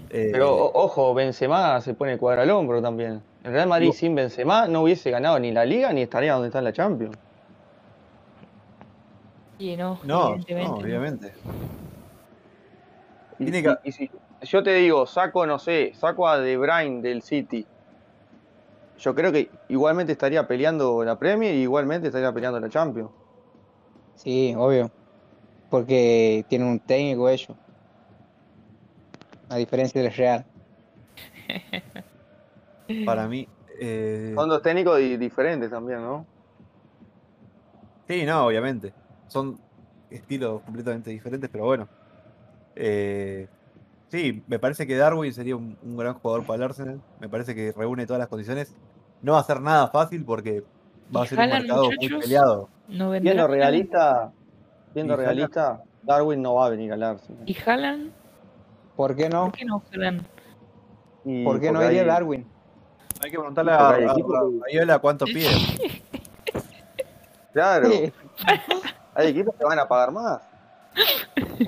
Eh, 0.09 0.31
pero 0.33 0.73
ojo, 0.73 1.13
Benzema 1.13 1.81
se 1.83 1.93
pone 1.95 2.17
cuadra 2.17 2.43
al 2.43 2.51
hombro 2.51 2.81
también. 2.81 3.23
El 3.45 3.53
Real 3.53 3.69
Madrid 3.69 3.93
sin 3.93 4.15
Benzema 4.15 4.67
no 4.67 4.83
hubiese 4.83 5.11
ganado 5.11 5.39
ni 5.39 5.53
la 5.53 5.65
Liga 5.65 5.93
ni 5.93 6.03
estaría 6.03 6.33
donde 6.33 6.49
está 6.49 6.63
la 6.63 6.73
Champions. 6.73 7.17
Y 9.59 9.77
no, 9.77 9.99
no, 10.05 10.37
obviamente. 10.71 11.35
Y, 13.39 13.93
si 13.93 14.11
yo 14.43 14.63
te 14.63 14.75
digo, 14.75 15.07
saco, 15.07 15.47
no 15.47 15.59
sé, 15.59 15.93
saco 15.95 16.27
a 16.27 16.39
De 16.39 16.57
Bruyne 16.57 17.03
del 17.03 17.21
City 17.21 17.67
yo 19.01 19.15
creo 19.15 19.33
que 19.33 19.51
igualmente 19.69 20.13
estaría 20.13 20.47
peleando 20.47 21.03
la 21.05 21.19
Premier 21.19 21.55
y 21.55 21.63
igualmente 21.63 22.09
estaría 22.09 22.33
peleando 22.33 22.61
la 22.61 22.69
Champions. 22.69 23.11
Sí, 24.15 24.55
obvio. 24.57 24.91
Porque 25.71 26.45
tiene 26.49 26.67
un 26.67 26.79
técnico 26.79 27.29
ellos. 27.29 27.57
A 29.49 29.57
diferencia 29.57 30.03
del 30.03 30.13
Real. 30.13 30.45
Para 33.07 33.27
mí. 33.27 33.49
Eh... 33.81 34.33
Son 34.35 34.49
dos 34.49 34.61
técnicos 34.61 34.99
diferentes 34.99 35.71
también, 35.71 36.03
¿no? 36.03 36.27
Sí, 38.07 38.25
no, 38.25 38.47
obviamente. 38.47 38.93
Son 39.29 39.59
estilos 40.11 40.61
completamente 40.63 41.11
diferentes, 41.11 41.49
pero 41.49 41.65
bueno. 41.65 41.89
Eh, 42.77 43.49
sí, 44.09 44.43
me 44.47 44.59
parece 44.59 44.87
que 44.87 44.97
Darwin 44.97 45.33
sería 45.33 45.57
un, 45.57 45.79
un, 45.83 45.97
gran 45.97 46.15
jugador 46.15 46.45
para 46.45 46.57
el 46.57 46.63
Arsenal. 46.65 47.01
Me 47.21 47.29
parece 47.29 47.55
que 47.55 47.73
reúne 47.73 48.07
todas 48.07 48.21
las 48.21 48.29
condiciones. 48.29 48.75
No 49.23 49.33
va 49.33 49.41
a 49.41 49.45
ser 49.45 49.61
nada 49.61 49.89
fácil 49.89 50.25
porque 50.25 50.65
va 51.15 51.23
a 51.23 51.27
ser 51.27 51.39
un 51.39 51.49
mercado 51.49 51.85
muy 51.85 52.21
peleado. 52.21 52.69
No 52.89 53.11
viendo 53.11 53.47
realista, 53.47 54.33
viendo 54.95 55.17
realista, 55.17 55.83
Darwin 56.03 56.43
no 56.43 56.55
va 56.55 56.67
a 56.67 56.71
venir 56.71 56.93
al 56.93 57.03
Arsenal. 57.03 57.43
¿Y 57.47 57.57
Haaland? 57.59 58.13
¿Por 58.97 59.17
qué 59.17 59.29
no? 59.29 59.45
¿Por 59.45 59.53
qué 59.53 59.65
no, 59.65 59.83
¿Por 61.45 61.61
qué 61.61 61.73
no 61.73 61.85
iría 61.85 62.05
Darwin? 62.05 62.47
Hay 63.23 63.31
que 63.31 63.37
preguntarle 63.37 63.73
a, 63.73 64.95
a, 64.95 64.99
cuánto 64.99 65.27
pide. 65.27 65.49
claro. 67.53 67.89
Hay 69.15 69.29
equipos 69.29 69.55
que 69.57 69.65
van 69.65 69.79
a 69.79 69.87
pagar 69.87 70.11
más. 70.11 70.41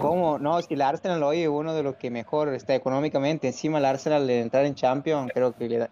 ¿Cómo? 0.01 0.39
No, 0.39 0.61
si 0.63 0.75
el 0.75 0.83
Arsenal 0.83 1.23
hoy 1.23 1.43
es 1.43 1.49
uno 1.49 1.75
de 1.75 1.83
los 1.83 1.97
que 1.97 2.11
mejor 2.11 2.49
está 2.55 2.75
económicamente. 2.75 3.49
Encima 3.49 3.79
el 3.79 3.85
Arsenal 3.85 4.27
de 4.27 4.41
entrar 4.41 4.65
en 4.65 4.75
Champions, 4.75 5.31
creo 5.33 5.55
que, 5.55 5.69
le 5.69 5.89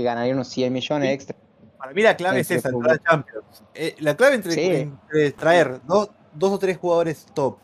que 0.00 0.04
ganaría 0.04 0.32
unos 0.34 0.48
100 0.48 0.72
millones 0.72 1.10
extra. 1.10 1.36
Para 1.78 1.92
mí 1.92 2.02
la 2.02 2.16
clave 2.16 2.40
es 2.40 2.50
esa, 2.50 2.68
entrar 2.68 2.96
en 2.96 3.02
Champions. 3.02 3.64
Eh, 3.74 3.96
la 4.00 4.16
clave 4.16 4.34
entre, 4.36 5.32
traer 5.32 5.80
dos, 5.86 6.10
dos, 6.34 6.52
o 6.52 6.58
tres 6.58 6.76
jugadores 6.76 7.26
top 7.34 7.58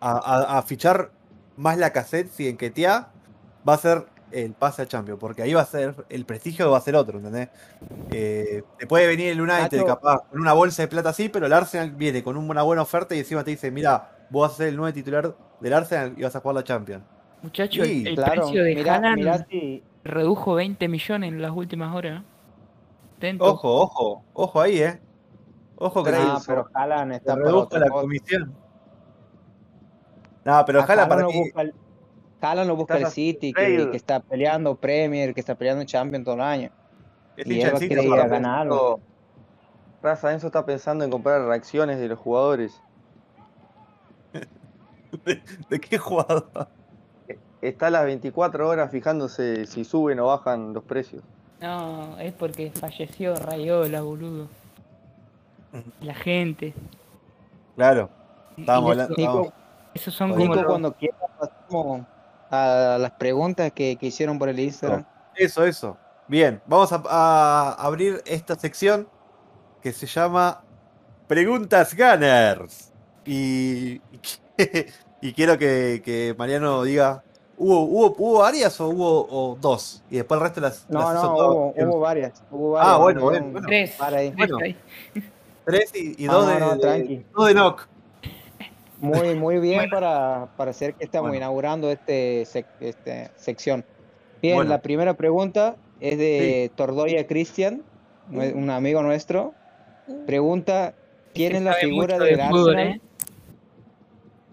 a, 0.00 0.58
a, 0.58 0.62
fichar 0.62 1.10
más 1.56 1.78
la 1.78 1.90
cassette 1.90 2.30
si 2.30 2.48
en 2.48 2.58
Ketia 2.58 3.08
va 3.66 3.74
a 3.74 3.78
ser 3.78 4.06
el 4.32 4.52
pase 4.52 4.82
a 4.82 4.86
Champions, 4.86 5.18
porque 5.20 5.42
ahí 5.42 5.54
va 5.54 5.62
a 5.62 5.66
ser, 5.66 5.94
el 6.08 6.24
prestigio 6.24 6.70
va 6.70 6.78
a 6.78 6.80
ser 6.80 6.96
otro, 6.96 7.18
¿entendés? 7.18 7.48
Eh, 8.10 8.62
te 8.78 8.86
puede 8.86 9.06
venir 9.06 9.28
el 9.28 9.40
United 9.40 9.84
capaz 9.86 10.28
con 10.28 10.40
una 10.40 10.52
bolsa 10.52 10.82
de 10.82 10.88
plata 10.88 11.10
así, 11.10 11.28
pero 11.28 11.46
el 11.46 11.52
Arsenal 11.52 11.92
viene 11.92 12.22
con 12.22 12.36
una 12.36 12.62
buena 12.62 12.82
oferta 12.82 13.14
y 13.14 13.20
encima 13.20 13.44
te 13.44 13.52
dice, 13.52 13.70
mira, 13.70 14.26
vos 14.30 14.48
vas 14.48 14.54
a 14.54 14.56
ser 14.58 14.68
el 14.68 14.76
nuevo 14.76 14.92
titular 14.92 15.34
del 15.60 15.72
Arsenal 15.72 16.14
y 16.16 16.22
vas 16.22 16.34
a 16.34 16.40
jugar 16.40 16.56
la 16.56 16.64
Champions. 16.64 17.04
Muchachos, 17.42 17.86
el 17.86 18.14
precio 18.14 18.64
de 18.64 18.90
Haaland 18.90 19.44
redujo 20.04 20.54
20 20.54 20.86
millones 20.88 21.32
en 21.32 21.42
las 21.42 21.52
últimas 21.52 21.94
horas. 21.94 22.22
Ojo, 23.38 23.80
ojo, 23.80 24.24
ojo 24.34 24.60
ahí, 24.60 24.82
eh. 24.82 25.00
Ojo 25.76 26.04
que 26.04 26.12
no, 26.12 26.38
pero 26.46 26.68
Haaland 26.74 27.12
está 27.12 27.34
redujo 27.34 27.78
la 27.78 27.88
comisión. 27.88 28.54
No, 30.44 30.62
pero 30.66 30.82
Haaland 30.82 31.08
para 31.08 31.26
mí... 31.26 31.50
Haaland 32.40 32.68
lo 32.68 32.76
busca 32.76 32.98
el 32.98 33.06
City, 33.06 33.54
que, 33.54 33.90
está 33.94 34.20
peleando 34.20 34.76
Premier, 34.76 35.32
que 35.32 35.40
está 35.40 35.54
peleando 35.54 35.84
Champions 35.84 36.24
todo 36.24 36.34
el 36.34 36.40
año. 36.42 36.70
y 37.38 37.60
él 37.60 37.72
va 37.72 37.78
a 37.78 37.80
querer 37.80 38.04
ir 38.04 38.12
a 38.12 38.28
ganarlo. 38.28 39.00
Raza 40.02 40.32
Enzo 40.34 40.48
está 40.48 40.66
pensando 40.66 41.02
en 41.02 41.10
comprar 41.10 41.40
reacciones 41.46 41.98
de 41.98 42.08
los 42.08 42.18
jugadores. 42.18 42.78
¿De, 45.70 45.80
qué 45.80 45.96
jugador? 45.96 46.68
Está 47.68 47.86
a 47.86 47.90
las 47.90 48.04
24 48.04 48.68
horas 48.68 48.90
fijándose 48.90 49.66
si 49.66 49.84
suben 49.84 50.20
o 50.20 50.26
bajan 50.26 50.74
los 50.74 50.84
precios. 50.84 51.22
No, 51.60 52.18
es 52.18 52.34
porque 52.34 52.70
falleció 52.70 53.34
Rayola, 53.36 54.02
boludo. 54.02 54.48
La 56.02 56.14
gente. 56.14 56.74
Claro. 57.74 58.10
Estábamos 58.56 58.90
hablando. 58.90 59.52
Esos 59.94 60.12
son 60.12 60.34
como 60.34 60.64
cuando 60.64 60.92
quieras 60.92 61.20
pasamos 61.38 62.06
a 62.50 62.98
las 63.00 63.12
preguntas 63.12 63.72
que, 63.72 63.96
hicieron 64.00 64.38
por 64.38 64.48
el 64.48 64.60
Instagram. 64.60 65.04
Eso, 65.34 65.64
eso. 65.64 65.96
Bien, 66.28 66.60
vamos 66.66 66.90
a, 66.92 67.72
abrir 67.78 68.22
esta 68.26 68.56
sección 68.56 69.08
que 69.82 69.92
se 69.92 70.06
llama 70.06 70.62
Preguntas 71.26 71.96
Gunners. 71.96 72.92
Y, 73.24 74.00
y, 75.20 75.32
quiero 75.32 75.58
que, 75.58 76.34
Mariano 76.36 76.82
diga, 76.82 77.22
¿hubo, 77.56 77.80
hubo, 77.82 78.14
¿hubo 78.18 78.38
varias 78.40 78.80
o 78.80 78.88
hubo 78.88 79.58
dos? 79.60 80.02
Y 80.10 80.16
después 80.16 80.38
el 80.38 80.42
resto 80.42 80.60
las... 80.60 80.88
No, 80.88 81.12
no, 81.12 81.72
hubo, 81.76 82.00
varias, 82.00 82.42
Ah, 82.78 82.98
bueno, 82.98 83.20
bueno. 83.22 83.60
Tres. 83.66 83.96
Tres 85.64 85.90
y, 85.94 86.26
dos, 86.26 86.46
de, 86.46 87.24
dos 87.34 87.46
de 87.46 87.54
knock. 87.54 87.88
Muy, 88.98 89.34
muy 89.34 89.58
bien 89.58 89.88
para, 89.90 90.48
para 90.56 90.70
hacer 90.70 90.94
que 90.94 91.04
estamos 91.04 91.34
inaugurando 91.34 91.90
este, 91.90 92.42
este 92.42 93.30
sección. 93.36 93.84
Bien, 94.40 94.68
la 94.68 94.82
primera 94.82 95.14
pregunta 95.14 95.76
es 96.00 96.18
de 96.18 96.70
Tordoya 96.74 97.26
Cristian, 97.26 97.82
un 98.30 98.70
amigo 98.70 99.02
nuestro. 99.02 99.54
Pregunta, 100.26 100.94
¿quién 101.32 101.56
es 101.56 101.62
la 101.62 101.74
figura 101.74 102.18
del 102.18 102.40
Arsenal? 102.40 102.78
¿eh? 102.78 103.00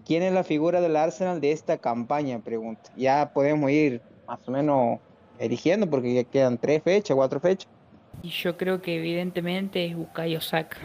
¿Quién 0.06 0.22
es 0.22 0.32
la 0.32 0.44
figura 0.44 0.80
del 0.80 0.96
Arsenal 0.96 1.40
de 1.40 1.52
esta 1.52 1.78
campaña? 1.78 2.38
Pregunta. 2.40 2.90
Ya 2.96 3.32
podemos 3.32 3.70
ir 3.70 4.00
más 4.26 4.40
o 4.46 4.50
menos 4.50 4.98
eligiendo 5.38 5.88
porque 5.88 6.14
ya 6.14 6.24
quedan 6.24 6.58
tres 6.58 6.82
fechas, 6.82 7.16
cuatro 7.16 7.40
fechas. 7.40 7.68
Y 8.22 8.28
yo 8.28 8.56
creo 8.56 8.82
que 8.82 8.96
evidentemente 8.96 9.86
es 9.86 9.96
Bukayo 9.96 10.40
Saka. 10.40 10.78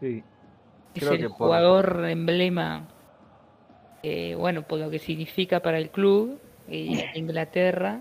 Sí, 0.00 0.22
es 0.94 1.02
el 1.02 1.28
jugador 1.28 2.06
emblema, 2.08 2.88
eh, 4.02 4.34
bueno, 4.36 4.62
por 4.62 4.78
lo 4.78 4.90
que 4.90 4.98
significa 4.98 5.60
para 5.60 5.78
el 5.78 5.90
club 5.90 6.38
y 6.68 7.00
Inglaterra, 7.14 8.00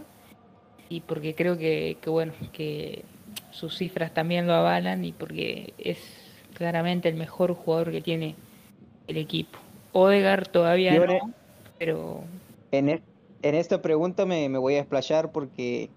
y 0.90 1.02
porque 1.02 1.36
creo 1.36 1.58
que, 1.58 1.98
bueno, 2.06 2.34
que 2.54 3.04
sus 3.52 3.78
cifras 3.78 4.14
también 4.14 4.48
lo 4.48 4.54
avalan 4.54 5.06
y 5.06 5.12
porque 5.12 5.74
es 5.78 5.98
claramente 6.58 7.08
el 7.08 7.16
mejor 7.16 7.54
jugador 7.54 7.92
que 7.92 8.02
tiene 8.02 8.36
el 9.08 9.18
equipo. 9.18 9.60
Odegar 9.94 10.48
todavía 10.48 10.94
no, 10.94 11.34
pero... 11.78 12.22
En, 12.72 12.90
en 12.90 13.56
esta 13.56 13.82
pregunta 13.82 14.26
me, 14.26 14.50
me 14.50 14.58
voy 14.58 14.76
a 14.76 14.80
explayar 14.80 15.32
porque 15.32 15.90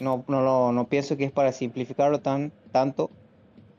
no, 0.00 0.24
no, 0.28 0.72
no 0.72 0.88
pienso 0.88 1.16
que 1.16 1.24
es 1.24 1.30
para 1.30 1.52
simplificarlo 1.52 2.20
tan, 2.20 2.52
tanto. 2.72 3.10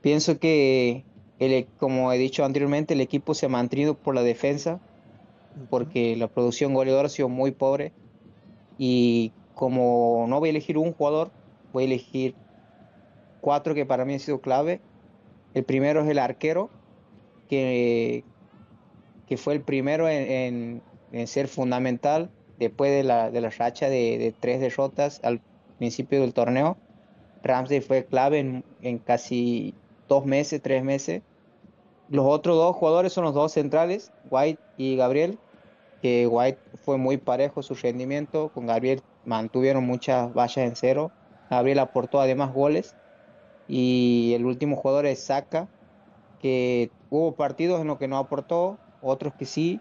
Pienso 0.01 0.37
que 0.37 1.03
e, 1.39 1.67
como 1.79 2.13
he 2.13 2.17
dicho 2.19 2.45
anteriormente, 2.45 2.93
el 2.93 3.01
equipo 3.01 3.33
se 3.33 3.47
ha 3.47 3.49
mantenido 3.49 3.95
por 3.95 4.13
la 4.13 4.21
defensa, 4.21 4.79
porque 5.69 6.15
la 6.15 6.27
producción 6.27 6.73
goleadora 6.75 7.07
ha 7.07 7.09
sido 7.09 7.27
muy 7.27 7.51
pobre. 7.51 7.91
Y 8.77 9.31
como 9.55 10.25
no 10.27 10.39
voy 10.39 10.49
a 10.49 10.51
elegir 10.51 10.77
un 10.77 10.93
jugador, 10.93 11.31
voy 11.73 11.83
a 11.83 11.87
elegir 11.87 12.35
cuatro 13.41 13.73
que 13.73 13.85
para 13.85 14.05
mí 14.05 14.13
han 14.13 14.19
sido 14.19 14.41
clave. 14.41 14.79
El 15.53 15.63
primero 15.63 16.01
es 16.01 16.09
el 16.09 16.19
arquero, 16.19 16.69
que, 17.49 18.23
que 19.27 19.37
fue 19.37 19.53
el 19.53 19.61
primero 19.61 20.07
en, 20.09 20.81
ser 21.25 21.47
fundamental 21.47 22.31
después 22.57 22.91
de 22.91 23.03
la, 23.03 23.29
de 23.29 23.41
la 23.41 23.49
racha 23.49 23.89
de, 23.89 24.33
tres 24.39 24.59
derrotas 24.59 25.19
al 25.23 25.41
principio 25.77 26.21
del 26.21 26.33
torneo. 26.33 26.77
Ramsey 27.43 27.81
fue 27.81 28.05
clave 28.05 28.39
en, 28.39 28.63
en 28.81 28.97
casi 28.97 29.75
dos 30.07 30.25
meses, 30.25 30.61
tres 30.61 30.83
meses. 30.83 31.21
Los 32.09 32.25
otros 32.25 32.57
dos 32.57 32.75
jugadores 32.75 33.13
son 33.13 33.25
los 33.25 33.33
dos 33.33 33.51
centrales, 33.51 34.11
White 34.29 34.61
y 34.77 34.95
Gabriel, 34.95 35.37
que 36.01 36.27
White 36.27 36.59
fue 36.83 36.97
muy 36.97 37.17
parejo 37.17 37.63
su 37.63 37.75
rendimiento, 37.75 38.49
con 38.53 38.67
Gabriel 38.67 39.01
mantuvieron 39.25 39.85
muchas 39.85 40.33
vallas 40.33 40.57
en 40.57 40.75
cero, 40.75 41.11
Gabriel 41.49 41.79
aportó 41.79 42.19
además 42.19 42.53
goles, 42.53 42.95
y 43.67 44.33
el 44.35 44.45
último 44.45 44.75
jugador 44.75 45.05
es 45.05 45.23
Saka, 45.23 45.67
que 46.39 46.91
hubo 47.09 47.33
partidos 47.33 47.81
en 47.81 47.87
los 47.87 47.97
que 47.97 48.07
no 48.07 48.17
aportó, 48.17 48.77
otros 49.01 49.33
que 49.35 49.45
sí, 49.45 49.79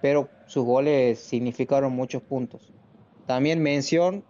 pero 0.00 0.28
sus 0.46 0.64
goles 0.64 1.18
significaron 1.20 1.92
muchos 1.92 2.22
puntos. 2.22 2.72
También 3.26 3.62
mención 3.62 4.24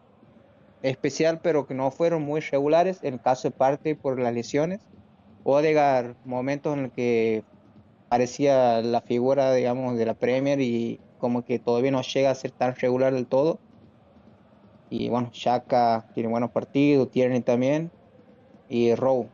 especial, 0.83 1.41
pero 1.43 1.67
que 1.67 1.75
no 1.75 1.91
fueron 1.91 2.23
muy 2.23 2.41
regulares, 2.41 3.01
en 3.03 3.15
el 3.15 3.21
caso 3.21 3.49
de 3.49 3.53
parte 3.53 3.97
por 3.97 4.19
las 4.19 4.35
lesiones, 4.35 4.81
Odegar, 5.45 6.15
momentos 6.25 6.77
en 6.77 6.85
los 6.85 6.93
que 6.93 7.43
parecía 8.09 8.81
la 8.81 9.01
figura, 9.01 9.53
digamos, 9.53 9.97
de 9.97 10.07
la 10.07 10.15
Premier 10.15 10.61
y 10.61 11.01
como 11.19 11.45
que 11.45 11.59
todavía 11.59 11.91
no 11.91 12.03
llega 12.03 12.31
a 12.31 12.35
ser 12.35 12.53
tan 12.53 12.77
regular 12.77 13.13
del 13.13 13.27
todo. 13.27 13.59
Y 14.89 15.09
bueno, 15.09 15.31
Shaka 15.33 16.07
tiene 16.15 16.29
buenos 16.29 16.51
partidos, 16.51 17.11
Tierney 17.11 17.41
también. 17.41 17.91
Y 18.73 18.95
Rowe, 18.95 19.29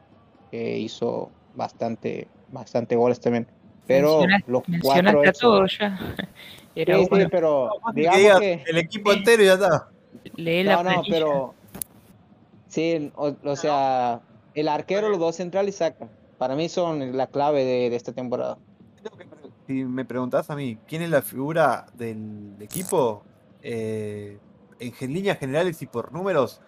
que 0.51 0.79
hizo 0.79 1.31
bastante, 1.55 2.27
bastante 2.51 2.97
goles 2.97 3.21
también. 3.21 3.47
Pero 3.87 4.23
los 4.49 4.65
cuatro. 4.83 5.23
todos 5.39 5.79
ya. 5.79 5.97
Era 6.75 6.99
sí, 6.99 7.09
pero 7.31 7.71
digamos 7.95 8.41
que, 8.41 8.65
el 8.67 8.79
equipo 8.79 9.13
entero 9.13 9.45
ya 9.45 9.55
está. 9.55 9.91
Lee 10.35 10.65
la 10.65 10.83
no, 10.83 10.91
no, 10.91 11.03
pero. 11.09 11.55
Sí, 12.67 13.13
o 13.15 13.57
sea, 13.57 14.21
el 14.55 14.67
arquero, 14.67 15.09
los 15.09 15.21
dos 15.21 15.37
centrales 15.37 15.77
saca. 15.77 16.09
Para 16.37 16.57
mí 16.57 16.69
son 16.69 17.17
la 17.17 17.29
clave 17.29 17.65
de, 17.65 17.95
esta 17.95 18.13
temporada. 18.13 18.59
Si 19.69 19.85
me 19.85 20.05
preguntás 20.05 20.51
a 20.51 20.57
mí, 20.57 20.79
¿quién 20.89 21.03
es 21.03 21.11
la 21.11 21.23
figura 21.23 21.87
del 21.95 22.57
equipo? 22.59 23.23
Eh, 23.63 24.39
en 24.81 25.15
líneas 25.15 25.39
generales 25.39 25.81
y 25.81 25.87
por 25.87 26.13
números, 26.13 26.61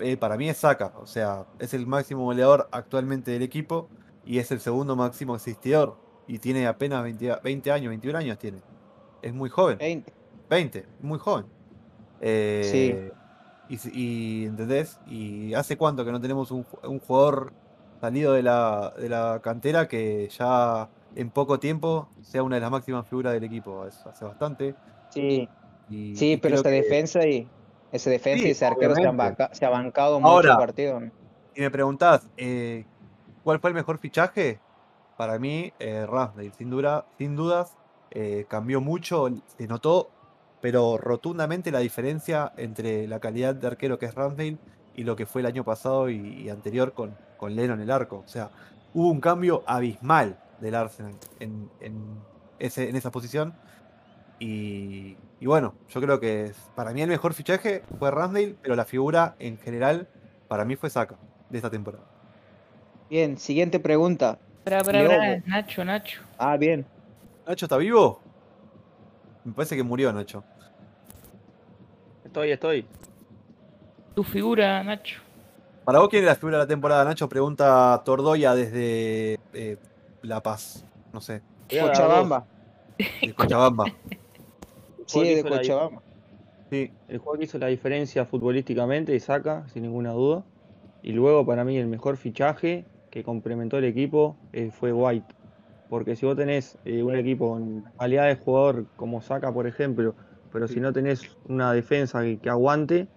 eh, 0.00 0.16
para 0.16 0.36
mí 0.36 0.48
es 0.48 0.58
Saka. 0.58 0.92
O 1.00 1.06
sea, 1.06 1.44
es 1.58 1.74
el 1.74 1.86
máximo 1.86 2.24
goleador 2.24 2.68
actualmente 2.72 3.30
del 3.30 3.42
equipo 3.42 3.88
y 4.24 4.38
es 4.38 4.50
el 4.50 4.60
segundo 4.60 4.96
máximo 4.96 5.34
asistidor. 5.34 5.96
Y 6.26 6.38
tiene 6.38 6.66
apenas 6.66 7.02
20, 7.02 7.70
años, 7.70 7.88
21 7.88 8.18
años 8.18 8.38
tiene. 8.38 8.58
Es 9.22 9.34
muy 9.34 9.50
joven. 9.50 9.78
20. 9.78 10.12
20, 10.48 10.86
muy 11.00 11.18
joven. 11.18 11.46
Eh, 12.20 13.10
sí. 13.70 13.78
Y, 13.92 14.44
¿entendés? 14.46 15.00
Y 15.06 15.54
hace 15.54 15.76
cuánto 15.76 16.04
que 16.04 16.12
no 16.12 16.20
tenemos 16.20 16.50
un, 16.50 16.64
jugador 16.64 17.52
salido 18.00 18.32
de 18.34 18.42
la, 18.42 18.92
de 18.98 19.08
la 19.08 19.40
cantera 19.42 19.88
que 19.88 20.28
ya 20.28 20.88
en 21.16 21.30
poco 21.30 21.58
tiempo 21.58 22.08
sea 22.22 22.42
una 22.42 22.56
de 22.56 22.60
las 22.60 22.70
máximas 22.70 23.06
figuras 23.08 23.32
del 23.32 23.44
equipo. 23.44 23.86
Eso 23.86 24.08
hace 24.08 24.24
bastante. 24.24 24.74
Sí, 25.10 25.48
sí 25.88 26.38
pero 26.40 26.56
esa 26.56 26.68
defensa 26.68 27.26
y 27.26 27.48
ese 27.94 28.10
defensa 28.10 28.48
y 28.48 28.50
ese 28.50 28.66
arquero 28.66 28.94
se, 28.94 29.06
ha 29.06 29.70
bancado 29.70 30.18
mucho 30.18 30.50
el 30.50 30.56
partido. 30.56 31.00
Y 31.54 31.60
me 31.60 31.70
preguntás, 31.70 32.26
eh, 32.36 32.84
¿cuál 33.44 33.60
fue 33.60 33.70
el 33.70 33.74
mejor 33.74 33.98
fichaje? 33.98 34.58
Para 35.16 35.38
mí, 35.38 35.72
eh, 35.78 36.04
sin, 36.58 36.70
duda, 36.70 37.06
sin 37.18 37.36
dudas, 37.36 37.76
eh, 38.10 38.46
cambió 38.48 38.80
mucho, 38.80 39.28
se 39.56 39.68
notó, 39.68 40.10
pero 40.60 40.98
rotundamente 40.98 41.70
la 41.70 41.78
diferencia 41.78 42.52
entre 42.56 43.06
la 43.06 43.20
calidad 43.20 43.54
de 43.54 43.68
arquero 43.68 43.96
que 43.96 44.06
es 44.06 44.14
Ramsdale 44.16 44.58
y 44.96 45.04
lo 45.04 45.14
que 45.14 45.24
fue 45.24 45.42
el 45.42 45.46
año 45.46 45.62
pasado 45.62 46.10
y, 46.10 46.48
anterior 46.48 46.94
con, 46.94 47.16
con 47.36 47.54
Leno 47.54 47.74
en 47.74 47.80
el 47.80 47.92
arco. 47.92 48.24
O 48.26 48.28
sea, 48.28 48.50
hubo 48.92 49.08
un 49.08 49.20
cambio 49.20 49.62
abismal 49.68 50.36
del 50.60 50.74
Arsenal 50.74 51.14
en, 51.38 51.70
ese, 52.58 52.88
en 52.88 52.96
esa 52.96 53.12
posición. 53.12 53.54
Y, 54.38 55.16
bueno, 55.40 55.74
yo 55.88 56.00
creo 56.00 56.20
que 56.20 56.52
para 56.74 56.92
mí 56.92 57.02
el 57.02 57.08
mejor 57.08 57.34
fichaje 57.34 57.82
fue 57.98 58.10
Ramsdale, 58.10 58.56
pero 58.62 58.76
la 58.76 58.84
figura 58.84 59.36
en 59.38 59.58
general 59.58 60.08
para 60.48 60.64
mí 60.64 60.76
fue 60.76 60.90
Saka 60.90 61.16
de 61.48 61.58
esta 61.58 61.70
temporada. 61.70 62.04
Bien, 63.08 63.38
siguiente 63.38 63.78
pregunta. 63.78 64.38
Nacho, 65.46 65.84
Nacho. 65.84 66.22
Ah, 66.38 66.56
bien. 66.56 66.86
¿Nacho 67.46 67.66
está 67.66 67.76
vivo? 67.76 68.20
Me 69.44 69.52
parece 69.52 69.76
que 69.76 69.82
murió 69.82 70.12
Nacho. 70.12 70.42
Estoy, 72.24 72.50
estoy. 72.50 72.86
Tu 74.14 74.24
figura, 74.24 74.82
Nacho. 74.82 75.20
Para 75.84 75.98
vos, 75.98 76.08
¿quién 76.08 76.22
es 76.22 76.28
la 76.28 76.34
figura 76.34 76.56
de 76.56 76.64
la 76.64 76.68
temporada, 76.68 77.04
Nacho? 77.04 77.28
Pregunta 77.28 78.00
Tordoya 78.04 78.54
desde 78.54 79.38
eh, 79.52 79.76
La 80.22 80.42
Paz. 80.42 80.84
No 81.12 81.20
sé. 81.20 81.42
Cochabamba. 81.68 82.46
De 83.20 83.34
Cochabamba. 83.34 83.84
Sí, 85.06 85.34
de 85.34 85.42
Cochabamba. 85.42 86.02
Sí. 86.70 86.90
El 87.08 87.18
juego 87.18 87.38
que 87.38 87.44
hizo 87.44 87.58
la 87.58 87.68
diferencia 87.68 88.24
futbolísticamente 88.24 89.14
y 89.14 89.20
saca, 89.20 89.68
sin 89.68 89.82
ninguna 89.82 90.12
duda. 90.12 90.44
Y 91.02 91.12
luego, 91.12 91.44
para 91.44 91.64
mí, 91.64 91.76
el 91.76 91.86
mejor 91.86 92.16
fichaje 92.16 92.84
que 93.10 93.22
complementó 93.22 93.78
el 93.78 93.84
equipo 93.84 94.36
eh, 94.52 94.70
fue 94.70 94.92
White. 94.92 95.34
Porque 95.88 96.16
si 96.16 96.26
vos 96.26 96.36
tenés 96.36 96.78
eh, 96.84 97.02
un 97.02 97.14
equipo 97.14 97.50
con 97.50 97.84
calidad 97.98 98.26
de 98.26 98.36
jugador 98.36 98.86
como 98.96 99.20
Saca, 99.20 99.52
por 99.52 99.66
ejemplo, 99.66 100.14
pero 100.54 100.68
si 100.68 100.78
no 100.78 100.92
tenés 100.92 101.36
una 101.48 101.72
defensa 101.72 102.22
que, 102.22 102.48
aguante 102.48 103.08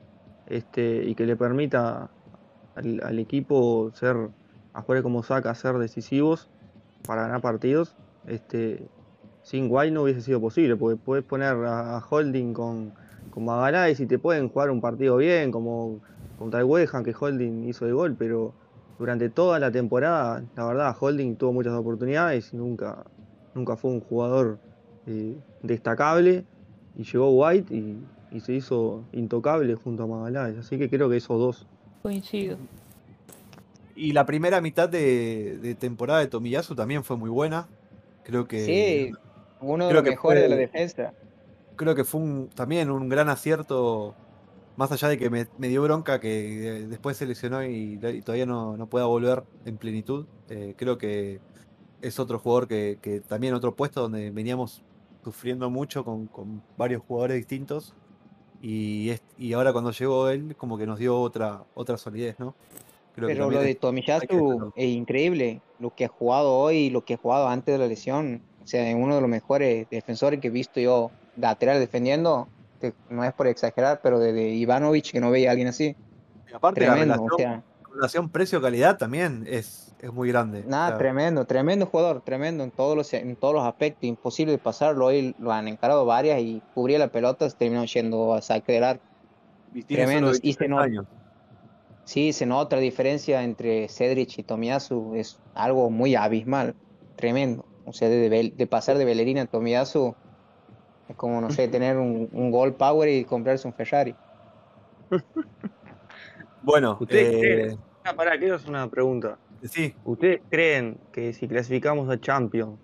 este, 0.48 1.04
y 1.04 1.14
que 1.14 1.28
le 1.28 1.36
permita 1.36 2.10
al, 2.74 3.20
equipo 3.20 3.92
ser, 3.94 4.30
a 4.74 4.82
jugar 4.82 5.04
como 5.04 5.22
saca, 5.22 5.54
ser 5.54 5.78
decisivos 5.78 6.50
para 7.06 7.22
ganar 7.22 7.42
partidos, 7.42 7.96
este, 8.26 8.88
sin 9.48 9.70
Guay 9.70 9.92
no 9.92 10.04
hubiese 10.04 10.20
sido 10.20 10.42
posible, 10.42 10.76
porque 10.76 10.98
puedes 10.98 11.24
poner 11.24 11.56
a, 11.66 12.04
Holding 12.10 12.54
con, 12.54 12.92
con 13.30 13.46
Magaláes 13.46 13.98
y 14.02 14.06
te 14.06 14.20
pueden 14.20 14.50
jugar 14.50 14.70
un 14.70 14.82
partido 14.82 15.16
bien, 15.16 15.52
como 15.52 16.02
contra 16.38 16.60
el 16.60 16.66
West 16.66 16.94
que 17.06 17.16
Holding 17.18 17.64
hizo 17.70 17.86
de 17.86 17.94
gol, 17.94 18.14
pero 18.20 18.54
durante 19.00 19.30
toda 19.30 19.58
la 19.60 19.72
temporada, 19.72 20.44
la 20.58 20.66
verdad, 20.66 20.94
Holding 21.00 21.38
tuvo 21.38 21.54
muchas 21.54 21.72
oportunidades 21.76 22.52
y 22.52 22.58
nunca, 22.58 23.06
nunca 23.56 23.78
fue 23.78 23.92
un 23.92 24.02
jugador 24.02 24.60
eh, 25.06 25.38
destacable. 25.64 26.44
Y 26.98 27.04
llegó 27.04 27.30
White 27.30 27.74
y, 27.74 28.04
y, 28.32 28.40
se 28.42 28.52
hizo 28.52 29.06
intocable 29.14 29.76
junto 29.76 30.04
a 30.04 30.08
Magaláes. 30.08 30.58
Así 30.58 30.78
que 30.78 30.90
creo 30.90 31.10
que 31.10 31.16
esos 31.18 31.40
dos 31.40 31.68
Coincido. 32.02 32.58
Y 33.96 34.12
la 34.12 34.26
primera 34.26 34.60
mitad 34.60 34.90
de, 34.90 35.78
temporada 35.80 36.20
de 36.20 36.28
Tomiyasu 36.28 36.76
también 36.76 37.06
fue 37.06 37.16
muy 37.16 37.30
buena. 37.30 37.70
Creo 38.26 38.46
que. 38.46 38.66
Sí, 38.66 39.14
uno 39.62 39.88
de 39.88 39.94
los 39.94 40.04
mejores 40.04 40.44
de 40.44 40.50
la 40.50 40.56
defensa. 40.56 41.14
Creo 41.76 41.96
que 41.96 42.04
fue 42.04 42.22
un, 42.22 42.50
también 42.50 42.90
un 42.90 43.10
gran 43.10 43.30
acierto. 43.30 44.16
Más 44.76 44.92
allá 44.92 45.08
de 45.08 45.18
que 45.18 45.30
me, 45.32 45.48
dio 45.58 45.82
bronca 45.82 46.20
que 46.20 46.86
después 46.88 47.18
se 47.18 47.26
lesionó 47.26 47.64
y, 47.64 47.98
todavía 48.24 48.46
no, 48.46 48.88
pueda 48.90 49.06
volver 49.06 49.44
en 49.66 49.78
plenitud. 49.78 50.28
Eh, 50.50 50.76
creo 50.78 51.00
que 51.00 51.40
es 52.02 52.20
otro 52.20 52.38
jugador 52.38 52.68
que, 52.68 53.00
que, 53.02 53.22
también 53.22 53.56
otro 53.56 53.76
puesto 53.76 54.02
donde 54.02 54.30
veníamos 54.30 54.84
sufriendo 55.24 55.72
mucho 55.72 56.06
con, 56.06 56.28
con 56.28 56.62
varios 56.78 57.02
jugadores 57.02 57.38
distintos 57.38 57.96
y, 58.62 59.12
y 59.38 59.54
ahora 59.54 59.72
cuando 59.72 59.92
llegó 59.92 60.30
él, 60.30 60.56
como 60.56 60.78
que 60.78 60.86
nos 60.86 61.00
dio 61.00 61.20
otra, 61.20 61.64
otra 61.76 61.98
solidez, 61.98 62.40
¿no? 62.40 62.56
Pero 63.16 63.50
lo 63.50 63.62
de 63.62 63.74
Tomiyasu 63.74 64.72
es 64.76 64.90
increíble. 64.90 65.62
Lo 65.80 65.94
que 65.94 66.06
ha 66.06 66.08
jugado 66.08 66.54
hoy 66.54 66.76
y 66.78 66.90
lo 66.92 67.04
que 67.04 67.16
ha 67.16 67.18
jugado 67.18 67.48
antes 67.48 67.74
de 67.74 67.80
la 67.80 67.88
lesión. 67.88 68.42
O 68.68 68.70
sea, 68.70 68.94
uno 68.98 69.16
de 69.16 69.22
los 69.22 69.30
mejores 69.30 69.90
defensores 69.90 70.42
que 70.42 70.50
he 70.50 70.52
visto 70.52 70.82
yo 70.82 71.10
lateral 71.38 71.80
defendiendo. 71.80 72.50
no 73.10 73.24
es 73.24 73.32
por 73.32 73.48
exagerar, 73.48 74.02
pero 74.04 74.20
desde 74.20 74.50
Ivanovic 74.50 75.10
que 75.14 75.22
no 75.22 75.32
veía 75.32 75.48
a 75.48 75.52
alguien 75.52 75.70
así. 75.70 75.96
aparte, 76.54 76.82
Tremendo, 76.82 77.28
la 77.38 77.64
relación 77.94 78.28
precio-calidad 78.28 78.98
también 78.98 79.46
es, 79.48 79.96
es 80.02 80.12
muy 80.12 80.28
grande. 80.28 80.66
Nada, 80.68 80.98
tremendo, 80.98 81.46
tremendo 81.46 81.86
jugador, 81.86 82.22
tremendo 82.26 82.66
en 82.66 82.72
todos 82.72 82.98
los 82.98 83.14
en 83.14 83.38
todos 83.38 83.54
los 83.54 83.64
aspectos, 83.64 84.04
imposible 84.04 84.52
de 84.52 84.58
pasarlo, 84.58 85.06
hoy 85.06 85.34
lo 85.40 85.54
han 85.54 85.70
encarado 85.70 86.06
varias 86.06 86.42
y 86.42 86.62
cubría 86.74 87.00
la 87.00 87.08
pelota, 87.08 87.50
se 87.50 87.56
terminó 87.56 87.86
yendo 87.86 88.34
a 88.34 88.42
saque 88.42 88.74
del 88.74 88.84
arco. 88.84 89.06
Tremendo, 89.88 90.34
y 90.42 90.52
se 90.52 90.68
nota, 90.68 91.06
sí, 92.04 92.34
se 92.34 92.46
nota 92.46 92.76
la 92.76 92.82
diferencia 92.82 93.42
entre 93.44 93.88
Cedric 93.88 94.40
y 94.40 94.44
Tomiyasu, 94.44 95.16
es 95.16 95.40
algo 95.56 95.90
muy 95.90 96.16
abismal, 96.16 96.76
tremendo. 97.16 97.64
O 97.88 97.94
sea, 97.94 98.10
de, 98.10 98.68
pasar 98.70 98.98
de 98.98 99.06
Bellerín 99.06 99.40
a 99.40 99.46
Tomiyasu 99.46 100.14
es 101.08 101.16
como, 101.16 101.42
no 101.42 101.50
sé, 101.50 101.68
tener 101.70 101.98
un, 101.98 102.30
un 102.32 102.52
gol 102.52 102.76
power 102.76 103.10
y 103.10 103.24
comprarse 103.24 103.68
un 103.68 103.74
Ferrari. 103.74 104.14
Bueno, 106.68 107.00
eh... 107.10 107.78
Ah, 108.04 108.14
para, 108.14 108.38
quiero 108.38 108.56
hacer 108.56 108.70
una 108.70 108.90
pregunta. 108.90 109.38
Sí. 109.64 109.94
¿Ustedes 110.04 110.42
creen 110.50 110.98
que 111.14 111.32
si 111.32 111.48
clasificamos 111.48 112.10
a 112.10 112.20
Champions, 112.20 112.78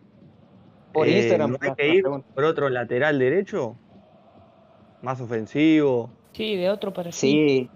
por 0.93 1.05
eh, 1.05 1.17
Instagram, 1.17 1.57
hay 1.59 1.73
que 1.75 1.89
ir 1.89 2.05
por 2.33 2.45
otro 2.45 2.69
lateral 2.69 3.19
derecho? 3.19 3.75
¿Más 5.01 5.19
ofensivo? 5.19 6.09
Sí, 6.31 6.55
de 6.55 6.69
otro 6.69 6.93
para 6.93 7.11
sí. 7.11 7.69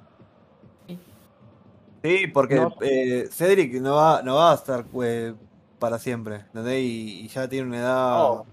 Sí, 2.03 2.27
porque 2.33 2.65
eh, 2.81 3.27
Cedric 3.29 3.73
no 3.81 3.95
va, 3.95 4.21
no 4.23 4.35
va 4.35 4.53
a 4.53 4.55
estar 4.55 4.85
pues, 4.85 5.33
para 5.79 5.99
siempre, 5.99 6.35
¿entendés? 6.37 6.81
Y, 6.83 7.27
ya 7.27 7.47
tiene 7.47 7.67
una 7.67 7.77
edad. 7.77 8.23
Oh, 8.23 8.45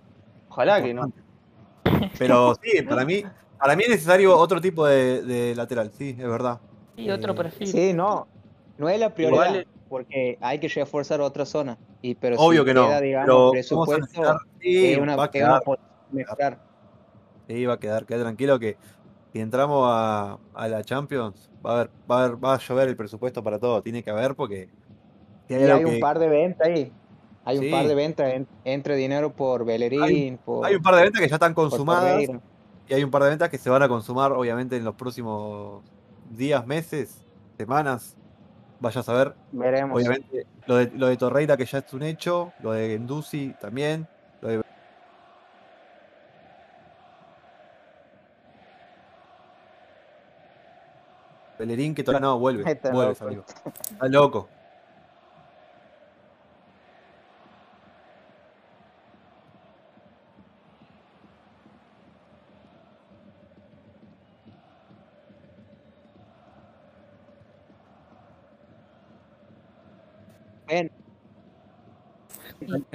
ojalá 0.48 0.82
que 0.82 0.94
no. 0.94 1.12
Pero 2.18 2.54
sí, 2.62 2.82
para 2.82 3.04
mí, 3.04 3.24
para 3.58 3.76
mí 3.76 3.84
es 3.84 3.90
necesario 3.90 4.36
otro 4.36 4.60
tipo 4.60 4.86
de 4.86 5.54
lateral, 5.56 5.90
sí, 5.92 6.16
es 6.18 6.28
verdad. 6.28 6.60
Y 6.96 7.10
otro 7.10 7.32
eh, 7.32 7.36
perfil. 7.36 7.68
Sí, 7.68 7.92
no. 7.92 8.26
No 8.78 8.88
es 8.88 8.98
la 8.98 9.14
prioridad, 9.14 9.64
porque 9.88 10.38
hay 10.40 10.58
que 10.58 10.68
reforzar 10.68 11.20
otra 11.20 11.44
zona. 11.46 11.78
Y, 12.02 12.14
pero 12.14 12.36
Obvio 12.36 12.64
que 12.64 12.74
no. 12.74 12.88
pero 12.88 13.50
presupuesto, 13.52 14.38
sí, 14.60 14.96
una, 14.96 15.16
va 15.16 15.24
a 15.24 15.30
quedar. 15.30 15.62
mejorar. 16.10 16.58
Sí, 17.48 17.66
va 17.66 17.74
a 17.74 17.78
quedar, 17.78 18.06
queda 18.06 18.22
tranquilo 18.22 18.58
que 18.58 18.76
si 19.32 19.40
entramos 19.40 19.86
a, 19.88 20.38
a, 20.54 20.68
la 20.68 20.82
Champions, 20.82 21.50
va 21.64 21.70
a, 21.70 21.74
haber, 21.74 21.90
va, 22.10 22.20
a 22.20 22.24
haber, 22.24 22.44
va 22.44 22.54
a 22.54 22.58
llover 22.58 22.88
el 22.88 22.96
presupuesto 22.96 23.42
para 23.42 23.58
todo. 23.58 23.82
Tiene 23.82 24.02
que 24.02 24.10
haber 24.10 24.34
porque. 24.34 24.68
hay, 25.48 25.56
hay 25.56 25.84
un 25.84 26.00
par 26.00 26.18
de 26.18 26.28
ventas 26.28 26.66
ahí. 26.66 26.92
Hay 27.44 27.58
un 27.58 27.70
par 27.70 27.86
de 27.86 27.94
ventas, 27.94 28.32
entre 28.64 28.96
dinero 28.96 29.32
por 29.34 29.64
Bellerín. 29.64 30.02
Hay, 30.02 30.38
por, 30.44 30.66
hay 30.66 30.76
un 30.76 30.82
par 30.82 30.96
de 30.96 31.02
ventas 31.02 31.20
que 31.20 31.28
ya 31.28 31.36
están 31.36 31.54
consumadas. 31.54 32.22
Y 32.88 32.94
hay 32.94 33.04
un 33.04 33.10
par 33.10 33.22
de 33.22 33.30
ventas 33.30 33.48
que 33.48 33.58
se 33.58 33.70
van 33.70 33.82
a 33.82 33.88
consumar, 33.88 34.32
obviamente, 34.32 34.76
en 34.76 34.84
los 34.84 34.94
próximos 34.94 35.82
días, 36.30 36.66
meses, 36.66 37.24
semanas. 37.56 38.16
Vaya 38.80 39.00
a 39.00 39.04
saber. 39.04 39.34
Veremos. 39.52 39.96
Obviamente, 39.96 40.46
lo 40.66 40.76
de, 40.76 40.90
lo 40.94 41.06
de 41.06 41.16
Torreira, 41.16 41.56
que 41.56 41.64
ya 41.64 41.78
es 41.78 41.92
un 41.92 42.02
hecho. 42.02 42.52
Lo 42.60 42.72
de 42.72 42.88
Gendusi 42.90 43.54
también. 43.60 44.06
Lo 44.40 44.48
de 44.48 44.62
Bellerín, 51.58 51.94
que 51.94 52.02
todavía 52.02 52.26
no 52.26 52.38
vuelve. 52.38 52.62
vuelve, 52.92 53.12
Está 53.12 54.08
loco. 54.08 54.48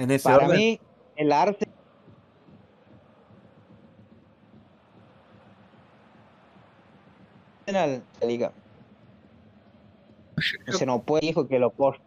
En 0.00 0.10
ese 0.10 0.24
Para 0.24 0.48
mí, 0.48 0.80
el 1.16 1.30
arte 1.30 1.68
la 7.66 8.00
liga. 8.26 8.52
Se 10.68 10.86
no 10.86 11.02
puede, 11.02 11.26
hijo, 11.26 11.46
que 11.46 11.58
lo 11.58 11.70
por 11.70 12.00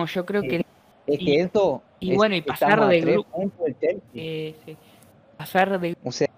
No, 0.00 0.06
yo 0.06 0.24
creo 0.24 0.42
que. 0.42 0.64
Es 1.06 1.18
que 1.18 1.40
esto. 1.40 1.82
Y 1.98 2.16
bueno, 2.16 2.34
y 2.34 2.40
pasar 2.40 2.86
de 2.88 3.00
grupo. 3.00 3.50
Eh, 4.14 4.54
sí. 4.64 4.76
Pasar 5.36 5.78
de. 5.78 5.96
O 6.02 6.12
sea, 6.12 6.29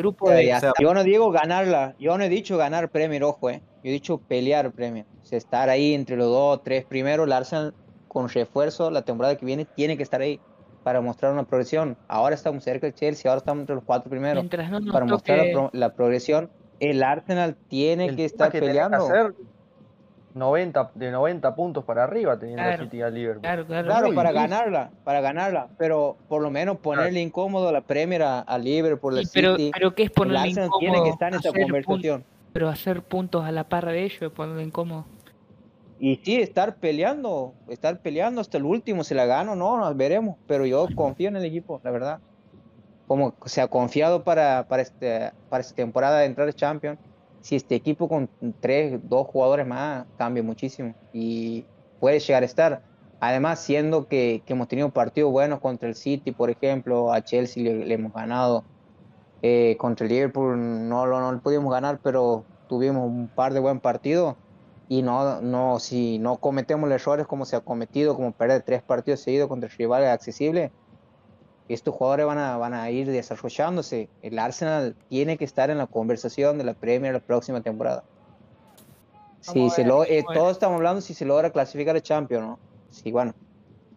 grupo 0.00 0.30
de... 0.30 0.52
yo 0.80 0.94
no 0.94 1.04
digo 1.04 1.30
ganarla, 1.30 1.94
yo 1.98 2.18
no 2.18 2.24
he 2.24 2.28
dicho 2.28 2.56
ganar 2.56 2.90
premio, 2.90 3.28
ojo, 3.28 3.50
eh. 3.50 3.62
yo 3.82 3.90
he 3.90 3.92
dicho 3.92 4.18
pelear 4.18 4.70
premio. 4.72 5.04
O 5.22 5.36
estar 5.36 5.68
ahí 5.68 5.94
entre 5.94 6.16
los 6.16 6.26
dos, 6.26 6.62
tres 6.62 6.84
primeros, 6.84 7.26
el 7.26 7.32
Arsenal 7.32 7.74
con 8.08 8.28
refuerzo 8.28 8.90
la 8.90 9.02
temporada 9.02 9.36
que 9.36 9.46
viene 9.46 9.64
tiene 9.64 9.96
que 9.96 10.02
estar 10.02 10.20
ahí 10.20 10.40
para 10.82 11.00
mostrar 11.00 11.32
una 11.32 11.44
progresión. 11.44 11.96
Ahora 12.08 12.34
estamos 12.34 12.64
cerca 12.64 12.86
del 12.86 12.94
Chelsea, 12.94 13.30
ahora 13.30 13.38
estamos 13.38 13.62
entre 13.62 13.76
los 13.76 13.84
cuatro 13.84 14.10
primeros. 14.10 14.44
para 14.92 15.04
mostrar 15.04 15.46
la, 15.72 15.94
progresión, 15.94 16.50
el 16.80 17.02
Arsenal 17.02 17.56
tiene 17.68 18.14
que 18.16 18.24
estar 18.24 18.50
peleando. 18.50 19.08
90, 20.34 20.92
de 20.94 21.10
90 21.10 21.54
puntos 21.54 21.84
para 21.84 22.04
arriba 22.04 22.38
teniendo 22.38 22.62
claro, 22.62 22.84
City 22.84 23.02
a 23.02 23.10
Liverpool. 23.10 23.42
Claro, 23.42 23.66
claro, 23.66 24.14
para 24.14 24.32
ganarla, 24.32 24.90
para 25.04 25.20
ganarla, 25.20 25.68
pero 25.76 26.16
por 26.28 26.42
lo 26.42 26.50
menos 26.50 26.78
ponerle 26.78 27.20
incómodo 27.20 27.68
a 27.68 27.72
la 27.72 27.80
Premier 27.80 28.22
a, 28.22 28.58
Liverpool, 28.58 29.18
a 29.18 29.22
pero, 29.32 29.56
City. 29.56 29.70
Pero 29.72 29.94
¿qué 29.94 30.04
es 30.04 30.10
ponerle 30.10 30.50
incómodo? 30.50 30.78
tiene 30.78 31.02
que 31.02 31.08
estar 31.10 31.32
en 31.32 31.40
esa 31.40 31.52
conversación. 31.52 32.24
pero 32.52 32.68
hacer 32.68 33.02
puntos 33.02 33.44
a 33.44 33.52
la 33.52 33.64
par 33.64 33.86
de 33.86 34.04
ellos 34.04 34.22
es 34.22 34.30
ponerle 34.30 34.62
incómodo. 34.62 35.04
Y 35.98 36.16
sí, 36.24 36.36
estar 36.40 36.76
peleando, 36.76 37.52
estar 37.68 38.00
peleando 38.00 38.40
hasta 38.40 38.56
el 38.56 38.64
último, 38.64 39.04
si 39.04 39.14
la 39.14 39.26
gano 39.26 39.54
no, 39.54 39.76
nos 39.76 39.94
veremos, 39.96 40.36
pero 40.46 40.64
yo 40.64 40.86
confío 40.94 41.28
en 41.28 41.36
el 41.36 41.44
equipo, 41.44 41.80
la 41.84 41.90
verdad. 41.90 42.20
Como 43.06 43.34
se 43.44 43.60
ha 43.60 43.68
confiado 43.68 44.22
para, 44.22 44.66
para, 44.68 44.82
este, 44.82 45.32
para 45.50 45.60
esta 45.60 45.74
temporada 45.74 46.20
de 46.20 46.26
entrar 46.26 46.48
a 46.48 46.52
Champions 46.52 46.98
si 47.40 47.56
este 47.56 47.74
equipo 47.74 48.08
con 48.08 48.28
tres, 48.60 49.00
dos 49.04 49.26
jugadores 49.26 49.66
más 49.66 50.06
cambia 50.16 50.42
muchísimo 50.42 50.94
y 51.12 51.64
puede 51.98 52.20
llegar 52.20 52.42
a 52.42 52.46
estar. 52.46 52.82
Además, 53.20 53.60
siendo 53.60 54.08
que, 54.08 54.42
hemos 54.46 54.68
tenido 54.68 54.90
partidos 54.90 55.30
buenos 55.30 55.60
contra 55.60 55.88
el 55.88 55.94
City, 55.94 56.32
por 56.32 56.50
ejemplo, 56.50 57.12
a 57.12 57.22
Chelsea 57.22 57.62
le, 57.62 57.92
hemos 57.92 58.12
ganado, 58.12 58.64
eh, 59.42 59.76
contra 59.78 60.06
el 60.06 60.12
Liverpool 60.12 60.88
no 60.88 61.06
lo 61.06 61.20
no, 61.20 61.40
pudimos 61.40 61.70
ganar, 61.70 62.00
pero 62.02 62.44
tuvimos 62.68 63.06
un 63.06 63.28
par 63.28 63.52
de 63.52 63.60
buen 63.60 63.80
partidos 63.80 64.36
y 64.88 65.02
no, 65.02 65.40
no, 65.40 65.78
si 65.78 66.18
no 66.18 66.38
cometemos 66.38 66.90
errores 66.90 67.26
como 67.26 67.44
se 67.44 67.56
ha 67.56 67.60
cometido, 67.60 68.16
como 68.16 68.32
perder 68.32 68.62
tres 68.62 68.82
partidos 68.82 69.20
seguidos 69.20 69.48
contra 69.48 69.68
rivales 69.68 70.08
accesibles, 70.08 70.70
estos 71.74 71.94
jugadores 71.94 72.26
van 72.26 72.38
a, 72.38 72.56
van 72.56 72.74
a 72.74 72.90
ir 72.90 73.10
desarrollándose. 73.10 74.08
El 74.22 74.38
Arsenal 74.38 74.96
tiene 75.08 75.36
que 75.36 75.44
estar 75.44 75.70
en 75.70 75.78
la 75.78 75.86
conversación 75.86 76.58
de 76.58 76.64
la 76.64 76.74
Premier 76.74 77.12
la 77.12 77.20
próxima 77.20 77.60
temporada. 77.60 78.04
Si 79.40 79.70
se 79.70 79.84
lo, 79.84 80.04
eh, 80.04 80.24
todos 80.34 80.52
estamos 80.52 80.76
hablando 80.76 81.00
si 81.00 81.14
se 81.14 81.24
logra 81.24 81.50
clasificar 81.50 81.96
el 81.96 82.02
Champions, 82.02 82.46
¿no? 82.46 82.58
Sí, 82.90 83.10
bueno, 83.10 83.34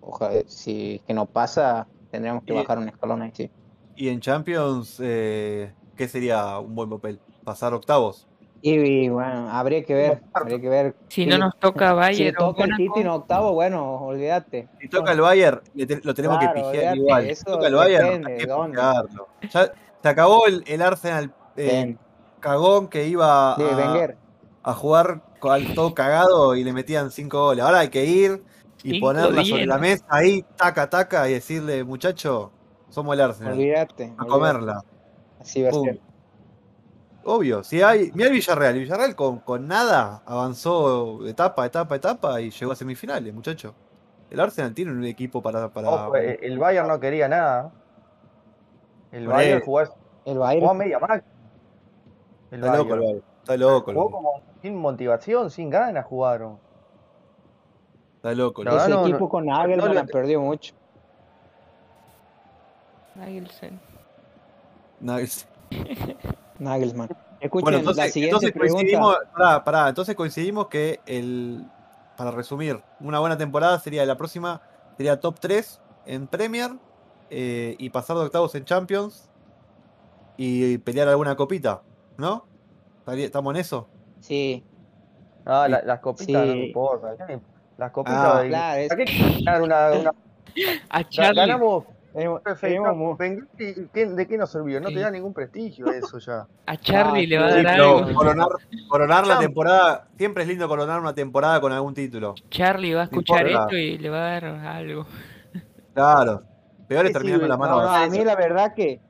ojalá, 0.01 0.41
si 0.47 1.01
que 1.05 1.13
no 1.13 1.25
pasa, 1.25 1.87
tendríamos 2.11 2.43
que 2.43 2.53
bajar 2.53 2.77
un 2.77 2.87
escalón 2.87 3.21
ahí, 3.21 3.31
sí. 3.33 3.51
¿Y 3.95 4.09
en 4.09 4.21
Champions 4.21 4.97
eh, 5.01 5.73
qué 5.97 6.07
sería 6.07 6.59
un 6.59 6.75
buen 6.75 6.89
papel? 6.89 7.19
¿Pasar 7.43 7.73
octavos? 7.73 8.27
Y, 8.65 9.09
bueno, 9.09 9.51
habría 9.51 9.83
que 9.83 9.93
ver, 9.93 10.21
habría 10.33 10.61
que 10.61 10.69
ver. 10.69 10.95
Si 11.09 11.25
no 11.25 11.37
nos 11.37 11.59
toca 11.59 11.93
Bayern 11.93 12.31
si 12.31 12.37
toca 12.37 12.63
el 12.63 12.75
City 12.77 13.01
en 13.01 13.07
octavo, 13.09 13.51
bueno, 13.51 13.95
olvídate. 13.95 14.69
Si 14.79 14.87
toca 14.87 15.11
el 15.11 15.19
Bayern, 15.19 15.59
lo 16.03 16.13
tenemos 16.13 16.39
que 16.39 16.47
pijear 16.47 16.95
igual. 16.95 17.35
si 17.35 17.43
toca 17.43 17.67
el 17.67 17.75
Bayern, 17.75 18.25
hay 18.25 18.37
que 18.37 18.47
Ya, 19.49 19.73
se 20.01 20.09
acabó 20.09 20.47
el, 20.47 20.63
el 20.65 20.81
Arsenal 20.81 21.33
eh, 21.57 21.97
cagón 22.39 22.87
que 22.87 23.05
iba 23.05 23.53
a, 23.53 24.07
a 24.63 24.73
jugar 24.73 25.21
con 25.41 25.75
todo 25.75 25.93
cagado 25.93 26.55
y 26.55 26.63
le 26.63 26.71
metían 26.71 27.11
cinco 27.11 27.43
goles. 27.43 27.65
Ahora 27.65 27.79
hay 27.79 27.89
que 27.89 28.05
ir 28.05 28.45
y 28.81 29.01
ponerla 29.01 29.43
sobre 29.43 29.65
la 29.65 29.77
mesa 29.77 30.05
ahí, 30.07 30.45
taca, 30.55 30.89
taca, 30.89 31.29
y 31.29 31.33
decirle, 31.33 31.83
muchacho, 31.83 32.53
somos 32.87 33.13
el 33.13 33.21
Arsenal. 33.21 33.53
Olvídate. 33.55 34.13
A 34.17 34.25
comerla. 34.25 34.85
Así 35.41 35.61
va 35.63 35.69
a 35.69 35.73
ser. 35.73 36.12
Obvio, 37.25 37.63
si 37.63 37.81
hay. 37.81 38.11
Mira 38.13 38.27
el 38.27 38.33
Villarreal, 38.33 38.75
el 38.75 38.81
Villarreal 38.81 39.15
con, 39.15 39.39
con 39.39 39.67
nada 39.67 40.21
avanzó 40.25 41.25
etapa, 41.25 41.65
etapa, 41.65 41.95
etapa 41.95 42.41
y 42.41 42.49
llegó 42.51 42.73
a 42.73 42.75
semifinales, 42.75 43.33
muchacho. 43.33 43.73
El 44.29 44.39
Arsenal 44.39 44.73
tiene 44.73 44.91
un 44.91 45.05
equipo 45.05 45.41
para. 45.41 45.69
para... 45.69 46.07
Eh, 46.19 46.39
el 46.41 46.57
Bayern 46.57 46.87
no 46.87 46.99
quería 46.99 47.29
nada. 47.29 47.71
El 49.11 49.27
Bayern 49.27 49.61
jugó, 49.61 49.81
el 50.25 50.37
Bayern. 50.37 50.61
jugó 50.61 50.71
a 50.71 50.73
media 50.73 50.99
máquina. 50.99 51.23
Está 52.51 52.77
loco 52.77 52.93
el 52.93 52.99
Bayern. 52.99 53.23
Está 53.41 53.57
loco. 53.57 53.93
Jugó 53.93 54.11
como 54.11 54.41
sin 54.61 54.75
motivación, 54.75 55.49
sin 55.49 55.69
ganas 55.69 56.05
jugaron. 56.05 56.59
Está 58.17 58.33
loco. 58.33 58.63
Ese 58.63 58.93
equipo 58.93 59.29
con 59.29 59.45
Nagelman 59.45 59.95
no, 59.95 60.05
perdió 60.07 60.41
mucho. 60.41 60.73
Nagelsen. 63.15 63.79
Nagelsen. 64.99 65.49
Nagelsmann. 66.59 67.09
bueno, 67.51 67.77
entonces, 67.79 68.13
coincidimos, 68.53 69.17
entonces 69.87 70.15
coincidimos 70.15 70.67
que 70.67 70.99
el, 71.05 71.65
para 72.17 72.31
resumir, 72.31 72.81
una 72.99 73.19
buena 73.19 73.37
temporada 73.37 73.79
sería 73.79 74.05
la 74.05 74.17
próxima, 74.17 74.61
sería 74.97 75.19
top 75.19 75.39
3 75.39 75.81
en 76.05 76.27
Premier 76.27 76.71
eh, 77.29 77.75
y 77.79 77.89
pasar 77.89 78.17
de 78.17 78.23
octavos 78.23 78.53
en 78.55 78.65
Champions 78.65 79.29
y 80.37 80.77
pelear 80.79 81.07
alguna 81.07 81.35
copita, 81.35 81.81
¿no? 82.17 82.45
¿Estamos 83.07 83.53
en 83.53 83.61
eso? 83.61 83.87
Sí. 84.19 84.63
Ah, 85.45 85.67
las 85.67 85.99
copitas 85.99 86.47
no 86.47 86.55
importa. 86.55 87.15
Las 87.77 87.91
copitas. 87.91 88.17
Ah, 88.17 88.43
claro, 88.47 88.81
es... 88.81 89.61
una, 89.61 89.91
una... 89.91 90.13
A 90.89 91.09
Charlie. 91.09 91.35
Ganamos 91.35 91.85
¿De 92.13 92.21
qué 94.27 94.37
nos 94.37 94.51
sirvió? 94.51 94.79
No 94.79 94.89
te 94.89 94.99
da 94.99 95.09
ningún 95.09 95.33
prestigio 95.33 95.87
eso 95.87 96.19
ya. 96.19 96.47
A 96.67 96.77
Charlie 96.77 97.25
le 97.25 97.39
va 97.39 97.47
a 97.47 97.55
dar 97.55 97.67
algo. 97.67 98.13
Coronar, 98.87 99.27
la 99.27 99.39
temporada. 99.39 100.07
Siempre 100.17 100.43
es 100.43 100.49
lindo 100.49 100.67
coronar 100.67 100.99
una 100.99 101.15
temporada 101.15 101.59
con 101.59 101.71
algún 101.71 101.93
título. 101.93 102.35
Charlie 102.49 102.93
va 102.93 103.01
a 103.01 103.03
escuchar 103.05 103.47
esto 103.47 103.75
y 103.75 103.97
le 103.97 104.09
va 104.09 104.17
a 104.17 104.39
dar 104.39 104.45
algo. 104.45 105.05
Claro. 105.93 106.43
Peor 106.87 107.07
es 107.07 107.13
terminar 107.13 107.39
con 107.39 107.49
la 107.49 107.57
mano. 107.57 107.79
a 107.79 108.07
mí 108.07 108.23
la 108.23 108.35
verdad 108.35 108.73
que 108.75 109.01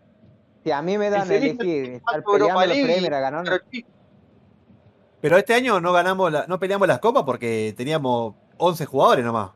si 0.64 0.72
a 0.72 0.82
mí 0.82 0.98
me 0.98 1.10
dan 1.10 1.30
a 1.30 1.36
elegir 1.36 1.96
estar 1.96 2.24
peleando 2.24 2.66
la 2.66 2.74
Premier 2.74 3.14
a 3.14 3.20
ganar. 3.20 3.64
Pero 5.20 5.38
este 5.38 5.54
año 5.54 5.80
no 5.80 5.94
ganamos 5.94 6.32
la, 6.32 6.46
no 6.48 6.60
peleamos 6.60 6.88
las 6.88 7.00
copas 7.00 7.24
porque 7.24 7.74
teníamos 7.76 8.36
11 8.58 8.86
jugadores 8.86 9.26
nomás. 9.26 9.52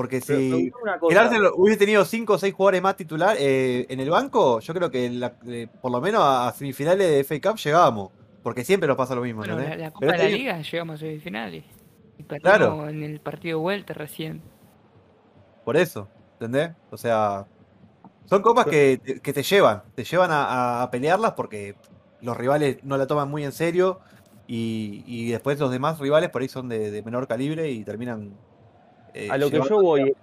Porque 0.00 0.22
si 0.22 0.72
el 1.10 1.18
Arsenal 1.18 1.50
hubiese 1.54 1.80
tenido 1.80 2.06
5 2.06 2.32
o 2.32 2.38
6 2.38 2.54
jugadores 2.54 2.80
más 2.80 2.96
titular 2.96 3.36
eh, 3.38 3.84
en 3.90 4.00
el 4.00 4.08
banco, 4.08 4.58
yo 4.60 4.72
creo 4.72 4.90
que 4.90 5.30
eh, 5.46 5.68
por 5.82 5.92
lo 5.92 6.00
menos 6.00 6.22
a, 6.24 6.50
semifinales 6.56 7.06
de 7.06 7.22
FA 7.22 7.50
Cup 7.50 7.58
llegábamos. 7.58 8.10
Porque 8.42 8.64
siempre 8.64 8.86
nos 8.88 8.96
pasa 8.96 9.14
lo 9.14 9.20
mismo. 9.20 9.40
Bueno, 9.40 9.58
la, 9.58 9.90
Copa 9.90 10.06
de 10.06 10.12
la 10.12 10.24
este 10.24 10.38
Liga 10.38 10.62
llegamos 10.62 10.94
a 10.94 10.98
semifinales. 11.00 11.64
Y 12.16 12.22
claro. 12.22 12.88
en 12.88 13.02
el 13.02 13.20
partido 13.20 13.58
vuelta 13.58 13.92
recién. 13.92 14.40
Por 15.66 15.76
eso, 15.76 16.08
¿entendés? 16.32 16.70
O 16.90 16.96
sea, 16.96 17.46
son 18.24 18.40
copas 18.40 18.64
que, 18.64 19.20
te 19.22 19.42
llevan, 19.42 19.82
te 19.94 20.04
llevan 20.04 20.30
a, 20.32 20.88
pelearlas 20.90 21.32
porque 21.32 21.74
los 22.22 22.38
rivales 22.38 22.78
no 22.84 22.96
la 22.96 23.06
toman 23.06 23.28
muy 23.28 23.44
en 23.44 23.52
serio 23.52 24.00
y, 24.46 25.30
después 25.30 25.60
los 25.60 25.70
demás 25.70 25.98
rivales 25.98 26.30
por 26.30 26.40
ahí 26.40 26.48
son 26.48 26.70
de 26.70 27.02
menor 27.04 27.28
calibre 27.28 27.70
y 27.70 27.84
terminan 27.84 28.32
eh, 29.14 29.28
a 29.30 29.38
lo 29.38 29.50
que 29.50 29.60
yo 29.68 29.82
voy 29.82 30.14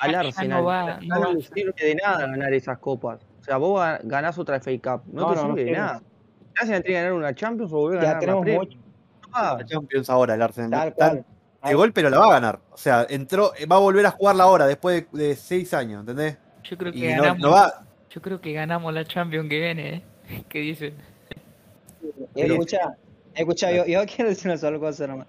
al 0.00 0.14
Arsenal, 0.14 0.60
no, 0.60 0.64
va, 0.64 0.98
no, 1.00 1.32
no 1.32 1.40
sirve 1.40 1.74
de 1.80 1.94
nada 1.94 2.26
ganar 2.26 2.52
esas 2.52 2.78
copas. 2.78 3.20
O 3.40 3.44
sea, 3.44 3.56
vos 3.56 3.80
ganás 4.04 4.38
otra 4.38 4.60
FA 4.60 4.70
Cup, 4.72 5.02
no, 5.12 5.32
te 5.32 5.40
sirve 5.40 5.64
de 5.64 5.72
nada. 5.72 6.02
El 6.54 6.60
Arsenal 6.60 6.82
tiene 6.82 6.82
que 6.82 6.92
ganar 6.92 7.12
una 7.12 7.34
Champions 7.34 7.72
o 7.72 7.76
volver 7.76 8.04
a 8.04 8.20
ganar 8.20 8.36
mucho. 8.36 8.78
La 9.32 9.64
Champions 9.64 10.10
ahora, 10.10 10.34
el 10.34 10.42
Arsenal. 10.42 10.94
De 11.62 11.74
gol, 11.74 11.92
pero 11.92 12.08
la 12.08 12.18
va 12.18 12.26
a 12.26 12.32
ganar. 12.32 12.60
O 12.70 12.76
sea, 12.76 13.06
entró, 13.08 13.52
va 13.70 13.76
a 13.76 13.80
volver 13.80 14.06
a 14.06 14.10
jugarla 14.10 14.44
ahora, 14.44 14.66
después 14.66 15.06
de, 15.12 15.36
seis 15.36 15.74
años, 15.74 16.00
¿entendés? 16.00 16.38
Yo 16.64 16.76
creo 16.76 16.92
que 16.92 17.08
ganamos. 17.08 17.72
Yo 18.10 18.20
creo 18.20 18.40
que 18.40 18.52
ganamos 18.52 18.92
la 18.92 19.04
Champions 19.04 19.48
que 19.48 19.60
viene, 19.60 19.94
¿eh? 19.94 20.44
¿Qué 20.48 20.58
dicen? 20.58 20.94
Escucha, 22.34 22.96
escucha, 23.34 23.70
yo, 23.70 23.86
yo 23.86 24.04
quiero 24.06 24.30
decir 24.30 24.50
una 24.50 24.58
sola 24.58 24.78
cosa 24.78 25.06
nomás. 25.06 25.26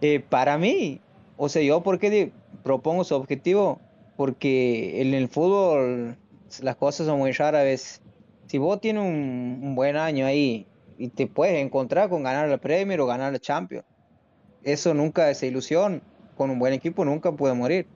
Eh, 0.00 0.20
para 0.20 0.58
mí, 0.58 1.00
o 1.36 1.48
sea, 1.48 1.62
yo 1.62 1.82
porque 1.82 2.32
propongo 2.62 3.04
su 3.04 3.14
objetivo, 3.14 3.80
porque 4.16 5.00
en 5.02 5.14
el 5.14 5.28
fútbol 5.28 6.16
las 6.60 6.76
cosas 6.76 7.06
son 7.06 7.18
muy 7.18 7.32
raras 7.32 7.60
a 7.60 7.64
veces. 7.64 8.02
Si 8.46 8.58
vos 8.58 8.80
tienes 8.80 9.02
un, 9.02 9.74
buen 9.74 9.96
año 9.96 10.26
ahí 10.26 10.66
y 10.98 11.08
te 11.08 11.26
puedes 11.26 11.56
encontrar 11.64 12.08
con 12.08 12.22
ganar 12.22 12.48
la 12.48 12.58
Premier 12.58 13.00
o 13.00 13.06
ganar 13.06 13.32
la 13.32 13.38
Champions, 13.38 13.84
eso 14.62 14.94
nunca, 14.94 15.30
es 15.30 15.42
ilusión 15.42 16.02
con 16.36 16.50
un 16.50 16.58
buen 16.58 16.72
equipo 16.72 17.04
nunca 17.04 17.32
puede 17.32 17.54
morir. 17.54 17.86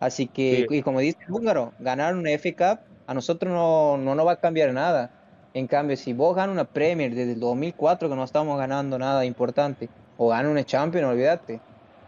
Así 0.00 0.26
que, 0.26 0.66
y 0.68 0.82
como 0.82 1.00
dice 1.00 1.18
el 1.26 1.32
húngaro, 1.32 1.72
ganar 1.78 2.14
una 2.16 2.32
F 2.32 2.54
Cup 2.54 2.80
a 3.06 3.14
nosotros 3.14 3.52
no, 3.52 3.96
no 3.98 4.14
nos 4.14 4.26
va 4.26 4.32
a 4.32 4.40
cambiar 4.40 4.72
nada. 4.72 5.10
En 5.54 5.66
cambio, 5.66 5.96
si 5.96 6.12
vos 6.12 6.34
ganas 6.34 6.54
una 6.54 6.64
Premier 6.64 7.14
desde 7.14 7.32
el 7.32 7.40
2004 7.40 8.08
que 8.08 8.16
no 8.16 8.24
estamos 8.24 8.58
ganando 8.58 8.98
nada 8.98 9.24
importante, 9.24 9.88
o 10.16 10.28
ganas 10.28 10.50
una 10.50 10.64
Champions, 10.64 11.08
olvídate, 11.08 11.60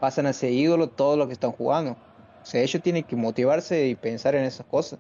pasan 0.04 0.26
a 0.26 0.34
ser 0.34 0.52
ídolos 0.52 0.94
todos 0.94 1.16
los 1.16 1.28
que 1.28 1.32
están 1.32 1.52
jugando. 1.52 1.92
O 1.92 2.44
sea, 2.44 2.60
ellos 2.60 2.82
tienen 2.82 3.04
que 3.04 3.16
motivarse 3.16 3.86
y 3.86 3.94
pensar 3.94 4.34
en 4.34 4.44
esas 4.44 4.66
cosas. 4.66 4.98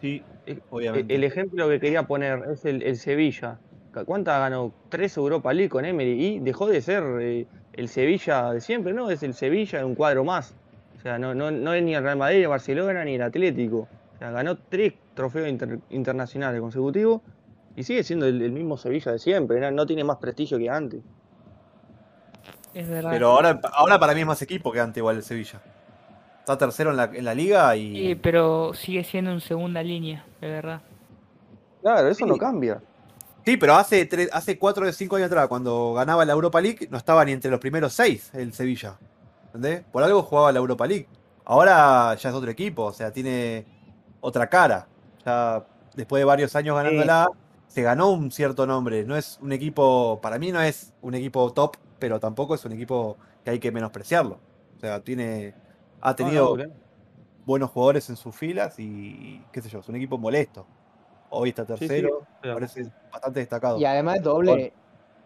Sí, 0.00 0.22
eh, 0.46 0.60
obviamente. 0.70 1.14
El 1.14 1.24
ejemplo 1.24 1.68
que 1.68 1.78
quería 1.78 2.04
poner 2.04 2.42
es 2.50 2.64
el, 2.64 2.96
Sevilla. 2.96 3.58
¿Cuántas 4.06 4.38
ganó? 4.38 4.72
Tres 4.88 5.14
Europa 5.18 5.52
League 5.52 5.68
con 5.68 5.84
Emery 5.84 6.12
y 6.12 6.38
dejó 6.38 6.66
de 6.66 6.80
ser 6.80 7.04
eh, 7.20 7.46
el 7.74 7.88
Sevilla 7.90 8.52
de 8.52 8.62
siempre, 8.62 8.94
¿no? 8.94 9.10
Es 9.10 9.22
el 9.22 9.34
Sevilla 9.34 9.80
de 9.80 9.84
un 9.84 9.94
cuadro 9.94 10.24
más. 10.24 10.54
O 10.96 11.00
sea, 11.02 11.18
no, 11.18 11.34
no, 11.34 11.50
no 11.50 11.74
es 11.74 11.82
ni 11.82 11.94
el 11.94 12.02
Real 12.02 12.16
Madrid, 12.16 12.40
el 12.40 12.48
Barcelona, 12.48 13.04
ni 13.04 13.16
el 13.16 13.22
Atlético. 13.22 13.88
O 14.14 14.18
sea, 14.18 14.30
ganó 14.30 14.56
tres 14.56 14.94
trofeos 15.12 15.50
internacionales 15.90 16.62
consecutivos 16.62 17.20
y 17.76 17.82
sigue 17.82 18.02
siendo 18.04 18.24
el, 18.24 18.52
mismo 18.52 18.78
Sevilla 18.78 19.12
de 19.12 19.18
siempre. 19.18 19.70
¿no? 19.70 19.84
tiene 19.84 20.02
más 20.02 20.16
prestigio 20.16 20.56
que 20.56 20.70
antes. 20.70 21.02
Es 22.74 22.88
verdad. 22.88 23.10
Pero 23.10 23.30
ahora, 23.30 23.60
ahora 23.72 23.98
para 23.98 24.14
mí 24.14 24.20
es 24.20 24.26
más 24.26 24.42
equipo 24.42 24.72
que 24.72 24.80
antes 24.80 24.98
igual 24.98 25.16
el 25.16 25.22
Sevilla. 25.22 25.60
Está 26.40 26.58
tercero 26.58 26.90
en 26.90 26.96
la, 26.96 27.04
en 27.04 27.24
la 27.24 27.34
liga 27.34 27.74
y... 27.76 27.94
Sí, 27.94 28.14
pero 28.16 28.74
sigue 28.74 29.02
siendo 29.04 29.30
en 29.30 29.40
segunda 29.40 29.82
línea, 29.82 30.26
de 30.40 30.50
verdad. 30.50 30.82
Claro, 31.80 32.08
eso 32.08 32.26
no 32.26 32.36
cambia. 32.36 32.82
Sí, 33.44 33.56
pero 33.56 33.74
hace, 33.74 34.04
tres, 34.06 34.28
hace 34.32 34.58
cuatro 34.58 34.86
de 34.86 34.92
cinco 34.92 35.16
años 35.16 35.26
atrás, 35.26 35.48
cuando 35.48 35.92
ganaba 35.94 36.24
la 36.24 36.32
Europa 36.32 36.60
League, 36.60 36.88
no 36.90 36.98
estaba 36.98 37.24
ni 37.24 37.32
entre 37.32 37.50
los 37.50 37.60
primeros 37.60 37.92
seis 37.92 38.30
el 38.34 38.52
Sevilla. 38.52 38.96
¿Entendés? 39.46 39.84
Por 39.92 40.02
algo 40.02 40.22
jugaba 40.22 40.50
la 40.50 40.58
Europa 40.58 40.86
League. 40.86 41.06
Ahora 41.44 42.14
ya 42.14 42.28
es 42.28 42.34
otro 42.34 42.50
equipo, 42.50 42.84
o 42.84 42.92
sea, 42.92 43.12
tiene 43.12 43.66
otra 44.20 44.48
cara. 44.48 44.86
Ya 45.24 45.64
después 45.94 46.20
de 46.20 46.24
varios 46.24 46.56
años 46.56 46.74
ganándola, 46.74 47.28
se 47.68 47.82
ganó 47.82 48.10
un 48.10 48.30
cierto 48.32 48.66
nombre. 48.66 49.04
No 49.04 49.14
es 49.14 49.38
un 49.42 49.52
equipo, 49.52 50.20
para 50.22 50.38
mí 50.38 50.50
no 50.52 50.62
es 50.62 50.94
un 51.02 51.14
equipo 51.14 51.52
top, 51.52 51.76
pero 52.04 52.20
tampoco 52.20 52.54
es 52.54 52.62
un 52.66 52.72
equipo 52.72 53.16
que 53.42 53.52
hay 53.52 53.58
que 53.58 53.72
menospreciarlo. 53.72 54.38
O 54.76 54.78
sea, 54.78 55.00
tiene, 55.00 55.54
ha 56.02 56.14
tenido 56.14 56.54
buenos 57.46 57.70
jugadores 57.70 58.10
en 58.10 58.16
sus 58.16 58.36
filas 58.36 58.78
y 58.78 59.42
qué 59.52 59.62
sé 59.62 59.70
yo, 59.70 59.78
es 59.78 59.88
un 59.88 59.96
equipo 59.96 60.18
molesto 60.18 60.66
hoy 61.34 61.48
está 61.50 61.64
tercero, 61.64 62.26
parece 62.42 62.86
bastante 63.10 63.40
destacado. 63.40 63.78
Y 63.78 63.84
además 63.84 64.22
doble, 64.22 64.72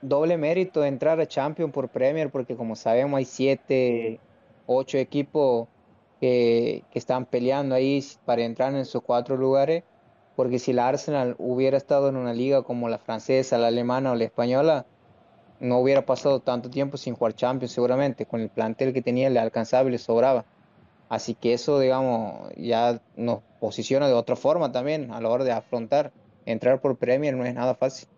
doble 0.01 0.37
mérito 0.37 0.85
entrar 0.85 1.21
a 1.21 1.27
Champions 1.27 1.73
por 1.73 1.89
Premier, 1.89 2.31
porque 2.31 2.57
como 2.57 2.77
sabemos 2.77 3.19
hay 3.19 3.25
siete, 3.25 4.21
ocho 4.67 4.99
equipos 4.99 5.69
que, 6.21 6.85
están 6.95 7.27
peleando 7.27 7.75
ahí 7.75 8.05
para 8.25 8.43
entrar 8.43 8.73
en 8.73 8.79
esos 8.79 9.03
cuatro 9.03 9.37
lugares, 9.37 9.85
porque 10.37 10.59
si 10.59 10.73
la 10.73 10.89
Arsenal 10.89 11.35
hubiera 11.39 11.77
estado 11.77 12.09
en 12.09 12.17
una 12.17 12.33
liga 12.33 12.63
como 12.63 12.89
la 12.89 12.99
francesa, 12.99 13.59
la 13.59 13.69
alemana 13.69 14.13
o 14.13 14.15
la 14.15 14.25
española, 14.25 14.87
no 15.61 15.79
hubiera 15.79 16.07
pasado 16.07 16.41
tanto 16.41 16.71
tiempo 16.71 16.97
sin 16.97 17.15
jugar 17.15 17.35
Champions 17.35 17.73
seguramente, 17.73 18.27
con 18.27 18.41
el 18.41 18.49
plantel 18.49 18.93
que 18.93 19.03
tenía 19.03 19.31
le 19.31 19.41
alcanzaba 19.41 19.89
y 19.89 19.93
le 19.93 19.99
sobraba. 19.99 20.45
Así 21.09 21.35
que 21.35 21.55
eso, 21.55 21.81
digamos, 21.81 22.51
ya 22.57 23.01
nos 23.17 23.41
posiciona 23.61 24.09
de 24.09 24.13
otra 24.13 24.37
forma 24.37 24.73
también 24.73 25.11
a 25.11 25.21
la 25.21 25.29
hora 25.31 25.45
de 25.45 25.53
afrontar. 25.53 26.13
Entrar 26.45 26.81
por 26.81 26.97
Premier 26.97 27.35
no 27.35 27.45
es 27.45 27.55
nada 27.55 27.75
fácil. 27.75 28.09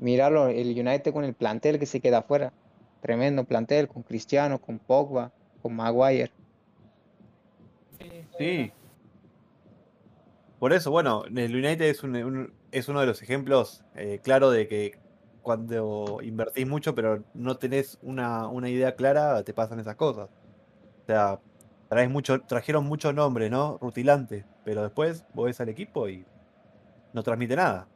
Míralo, 0.00 0.48
el 0.48 0.68
United 0.68 1.12
con 1.12 1.24
el 1.24 1.34
plantel 1.34 1.78
que 1.78 1.86
se 1.86 2.00
queda 2.00 2.18
afuera. 2.18 2.52
Tremendo 3.00 3.44
plantel, 3.44 3.88
con 3.88 4.02
Cristiano, 4.02 4.58
con 4.58 4.78
Pogba, 4.78 5.30
con 5.62 5.76
Maguire. 5.76 6.30
Sí. 8.38 8.72
Por 10.58 10.72
eso, 10.72 10.90
bueno, 10.90 11.24
el 11.26 11.54
United 11.54 11.82
es, 11.82 12.02
es 12.72 12.88
uno 12.88 13.00
de 13.00 13.06
los 13.06 13.22
ejemplos 13.22 13.84
eh, 13.94 14.20
claros 14.22 14.54
de 14.54 14.68
que 14.68 14.98
cuando 15.46 16.18
invertís 16.24 16.66
mucho 16.66 16.92
pero 16.96 17.22
no 17.32 17.56
tenés 17.56 18.00
una, 18.02 18.48
una 18.48 18.68
idea 18.68 18.96
clara, 18.96 19.44
te 19.44 19.54
pasan 19.54 19.78
esas 19.78 19.94
cosas. 19.94 20.28
O 21.04 21.06
sea, 21.06 21.38
mucho, 22.08 22.40
trajeron 22.40 22.84
mucho 22.84 23.12
nombre, 23.12 23.48
¿no? 23.48 23.78
Rutilante. 23.80 24.44
Pero 24.64 24.82
después 24.82 25.24
vos 25.34 25.46
ves 25.46 25.60
al 25.60 25.68
equipo 25.68 26.08
y 26.08 26.24
no 27.12 27.22
transmite 27.22 27.54
nada. 27.54 27.86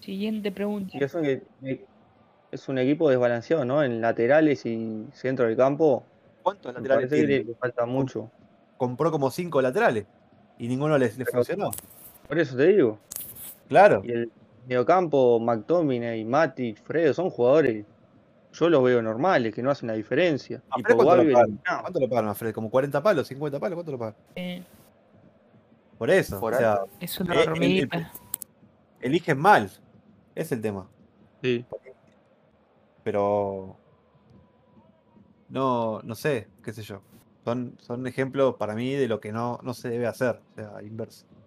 Siguiente 0.00 0.52
pregunta. 0.52 0.98
es, 0.98 2.68
un, 2.68 2.76
equipo 2.76 3.08
desbalanceado, 3.08 3.64
¿no? 3.64 3.82
En 3.82 4.02
laterales 4.02 4.66
y 4.66 5.06
centro 5.14 5.46
del 5.46 5.56
campo. 5.56 6.04
¿Cuántos 6.42 6.74
laterales 6.74 7.08
tiene? 7.08 7.44
Le 7.44 7.54
falta 7.54 7.86
mucho. 7.86 8.30
Compró 8.76 9.10
como 9.10 9.30
cinco 9.30 9.62
laterales 9.62 10.04
y 10.58 10.68
ninguno 10.68 10.98
les, 10.98 11.16
funcionó. 11.32 11.70
Por 12.28 12.38
eso 12.38 12.58
te 12.58 12.66
digo. 12.66 12.98
Claro. 13.68 14.02
Y 14.04 14.10
el 14.10 14.30
mediocampo, 14.66 15.40
McTominay, 15.40 16.24
Mati, 16.24 16.74
Fredo, 16.74 17.14
son 17.14 17.30
jugadores 17.30 17.84
yo 18.52 18.68
los 18.68 18.82
veo 18.82 19.00
normales, 19.00 19.54
que 19.54 19.62
no 19.62 19.70
hacen 19.70 19.86
la 19.86 19.94
diferencia. 19.94 20.62
¿cuánto, 20.70 21.22
le 22.00 22.08
pagan 22.08 22.28
a 22.28 22.34
Fred? 22.34 22.52
¿Como 22.52 22.70
40 22.70 23.02
palos, 23.02 23.26
50 23.28 23.60
palos? 23.60 23.74
¿Cuánto 23.76 23.92
le 23.92 23.98
pagan? 23.98 24.66
Por 25.98 26.10
eso, 26.10 26.42
o 26.42 26.52
sea, 26.52 26.80
es 26.98 27.20
una 27.20 27.34
eh, 27.42 27.88
eligen 29.00 29.38
mal, 29.38 29.70
es 30.34 30.50
el 30.50 30.62
tema. 30.62 30.88
Sí. 31.42 31.64
Pero 33.04 33.76
no, 35.48 36.00
no 36.02 36.14
sé, 36.14 36.48
qué 36.64 36.72
sé 36.72 36.82
yo. 36.82 37.02
Son, 37.44 37.76
son 37.80 38.06
ejemplos 38.06 38.56
para 38.56 38.74
mí 38.74 38.94
de 38.94 39.08
lo 39.08 39.20
que 39.20 39.30
no, 39.30 39.60
no 39.62 39.74
se 39.74 39.90
debe 39.90 40.06
hacer. 40.06 40.40
O 40.52 40.54
sea, 40.54 40.72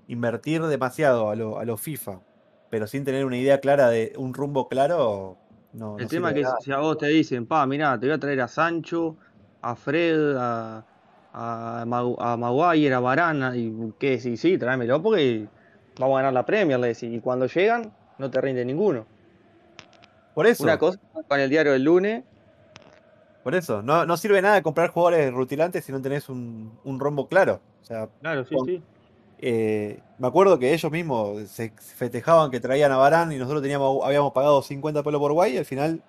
invertir 0.07 0.61
demasiado 0.64 1.30
a 1.32 1.36
lo, 1.36 1.57
a 1.59 1.66
lo 1.66 1.76
FIFA, 1.76 2.20
pero 2.74 2.88
sin 2.88 3.04
tener 3.04 3.24
una 3.24 3.38
idea 3.38 3.60
clara 3.60 3.88
de 3.92 4.14
un 4.18 4.34
rumbo 4.34 4.68
claro, 4.68 5.38
el 6.00 6.08
tema 6.08 6.32
es 6.32 6.38
que 6.38 6.46
si 6.62 6.72
a 6.72 6.80
vos 6.80 6.98
te 6.98 7.06
dicen, 7.06 7.46
pa, 7.46 7.68
mirá, 7.68 8.00
te 8.00 8.08
voy 8.08 8.16
a 8.16 8.18
traer 8.18 8.42
a 8.42 8.48
Sancho, 8.48 9.16
a 9.62 9.76
Fred, 9.76 10.36
a, 10.36 10.84
a, 11.34 11.86
Maguire, 12.36 12.96
a 12.96 13.00
Barana, 13.00 13.56
y 13.56 13.94
qué 14.00 14.20
sí, 14.20 14.38
sí, 14.38 14.58
tráemelo 14.58 15.04
porque 15.04 15.48
vamos 16.00 16.16
a 16.16 16.22
ganar 16.22 16.34
la 16.34 16.48
Premier, 16.48 16.80
le 16.80 16.88
decís. 16.88 17.14
Y 17.14 17.20
cuando 17.20 17.46
llegan, 17.46 17.94
no 18.18 18.32
te 18.32 18.42
rinde 18.42 18.66
ninguno. 18.66 19.06
Por 20.34 20.48
eso. 20.48 20.64
Una 20.64 20.80
cosa 20.80 21.00
con 21.28 21.40
el 21.40 21.52
diario 21.52 21.74
del 21.74 21.84
lunes. 21.84 22.24
Por 23.44 23.54
eso, 23.54 23.84
no, 23.84 24.08
no 24.08 24.18
sirve 24.18 24.42
nada 24.42 24.64
comprar 24.64 24.90
jugadores 24.90 25.32
rutilantes 25.32 25.86
si 25.86 25.92
no 25.92 26.02
tenés 26.02 26.28
un, 26.28 26.80
un 26.84 27.00
rombo 27.00 27.28
claro. 27.28 27.62
O 27.84 27.86
sea, 27.86 28.10
claro, 28.20 28.44
sí, 28.46 28.56
sí. 28.66 28.84
Eh, 29.46 30.00
me 30.20 30.28
acuerdo 30.28 30.58
que 30.58 30.74
ellos 30.74 30.89
mismos 30.89 31.50
se 31.50 31.74
festejaban 31.76 32.50
que 32.50 32.62
traían 32.62 32.94
a 32.94 32.96
Barán 32.96 33.30
y 33.34 33.36
nosotros 33.36 33.62
teníamos, 33.62 34.00
habíamos 34.06 34.32
pagado 34.32 34.62
50 34.62 35.04
pelos 35.04 35.20
por 35.20 35.34
White 35.34 35.56
y 35.56 35.58
al 35.58 35.66
final 35.66 36.02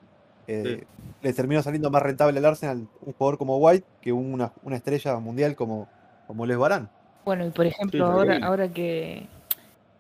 eh, 0.47 0.85
les 1.20 1.35
terminó 1.35 1.61
saliendo 1.61 1.91
más 1.91 2.01
rentable 2.01 2.39
al 2.39 2.45
Arsenal 2.45 2.87
un 3.05 3.12
jugador 3.12 3.37
como 3.37 3.59
White 3.59 3.85
que 4.01 4.12
una, 4.12 4.53
estrella 4.70 5.16
mundial 5.16 5.57
como, 5.57 5.89
como 6.28 6.47
Les 6.47 6.57
Barán. 6.57 6.89
Bueno, 7.24 7.45
y 7.45 7.51
por 7.51 7.66
ejemplo, 7.66 8.07
ahora, 8.07 8.39
ahora 8.41 8.68
que 8.68 9.26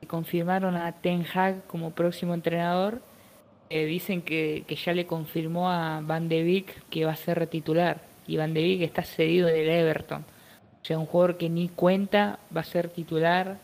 confirmaron 0.06 0.76
a 0.76 0.92
Ten 0.92 1.26
Hag 1.34 1.66
como 1.66 1.90
próximo 1.90 2.34
entrenador, 2.34 3.00
eh, 3.68 3.84
dicen 3.84 4.22
que, 4.22 4.62
que, 4.68 4.76
ya 4.76 4.92
le 4.92 5.08
confirmó 5.08 5.72
a 5.72 6.00
Van 6.02 6.28
de 6.28 6.44
Beek 6.44 6.88
que 6.88 7.04
va 7.04 7.10
a 7.10 7.16
ser 7.16 7.44
titular. 7.48 8.00
Y 8.28 8.36
Van 8.36 8.54
de 8.54 8.62
Beek 8.62 8.82
está 8.82 9.02
cedido 9.02 9.48
del 9.48 9.68
Everton. 9.68 10.24
O 10.84 10.86
sea, 10.86 10.98
un 10.98 11.06
jugador 11.06 11.38
que 11.38 11.48
ni 11.48 11.70
cuenta 11.70 12.38
va 12.54 12.60
a 12.60 12.64
ser 12.64 12.90
titular. 12.90 13.56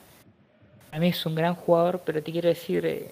A 0.90 0.98
mí 0.98 1.08
es 1.08 1.26
un 1.26 1.34
gran 1.34 1.54
jugador, 1.54 2.00
pero 2.02 2.22
te 2.22 2.32
quiero 2.32 2.48
decir 2.48 2.86
eh, 2.86 3.10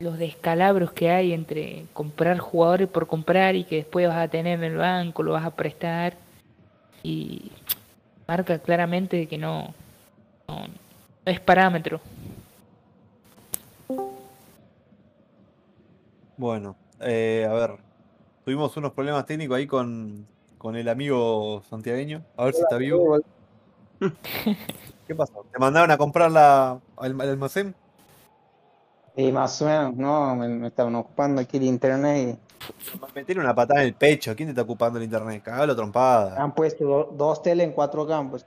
los 0.00 0.18
descalabros 0.18 0.90
que 0.90 1.10
hay 1.10 1.32
entre 1.32 1.84
comprar 1.92 2.40
jugadores 2.40 2.88
por 2.88 3.06
comprar 3.06 3.54
y 3.54 3.62
que 3.62 3.76
después 3.76 4.08
vas 4.08 4.16
a 4.16 4.26
tener 4.26 4.58
en 4.58 4.64
el 4.64 4.76
banco, 4.78 5.22
lo 5.22 5.30
vas 5.30 5.46
a 5.46 5.54
prestar. 5.54 6.14
Y 7.04 7.52
marca 8.26 8.58
claramente 8.58 9.28
que 9.28 9.38
no, 9.38 9.72
es 11.24 11.38
parámetro. 11.38 12.00
Bueno, 16.36 16.74
eh, 17.00 17.46
a 17.48 17.52
ver, 17.52 17.76
tuvimos 18.44 18.76
unos 18.76 18.90
problemas 18.90 19.24
técnicos 19.24 19.56
ahí 19.56 19.68
con, 19.68 20.26
con 20.64 20.76
el 20.76 20.88
amigo 20.88 21.62
santiagueño. 21.68 22.24
A 22.38 22.46
ver 22.46 22.54
si 22.54 22.62
está 22.62 22.78
vivo. 22.78 23.18
¿Qué 25.06 25.14
pasó? 25.14 25.44
¿Te 25.52 25.58
mandaron 25.58 25.90
a 25.90 25.98
comprarla 25.98 26.80
al, 26.96 27.20
almacén? 27.20 27.74
Sí, 29.14 29.30
más 29.30 29.60
o 29.60 29.66
menos, 29.66 29.94
no, 29.94 30.34
me, 30.34 30.66
estaban 30.66 30.94
ocupando 30.94 31.42
aquí 31.42 31.58
el 31.58 31.64
internet 31.64 32.38
Meter 33.14 33.38
una 33.38 33.54
patada 33.54 33.82
en 33.82 33.88
el 33.88 33.94
pecho. 33.94 34.34
¿Quién 34.34 34.46
te 34.46 34.52
está 34.52 34.62
ocupando 34.62 34.98
el 34.98 35.04
internet? 35.04 35.42
Cagalo 35.42 35.76
trompada. 35.76 36.42
Han 36.42 36.54
puesto 36.54 37.10
dos 37.12 37.42
tele 37.42 37.62
en 37.62 37.72
cuatro 37.72 38.06
campos. 38.06 38.46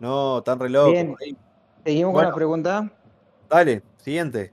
No, 0.00 0.42
tan 0.42 0.58
reloj. 0.58 0.90
Bien. 0.90 1.14
Seguimos 1.84 2.12
con 2.12 2.24
la 2.24 2.34
pregunta. 2.34 2.90
Dale, 3.48 3.82
siguiente. 3.98 4.52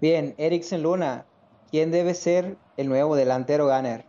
Bien, 0.00 0.34
Eriksen 0.38 0.82
Luna. 0.82 1.26
¿Quién 1.70 1.90
debe 1.90 2.14
ser 2.14 2.56
el 2.78 2.88
nuevo 2.88 3.14
delantero 3.14 3.66
Gunner? 3.66 4.07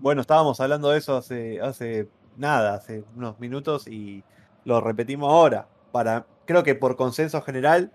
Bueno, 0.00 0.22
estábamos 0.22 0.60
hablando 0.60 0.90
de 0.90 0.98
eso 0.98 1.16
hace, 1.16 1.60
hace 1.60 2.08
nada, 2.38 2.74
hace 2.74 3.04
unos 3.16 3.38
minutos 3.38 3.86
y 3.86 4.24
lo 4.64 4.80
repetimos 4.80 5.30
ahora. 5.30 5.66
Para, 5.92 6.24
creo 6.46 6.62
que 6.62 6.74
por 6.74 6.96
consenso 6.96 7.42
general, 7.42 7.92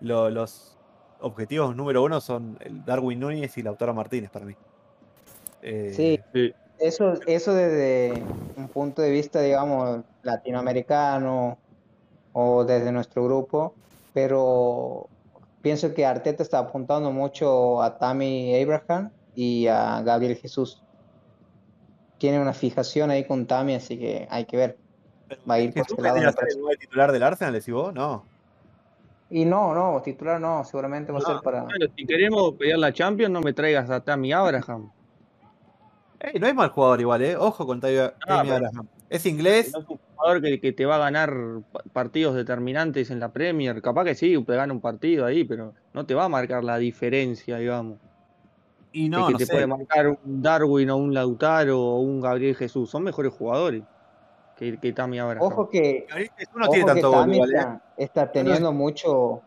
los 0.00 0.76
objetivos 1.20 1.74
número 1.74 2.04
uno 2.04 2.20
son 2.20 2.58
el 2.60 2.84
Darwin 2.84 3.20
Núñez 3.20 3.56
y 3.56 3.62
Lautaro 3.62 3.94
Martínez 3.94 4.30
para 4.30 4.44
mí. 4.44 4.54
Eh, 5.62 5.92
sí, 5.96 6.52
Eso, 6.78 7.14
eso 7.26 7.54
desde 7.54 8.22
un 8.56 8.68
punto 8.68 9.00
de 9.00 9.10
vista, 9.10 9.40
digamos, 9.40 10.04
latinoamericano 10.22 11.56
o 12.34 12.64
desde 12.64 12.92
nuestro 12.92 13.24
grupo, 13.24 13.74
pero 14.12 15.08
pienso 15.62 15.94
que 15.94 16.04
Arteta 16.04 16.42
está 16.42 16.58
apuntando 16.58 17.10
mucho 17.10 17.82
a 17.82 17.96
Tammy 17.96 18.54
Abraham 18.62 19.10
y 19.34 19.66
a 19.68 20.02
Gabriel 20.02 20.36
Jesús. 20.36 20.82
Tiene 22.18 22.40
una 22.40 22.52
fijación 22.52 23.10
ahí 23.10 23.24
con 23.24 23.46
Tammy, 23.46 23.74
así 23.74 23.98
que 23.98 24.26
hay 24.30 24.44
que 24.46 24.56
ver. 24.56 24.78
Va 25.48 25.54
a 25.54 25.60
ir 25.60 25.72
por 25.72 25.82
este 25.82 26.00
lado. 26.00 26.16
el 26.16 26.78
titular 26.78 27.12
del 27.12 27.22
Arsenal, 27.22 27.52
decís 27.52 27.74
vos? 27.74 27.92
No. 27.92 28.24
Y 29.28 29.44
no, 29.44 29.74
no, 29.74 30.00
titular 30.02 30.40
no, 30.40 30.64
seguramente 30.64 31.10
va 31.12 31.18
a 31.18 31.22
ser 31.22 31.36
para. 31.42 31.64
Bueno, 31.64 31.86
si 31.96 32.06
queremos 32.06 32.54
pelear 32.54 32.78
la 32.78 32.92
Champions, 32.92 33.32
no 33.32 33.40
me 33.40 33.52
traigas 33.52 33.90
a 33.90 34.00
Tammy 34.00 34.32
Abraham. 34.32 34.90
no 36.40 36.46
es 36.46 36.54
mal 36.54 36.70
jugador 36.70 37.00
igual, 37.00 37.22
¿eh? 37.22 37.36
Ojo 37.36 37.66
con 37.66 37.80
Tammy, 37.80 37.96
Abraham. 38.28 38.88
Es 39.08 39.26
inglés. 39.26 39.68
es 39.68 39.74
un 39.74 39.98
jugador 40.16 40.42
que, 40.42 40.72
te 40.72 40.86
va 40.86 40.96
a 40.96 40.98
ganar 40.98 41.34
partidos 41.92 42.34
determinantes 42.34 43.10
en 43.10 43.20
la 43.20 43.32
Premier. 43.32 43.82
Capaz 43.82 44.04
que 44.04 44.14
sí, 44.14 44.42
te 44.44 44.54
gana 44.54 44.72
un 44.72 44.80
partido 44.80 45.26
ahí, 45.26 45.44
pero 45.44 45.74
no 45.92 46.06
te 46.06 46.14
va 46.14 46.24
a 46.24 46.28
marcar 46.28 46.64
la 46.64 46.78
diferencia, 46.78 47.58
digamos. 47.58 47.98
Y 48.96 49.10
no, 49.10 49.26
que 49.28 49.34
te 49.34 49.46
puede 49.46 49.66
marcar 49.66 50.08
un 50.08 50.40
Darwin 50.40 50.88
o 50.88 50.96
un 50.96 51.12
Lautaro 51.12 51.78
o 51.78 52.00
un 52.00 52.18
Gabriel 52.18 52.56
Jesús. 52.56 52.88
Son 52.88 53.02
mejores 53.02 53.30
jugadores 53.30 53.82
que, 54.56 54.78
que 54.78 54.92
Tami 54.94 55.18
ahora. 55.18 55.38
Ojo 55.42 55.68
que, 55.68 56.06
no 56.54 56.66
tiene 56.70 56.86
tanto 56.86 57.10
gol, 57.12 57.34
¿eh? 57.34 57.78
está, 57.98 58.32
teniendo 58.32 58.72
mucho, 58.72 59.42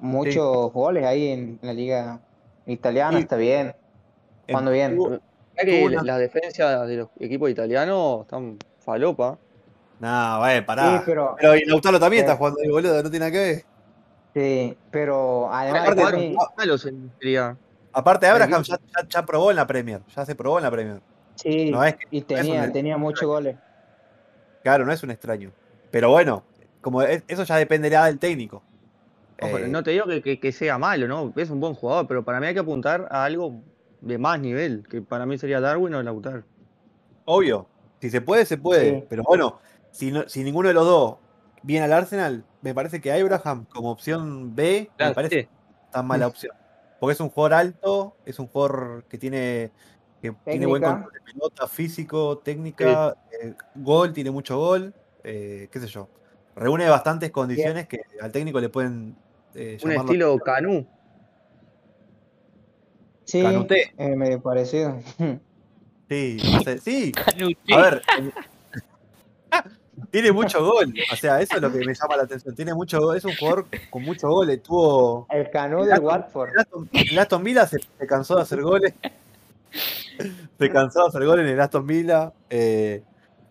muchos 0.00 0.70
goles 0.74 1.06
ahí 1.06 1.28
en, 1.28 1.58
la 1.62 1.72
liga 1.72 2.20
italiana, 2.66 3.18
está 3.18 3.36
bien. 3.36 3.74
Jugando 4.46 4.72
bien. 4.72 4.98
que 5.56 5.88
la 6.02 6.18
defensa 6.18 6.84
de 6.84 6.96
los 6.98 7.08
equipos 7.20 7.48
italianos 7.48 8.22
están 8.24 8.58
falopa. 8.80 9.38
No, 10.00 10.38
vaya, 10.38 10.66
pará. 10.66 11.02
pero, 11.06 11.34
pero 11.40 11.56
y 11.56 11.64
Lautaro 11.64 11.98
también 11.98 12.24
está 12.24 12.36
jugando 12.36 12.60
ahí, 12.60 12.68
boludo, 12.68 13.02
no 13.02 13.10
tiene 13.10 13.20
nada 13.20 13.32
que 13.32 13.38
ver. 13.38 13.64
Sí, 14.34 14.76
pero 14.90 15.50
además. 15.50 15.88
Aparte, 15.88 16.36
malos 16.58 16.84
en 16.84 17.10
Aparte, 17.98 18.28
Abraham 18.28 18.62
ya, 18.62 18.78
ya, 19.08 19.26
probó 19.26 19.50
en 19.50 19.56
la 19.56 19.66
Premier, 19.66 20.00
ya 20.14 20.24
se 20.24 20.36
probó 20.36 20.58
en 20.58 20.62
la 20.62 20.70
Premier. 20.70 21.00
Sí, 21.34 21.68
no 21.68 21.82
es 21.82 21.96
y 22.12 22.20
tenía, 22.20 22.70
tenía 22.70 22.96
muchos 22.96 23.26
goles. 23.26 23.56
Claro, 24.62 24.86
no 24.86 24.92
es 24.92 25.02
un 25.02 25.10
extraño. 25.10 25.50
Pero 25.90 26.08
bueno, 26.10 26.44
como 26.80 27.02
eso 27.02 27.42
ya 27.42 27.56
dependerá 27.56 28.04
del 28.04 28.20
técnico. 28.20 28.62
Eh, 29.38 29.66
no 29.68 29.82
te 29.82 29.90
digo 29.90 30.04
que, 30.22 30.52
sea 30.52 30.78
malo, 30.78 31.08
¿no? 31.08 31.32
Es 31.34 31.50
un 31.50 31.58
buen 31.58 31.74
jugador, 31.74 32.06
pero 32.06 32.24
para 32.24 32.38
mí 32.38 32.46
hay 32.46 32.54
que 32.54 32.60
apuntar 32.60 33.08
a 33.10 33.24
algo 33.24 33.62
de 34.00 34.16
más 34.16 34.38
nivel, 34.38 34.86
que 34.88 35.02
para 35.02 35.26
mí 35.26 35.36
sería 35.36 35.60
Darwin 35.60 35.94
o 35.94 36.00
Lautaro. 36.00 36.44
Obvio, 37.24 37.66
si 38.00 38.10
se 38.10 38.20
puede, 38.20 38.44
se 38.44 38.58
puede. 38.58 39.08
Pero 39.10 39.24
bueno, 39.24 39.58
si, 39.90 40.12
si 40.28 40.44
ninguno 40.44 40.68
de 40.68 40.74
los 40.74 40.86
dos 40.86 41.16
viene 41.64 41.86
al 41.86 41.92
Arsenal, 41.92 42.44
me 42.62 42.74
parece 42.74 43.00
que 43.00 43.10
Abraham 43.10 43.66
como 43.68 43.90
opción 43.90 44.54
B 44.54 44.88
me 44.96 45.14
parece 45.14 45.48
tan 45.90 46.06
mala 46.06 46.28
opción. 46.28 46.52
Porque 46.98 47.12
es 47.12 47.20
un 47.20 47.30
jugador 47.30 47.54
alto, 47.54 48.16
es 48.24 48.38
un 48.38 48.48
jugador 48.48 49.04
que 49.08 49.18
tiene 49.18 49.70
que 50.20 50.34
tiene 50.44 50.66
buen 50.66 50.82
control 50.82 51.12
de 51.12 51.20
pelota, 51.32 51.68
físico, 51.68 52.38
técnica, 52.38 53.16
eh, 53.40 53.54
gol, 53.76 54.12
tiene 54.12 54.30
mucho 54.30 54.58
gol, 54.58 54.92
eh, 55.22 55.68
qué 55.70 55.80
sé 55.80 55.86
yo. 55.86 56.08
Reúne 56.56 56.88
bastantes 56.88 57.30
condiciones 57.30 57.86
que 57.86 58.00
al 58.20 58.32
técnico 58.32 58.60
le 58.60 58.68
pueden. 58.68 59.16
Eh, 59.54 59.78
Un 59.82 59.92
estilo 59.92 60.38
Canú. 60.38 60.86
Sí, 63.24 63.44
eh, 63.98 64.16
medio 64.16 64.40
parecido. 64.40 64.98
Sí, 66.08 66.38
sí. 66.82 67.12
A 67.72 67.80
ver. 67.80 68.02
tiene 70.10 70.32
mucho 70.32 70.64
gol. 70.64 70.94
O 71.12 71.16
sea, 71.16 71.40
eso 71.40 71.56
es 71.56 71.62
lo 71.62 71.72
que 71.72 71.78
me 71.78 71.94
llama 71.94 72.16
la 72.16 72.22
atención. 72.24 72.54
Tiene 72.54 72.74
mucho 72.74 73.14
Es 73.14 73.24
un 73.24 73.34
jugador 73.36 73.66
con 73.90 74.02
mucho 74.02 74.28
gol. 74.28 74.50
Estuvo. 74.50 75.26
El 75.30 75.50
Canú 75.50 75.84
de 75.84 75.98
Watford. 75.98 76.50
En 76.92 77.18
Aston, 77.18 77.44
Villa 77.44 77.66
se, 77.66 77.80
cansó 78.06 78.36
de 78.36 78.42
hacer 78.42 78.62
goles. 78.62 78.94
Se 80.58 80.70
cansó 80.70 81.02
de 81.02 81.08
hacer 81.08 81.24
goles 81.24 81.46
en 81.46 81.52
el 81.52 81.60
Aston 81.60 81.86
Villa. 81.86 82.32
Eh, 82.50 83.02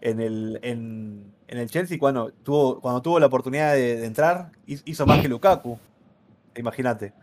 en, 0.01 0.19
el, 0.19 0.59
en, 0.61 1.33
el 1.47 1.69
Chelsea, 1.69 1.97
cuando 1.97 2.31
tuvo, 2.31 2.79
cuando 2.81 3.01
tuvo 3.01 3.19
la 3.19 3.27
oportunidad 3.27 3.73
de, 3.73 4.05
entrar, 4.05 4.51
hizo 4.65 5.05
más 5.05 5.21
que 5.21 5.27
Lukaku. 5.27 5.79
Imagínate. 6.55 7.13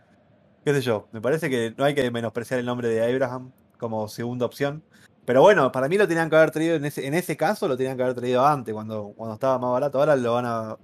Qué 0.63 0.73
sé 0.73 0.81
yo. 0.81 1.07
Me 1.11 1.21
parece 1.21 1.49
que 1.49 1.73
no 1.77 1.83
hay 1.83 1.93
que 1.93 2.09
menospreciar 2.09 2.59
el 2.59 2.65
nombre 2.65 2.89
de 2.89 3.03
Abraham 3.03 3.51
como 3.77 4.07
segunda 4.07 4.45
opción. 4.45 4.83
Pero 5.25 5.41
bueno, 5.41 5.71
para 5.71 5.89
mí 5.89 5.97
lo 5.97 6.07
tenían 6.07 6.29
que 6.29 6.35
haber 6.35 6.51
traído 6.51 6.75
en 6.75 6.85
ese, 6.85 7.07
en 7.07 7.15
ese 7.15 7.35
caso, 7.35 7.67
lo 7.67 7.75
tenían 7.75 7.97
que 7.97 8.03
haber 8.03 8.15
traído 8.15 8.45
antes, 8.45 8.73
cuando, 8.73 9.13
cuando 9.15 9.33
estaba 9.33 9.57
más 9.57 9.71
barato. 9.71 9.99
Ahora 9.99 10.15
lo 10.15 10.33
van 10.33 10.45
a 10.45 10.77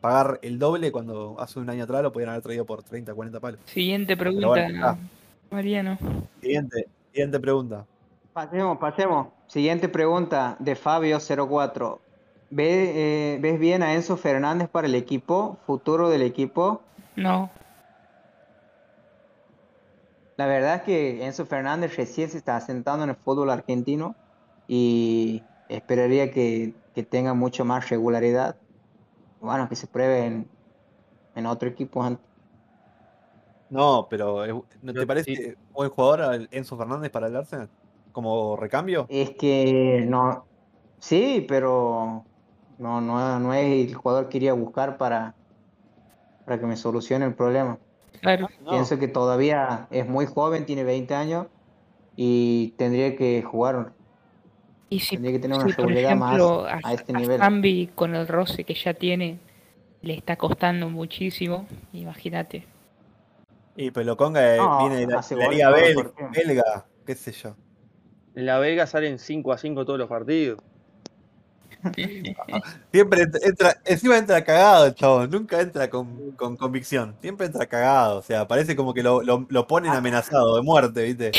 pagar 0.00 0.38
el 0.42 0.58
doble 0.58 0.92
cuando 0.92 1.36
hace 1.38 1.58
un 1.58 1.68
año 1.70 1.84
atrás 1.84 2.02
lo 2.02 2.12
podían 2.12 2.30
haber 2.30 2.42
traído 2.42 2.64
por 2.64 2.82
30, 2.82 3.14
40 3.14 3.40
palos. 3.40 3.60
Siguiente 3.64 4.16
pregunta, 4.16 4.96
Mariano. 5.50 5.98
Siguiente, 6.40 6.86
siguiente 7.10 7.40
pregunta. 7.40 7.86
Pasemos, 8.32 8.78
pasemos. 8.78 9.28
Siguiente 9.46 9.88
pregunta 9.88 10.56
de 10.58 10.76
Fabio04. 10.76 11.98
¿Ve, 12.50 13.34
eh, 13.34 13.38
¿Ves 13.40 13.58
bien 13.58 13.82
a 13.82 13.94
Enzo 13.94 14.16
Fernández 14.16 14.68
para 14.68 14.86
el 14.86 14.94
equipo? 14.94 15.58
¿Futuro 15.66 16.08
del 16.08 16.22
equipo? 16.22 16.82
No. 17.16 17.50
La 20.40 20.46
verdad 20.46 20.76
es 20.76 20.82
que 20.84 21.26
Enzo 21.26 21.44
Fernández 21.44 21.94
recién 21.98 22.30
se 22.30 22.38
está 22.38 22.56
asentando 22.56 23.04
en 23.04 23.10
el 23.10 23.16
fútbol 23.16 23.50
argentino 23.50 24.14
y 24.66 25.42
esperaría 25.68 26.30
que, 26.30 26.72
tenga 27.10 27.34
mucho 27.34 27.66
más 27.66 27.90
regularidad. 27.90 28.56
Bueno, 29.42 29.68
que 29.68 29.76
se 29.76 29.86
pruebe 29.86 30.24
en, 30.24 30.48
en 31.34 31.44
otro 31.44 31.68
equipo 31.68 32.02
antes. 32.02 32.24
No, 33.68 34.06
pero 34.08 34.64
¿no 34.80 34.94
te 34.94 35.06
parece 35.06 35.58
buen 35.74 35.90
jugador 35.90 36.48
Enzo 36.50 36.78
Fernández 36.78 37.10
para 37.10 37.26
el 37.26 37.36
Arsenal? 37.36 37.68
como 38.10 38.56
recambio? 38.56 39.04
Es 39.10 39.32
que 39.32 40.06
no, 40.08 40.46
sí, 41.00 41.44
pero 41.46 42.24
no, 42.78 43.02
no, 43.02 43.38
no 43.38 43.52
es 43.52 43.88
el 43.90 43.94
jugador 43.94 44.30
que 44.30 44.38
iría 44.38 44.52
a 44.52 44.54
buscar 44.54 44.96
para, 44.96 45.34
para 46.46 46.58
que 46.58 46.64
me 46.64 46.78
solucione 46.78 47.26
el 47.26 47.34
problema. 47.34 47.78
Claro. 48.20 48.48
Pienso 48.68 48.98
que 48.98 49.08
todavía 49.08 49.86
es 49.90 50.06
muy 50.08 50.26
joven, 50.26 50.66
tiene 50.66 50.84
20 50.84 51.14
años 51.14 51.46
y 52.16 52.74
tendría 52.76 53.16
que 53.16 53.42
jugar. 53.42 53.92
Y 54.88 55.00
si, 55.00 55.16
tendría 55.16 55.32
que 55.32 55.38
tener 55.38 55.58
una 55.58 55.74
seguridad 55.74 56.16
más 56.16 56.40
a, 56.84 56.92
este 56.92 57.12
nivel. 57.12 57.38
Zambi 57.38 57.90
con 57.94 58.14
el 58.14 58.26
roce 58.26 58.64
que 58.64 58.74
ya 58.74 58.94
tiene 58.94 59.38
le 60.02 60.14
está 60.14 60.36
costando 60.36 60.88
muchísimo, 60.88 61.66
imagínate. 61.92 62.66
Y 63.76 63.90
pues 63.90 64.06
lo 64.06 64.16
conga 64.16 64.78
viene 64.80 64.96
de 64.96 65.06
la, 65.06 65.48
Liga 65.50 65.70
belga, 65.70 66.86
qué 67.06 67.14
sé 67.14 67.32
yo. 67.32 67.54
En 68.34 68.46
la 68.46 68.58
Vega 68.58 68.86
salen 68.86 69.18
5 69.18 69.52
a 69.52 69.58
5 69.58 69.84
todos 69.84 69.98
los 69.98 70.08
partidos. 70.08 70.60
Siempre 72.92 73.22
entra, 73.42 73.76
encima 73.84 74.18
entra 74.18 74.44
cagado 74.44 74.86
el 74.86 74.94
chavo, 74.94 75.26
nunca 75.26 75.60
entra 75.60 75.88
con, 75.88 76.32
convicción, 76.36 77.16
siempre 77.20 77.46
entra 77.46 77.66
cagado, 77.66 78.18
o 78.18 78.22
sea, 78.22 78.46
parece 78.46 78.76
como 78.76 78.92
que 78.92 79.02
lo, 79.02 79.22
lo, 79.22 79.66
ponen 79.66 79.92
amenazado 79.92 80.56
de 80.56 80.62
muerte, 80.62 81.02
¿viste? 81.04 81.32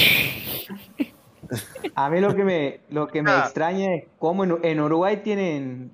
A 1.96 2.10
mí 2.10 2.22
lo 2.22 2.36
que 2.36 2.44
me, 2.44 2.80
lo 2.90 3.08
que 3.08 3.22
me 3.22 3.32
ah. 3.32 3.44
extraña 3.44 3.96
es 3.96 4.06
cómo 4.18 4.44
en, 4.44 4.80
Uruguay 4.80 5.22
tienen 5.24 5.92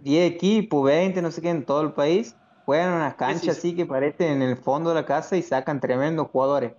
10 0.00 0.32
equipos, 0.32 0.84
20, 0.84 1.22
no 1.22 1.30
sé 1.30 1.40
qué, 1.40 1.50
en 1.50 1.64
todo 1.64 1.82
el 1.82 1.92
país, 1.92 2.36
juegan 2.64 2.90
en 2.90 2.96
unas 2.96 3.14
canchas 3.14 3.58
así 3.58 3.74
que 3.74 3.86
parecen 3.86 4.42
en 4.42 4.48
el 4.48 4.56
fondo 4.56 4.90
de 4.90 4.96
la 4.96 5.06
casa 5.06 5.36
y 5.36 5.42
sacan 5.42 5.80
tremendos 5.80 6.28
jugadores. 6.28 6.72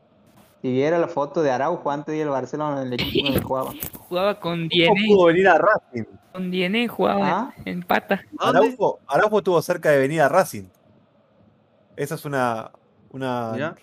Si 0.68 0.74
viera 0.74 1.00
la 1.00 1.08
foto 1.08 1.42
de 1.42 1.50
Araujo 1.50 1.90
antes 1.90 2.12
de 2.12 2.18
ir 2.18 2.24
al 2.24 2.32
Barcelona 2.32 2.82
en 2.82 2.88
el 2.88 2.94
equipo 2.96 3.26
donde 3.26 3.42
jugaba. 3.42 3.74
Jugaba 4.10 4.40
con. 4.42 4.68
¿Cómo 4.68 5.02
pudo 5.08 5.26
venir 5.28 5.48
a 5.48 5.58
Racing? 5.58 6.04
Con 6.34 6.52
Diené 6.52 6.90
jugaba 6.90 7.26
¿Ah? 7.26 7.54
en 7.64 7.84
pata. 7.84 8.22
Araujo, 8.38 9.00
estuvo 9.38 9.62
cerca 9.62 9.92
de 9.92 10.00
venir 10.00 10.20
a 10.20 10.28
Racing. 10.28 10.66
Esa 11.96 12.16
es 12.16 12.26
una. 12.26 12.72
una 13.12 13.78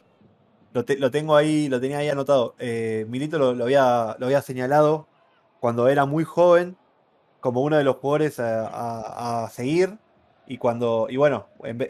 lo, 0.75 1.11
tengo 1.11 1.37
ahí, 1.37 1.71
lo 1.71 1.81
tenía 1.81 1.97
ahí 1.97 2.11
anotado. 2.11 2.55
Eh, 2.59 3.07
Milito 3.09 3.39
lo, 3.39 3.65
había, 3.65 4.17
lo 4.19 4.27
había 4.27 4.43
señalado 4.43 5.09
cuando 5.61 5.89
era 5.89 6.05
muy 6.05 6.25
joven 6.25 6.77
como 7.41 7.63
uno 7.63 7.79
de 7.79 7.85
los 7.85 7.97
jugadores 7.97 8.39
a, 8.39 9.49
seguir. 9.51 9.97
Y 10.47 10.59
cuando, 10.59 11.07
y 11.09 11.17
bueno, 11.17 11.47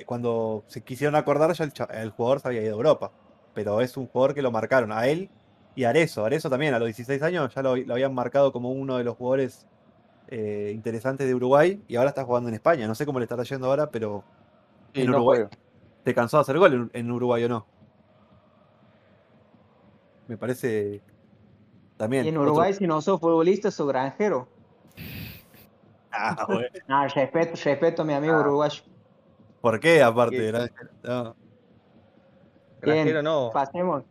cuando 0.06 0.62
se 0.68 0.84
quisieron 0.84 1.16
acordar, 1.16 1.52
ya 1.52 1.64
el, 1.86 2.10
jugador 2.10 2.38
se 2.38 2.46
había 2.46 2.62
ido 2.62 2.74
a 2.74 2.76
Europa. 2.76 3.10
Pero 3.54 3.80
es 3.80 3.96
un 3.96 4.06
jugador 4.06 4.34
que 4.34 4.42
lo 4.42 4.50
marcaron 4.50 4.92
a 4.92 5.06
él 5.06 5.30
y 5.74 5.84
a 5.84 5.90
Arezo. 5.90 6.24
Arezo 6.24 6.50
también, 6.50 6.74
a 6.74 6.78
los 6.78 6.86
16 6.86 7.22
años, 7.22 7.54
ya 7.54 7.62
lo, 7.62 7.70
habían 7.70 8.14
marcado 8.14 8.52
como 8.52 8.72
uno 8.72 8.98
de 8.98 9.04
los 9.04 9.16
jugadores 9.16 9.66
eh, 10.28 10.72
interesantes 10.74 11.26
de 11.26 11.34
Uruguay. 11.34 11.82
Y 11.88 11.96
ahora 11.96 12.10
está 12.10 12.24
jugando 12.24 12.48
en 12.48 12.54
España. 12.54 12.86
No 12.86 12.94
sé 12.94 13.06
cómo 13.06 13.18
le 13.18 13.24
está 13.24 13.42
yendo 13.42 13.66
ahora, 13.68 13.90
pero 13.90 14.24
en 14.92 15.10
Uruguay. 15.10 15.44
¿Te 16.02 16.14
cansó 16.14 16.36
de 16.36 16.42
hacer 16.42 16.58
gol 16.58 16.90
en 16.92 17.10
Uruguay 17.10 17.44
o 17.44 17.48
no? 17.48 17.66
Me 20.26 20.36
parece 20.36 21.02
también. 21.96 22.24
Y 22.24 22.28
en 22.28 22.38
Uruguay, 22.38 22.74
si 22.74 22.86
no 22.86 23.00
sos 23.00 23.20
futbolista, 23.20 23.70
sos 23.70 23.88
granjero. 23.88 24.48
Ah, 26.16 26.46
bueno. 26.46 26.68
no, 26.86 27.08
respeto, 27.08 27.56
respeto 27.64 28.02
a 28.02 28.04
mi 28.04 28.12
amigo 28.12 28.34
ah. 28.34 28.40
uruguayo. 28.42 28.84
¿Por 29.60 29.80
qué, 29.80 30.00
aparte 30.00 30.38
de 30.38 30.46
granjero? 30.46 30.90
No. 31.02 31.36
Granjero 32.84 33.22
no. 33.22 33.50
Pasemos. 33.52 34.04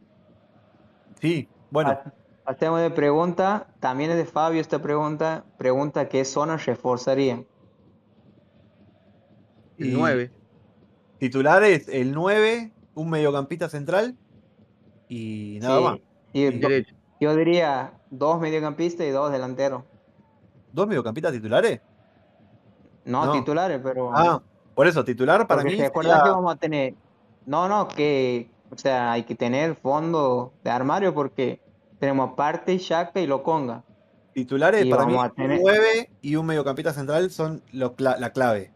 Sí, 1.22 1.48
bueno. 1.72 2.00
Pasemos 2.44 2.82
de 2.82 2.92
pregunta. 2.92 3.68
También 3.80 4.12
es 4.12 4.18
de 4.18 4.26
Fabio 4.26 4.60
esta 4.60 4.80
pregunta. 4.80 5.46
Pregunta: 5.58 6.10
¿qué 6.10 6.26
zona 6.26 6.58
reforzaría? 6.58 7.44
El 9.78 9.94
9. 9.94 10.32
Titulares: 11.20 11.88
el 11.88 12.14
9, 12.14 12.72
un 12.96 13.10
mediocampista 13.10 13.70
central 13.70 14.18
y 15.08 15.60
nada 15.62 15.80
más. 15.82 16.00
yo 17.20 17.36
diría 17.36 17.94
dos 18.10 18.40
mediocampistas 18.40 19.06
y 19.06 19.12
dos 19.12 19.32
delanteros. 19.32 19.84
¿Dos 20.72 20.88
mediocampistas 20.88 21.32
titulares? 21.32 21.82
No, 23.06 23.32
titulares, 23.32 23.80
pero. 23.84 24.12
Ah, 24.14 24.42
por 24.74 24.88
eso, 24.88 25.04
titular 25.04 25.46
para 25.48 25.64
mí. 25.64 25.78
¿Te 25.78 25.86
acuerdas 25.86 26.24
que 26.24 26.30
vamos 26.30 26.54
a 26.54 26.58
tener? 26.58 26.96
No, 27.46 27.68
no, 27.68 27.88
que. 27.88 28.50
O 28.74 28.78
sea, 28.78 29.12
hay 29.12 29.24
que 29.24 29.36
tener 29.36 29.76
fondo 29.76 30.54
de 30.64 30.72
armario 30.72 31.14
porque 31.14 31.60
tenemos 32.00 32.34
parte, 32.34 32.78
Shaka 32.78 33.22
y 33.22 33.28
Loconga. 33.28 33.84
Titulares 34.34 34.86
para 34.88 35.06
mí, 35.06 35.16
tener... 35.36 35.60
nueve 35.62 36.10
y 36.22 36.36
un 36.36 36.48
mediocampista 36.48 36.92
central 36.92 37.30
son 37.30 37.62
la 37.72 38.32
clave 38.34 38.72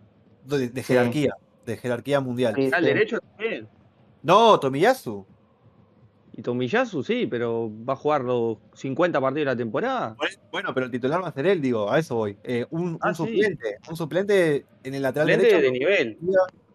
de, 0.45 0.83
jerarquía, 0.83 1.33
de 1.65 1.77
jerarquía 1.77 2.19
mundial. 2.19 2.55
¿Al 2.71 2.85
derecho 2.85 3.19
también? 3.19 3.67
No, 4.21 4.59
Tomiyasu. 4.59 5.25
Y 6.33 6.43
Tomiyasu 6.43 7.03
sí, 7.03 7.25
pero 7.25 7.71
va 7.83 7.93
a 7.93 7.95
jugar 7.95 8.23
los 8.23 8.59
50 8.75 9.19
partidos 9.19 9.41
de 9.41 9.45
la 9.45 9.57
temporada. 9.57 10.15
Bueno, 10.51 10.75
pero 10.75 10.85
el 10.85 10.91
titular 10.91 11.23
va 11.23 11.29
a 11.29 11.33
ser 11.33 11.47
él, 11.47 11.59
digo, 11.59 11.91
a 11.91 11.97
eso 11.97 12.15
voy. 12.15 12.37
Eh, 12.43 12.67
un, 12.69 12.99
ah, 13.01 13.15
suplente, 13.15 13.77
un 13.89 13.97
suplente 13.97 14.63
en 14.83 14.93
el 14.93 15.01
lateral 15.01 15.31
suplente 15.31 15.61
de 15.61 15.71
nivel. 15.71 16.17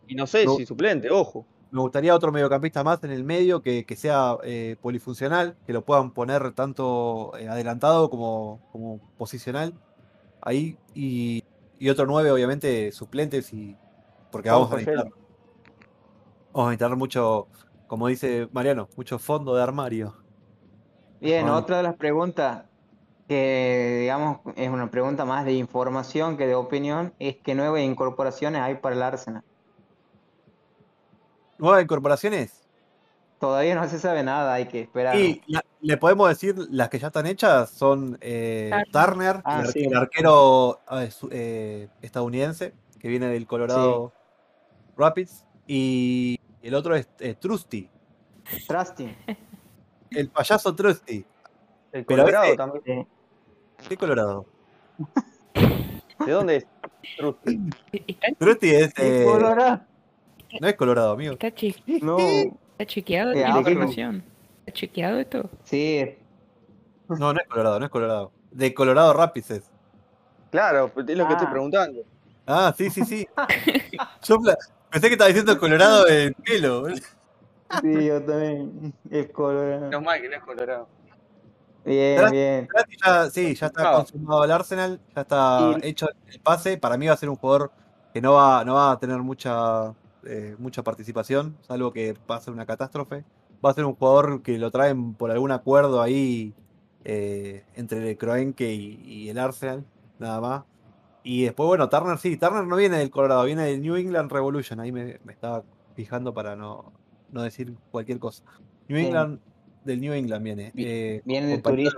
Y 0.09 0.17
no 0.17 0.27
sé 0.27 0.45
si 0.57 0.67
suplente, 0.67 1.09
ojo. 1.09 1.47
Me 1.73 1.81
gustaría 1.81 2.15
otro 2.15 2.31
mediocampista 2.31 2.85
más 2.85 3.03
en 3.03 3.11
el 3.11 3.25
medio 3.25 3.63
que, 3.63 3.85
sea 3.97 4.37
eh, 4.45 4.77
polifuncional, 4.81 5.57
que 5.67 5.73
lo 5.73 5.85
puedan 5.85 6.13
poner 6.13 6.53
tanto 6.53 7.33
eh, 7.37 7.49
adelantado 7.49 8.09
como, 8.09 8.61
como 8.71 9.01
posicional 9.17 9.75
ahí. 10.41 10.79
Y, 10.95 11.43
otro 11.91 12.07
nueve, 12.07 12.31
obviamente, 12.31 12.93
suplentes, 12.93 13.53
y 13.53 13.77
porque 14.31 14.51
vamos 14.51 14.71
a 14.71 14.77
necesitar, 14.77 15.09
vamos 16.53 16.69
a 16.69 16.71
necesitar 16.71 16.97
mucho 16.97 17.49
como 17.93 18.09
dice 18.09 18.49
Mariano, 18.53 18.89
mucho 18.97 19.19
fondo 19.19 19.55
de 19.55 19.63
armario. 19.63 20.15
Bien, 21.21 21.47
otra 21.51 21.77
de 21.77 21.83
las 21.83 21.95
preguntas 21.95 22.65
que, 23.29 23.99
digamos, 24.01 24.39
es 24.57 24.71
una 24.71 24.91
pregunta 24.91 25.27
más 25.27 25.45
de 25.45 25.53
información 25.53 26.39
que 26.39 26.47
de 26.47 26.55
opinión, 26.55 27.13
es 27.19 27.37
qué 27.45 27.55
nuevas 27.55 27.83
incorporaciones 27.83 28.63
hay 28.63 28.77
para 28.77 28.97
el 28.97 29.03
Arsenal. 29.03 29.45
¿Nuevas 31.63 31.85
incorporaciones? 31.85 32.61
Todavía 33.39 33.77
no 33.77 33.89
se 33.89 34.01
sabe 34.01 34.25
nada, 34.25 34.53
hay 34.53 34.67
que 34.67 34.81
esperar. 34.81 35.15
Y 35.15 35.41
le 35.81 35.97
podemos 35.97 36.29
decir, 36.29 36.57
las 36.71 36.89
que 36.89 36.99
ya 36.99 37.07
están 37.07 37.25
hechas 37.27 37.71
son 37.71 38.19
eh, 38.21 38.73
Turner, 38.91 39.41
ah, 39.45 39.63
el, 39.73 39.97
arquero 39.97 40.81
eh, 41.31 41.89
estadounidense, 42.03 42.75
que 42.99 43.07
viene 43.07 43.29
del 43.29 43.47
Colorado 43.47 44.13
Rapids, 44.97 45.47
y 45.69 46.37
el 46.63 46.75
otro 46.75 46.97
es 46.97 47.07
Trusty. 47.39 47.89
Trusty. 48.67 49.17
El 50.11 50.31
payaso 50.31 50.75
Trusty. 50.75 51.25
El 51.93 52.05
Colorado 52.05 52.57
también. 52.57 53.07
¿Qué 53.89 53.97
Colorado? 53.97 54.47
¿De 56.27 56.33
dónde 56.33 56.57
es 56.57 56.67
Trusty? 57.17 57.71
Trusty 58.37 58.71
es. 58.71 58.93
Eh... 58.99 59.25
Colorado. 59.25 59.92
No 60.61 60.69
es 60.69 60.75
Colorado, 60.75 61.13
amigo. 61.13 61.33
Está, 61.33 61.53
no. 62.03 62.19
¿Está 62.19 62.87
chequeado 62.87 63.33
la 63.33 63.59
información. 63.59 64.25
¿Está 64.61 64.73
chequeado 64.73 65.19
esto? 65.19 65.51
Sí. 65.65 66.17
No, 67.09 67.33
no 67.33 67.41
es 67.41 67.49
Colorado, 67.49 67.79
no 67.79 67.87
es 67.87 67.91
Colorado. 67.91 68.33
De 68.51 68.75
Colorado 68.75 69.13
Rapids 69.13 69.51
es. 69.51 69.71
Claro, 70.51 70.93
es 70.95 71.17
lo 71.17 71.27
que 71.27 71.33
estoy 71.33 71.47
ah. 71.49 71.51
preguntando. 71.51 72.03
Ah, 72.47 72.75
sí, 72.77 72.91
sí, 72.91 73.05
sí. 73.05 73.27
Yo 74.23 74.39
Pensé 74.91 75.09
que 75.09 75.15
estaba 75.15 75.29
diciendo 75.29 75.59
Colorado 75.59 76.07
en 76.11 76.35
pelo. 76.35 76.89
Sí, 76.95 78.07
yo 78.07 78.23
también. 78.23 78.95
Es 79.11 79.31
Colorado. 79.31 79.91
No 79.91 80.01
mal 80.01 80.21
que 80.21 80.29
no 80.29 80.37
es 80.37 80.43
Colorado. 80.43 80.89
Bien, 81.85 82.31
bien. 82.31 82.69
Ya, 83.05 83.31
sí, 83.31 83.55
ya 83.55 83.67
está 83.67 83.93
consumado 83.93 84.45
el 84.45 84.53
Arsenal, 84.53 85.01
ya 85.15 85.23
está 85.23 85.77
hecho 85.83 86.09
el 86.29 86.41
pase. 86.41 86.77
Para 86.79 86.97
mí 86.97 87.07
va 87.07 87.15
a 87.15 87.17
ser 87.17 87.29
un 87.29 87.37
jugador 87.37 87.73
que 88.13 88.21
no 88.21 88.35
va, 88.35 88.65
no 88.65 88.75
va 88.75 88.93
a 88.93 88.99
tener 88.99 89.19
mucha, 89.19 89.93
eh, 90.25 90.57
mucha 90.59 90.83
participación, 90.83 91.57
salvo 91.63 91.93
que 91.93 92.15
pase 92.27 92.51
una 92.51 92.67
catástrofe. 92.67 93.25
Va 93.65 93.71
a 93.71 93.75
ser 93.75 93.85
un 93.85 93.95
jugador 93.95 94.43
que 94.43 94.59
lo 94.59 94.71
traen 94.71 95.15
por 95.15 95.31
algún 95.31 95.53
acuerdo 95.53 96.03
ahí 96.03 96.53
eh, 97.05 97.65
entre 97.75 98.11
el 98.11 98.19
Kroenke 98.19 98.75
y 98.75 99.29
el 99.29 99.39
Arsenal, 99.39 99.85
nada 100.19 100.41
más. 100.41 100.63
Y 101.25 101.45
después, 101.45 101.67
bueno, 101.67 101.89
Turner 101.89 102.19
sí, 102.19 102.37
Turner 102.37 102.65
no 102.65 102.77
viene 102.77 102.99
del 102.99 103.11
Colorado, 103.11 103.45
viene 103.45 103.65
del 103.65 103.81
New 103.81 103.97
England 103.97 104.31
Revolution. 104.31 104.81
Ahí 104.81 104.91
me, 104.91 105.21
estaba 105.29 105.63
fijando 105.95 106.35
para 106.35 106.57
no, 106.57 106.93
no, 107.31 107.43
decir 107.43 107.75
cualquier 107.91 108.19
cosa. 108.19 108.43
New 108.89 108.99
England, 108.99 109.39
del 109.85 110.01
New 110.01 110.13
England 110.13 110.43
viene. 110.43 110.73
Eh, 110.77 111.23
viene 111.25 111.47
del 111.47 111.63
turista. 111.63 111.97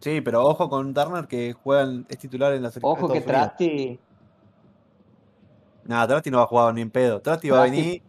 Sí, 0.00 0.20
pero 0.20 0.44
ojo 0.44 0.68
con 0.68 0.92
Turner 0.92 1.26
que 1.26 1.52
juega, 1.52 1.88
es 2.08 2.18
titular 2.18 2.52
en 2.52 2.62
la 2.62 2.70
selección. 2.70 2.92
Ojo 2.92 3.12
que 3.12 3.20
Trasti. 3.20 3.98
Nada, 5.86 6.06
Trasti 6.08 6.30
no 6.30 6.38
va 6.38 6.44
a 6.44 6.46
jugar 6.46 6.74
ni 6.74 6.80
en 6.80 6.90
pedo. 6.90 7.20
Trasti 7.20 7.50
va 7.50 7.60
a 7.60 7.64
venir. 7.64 8.02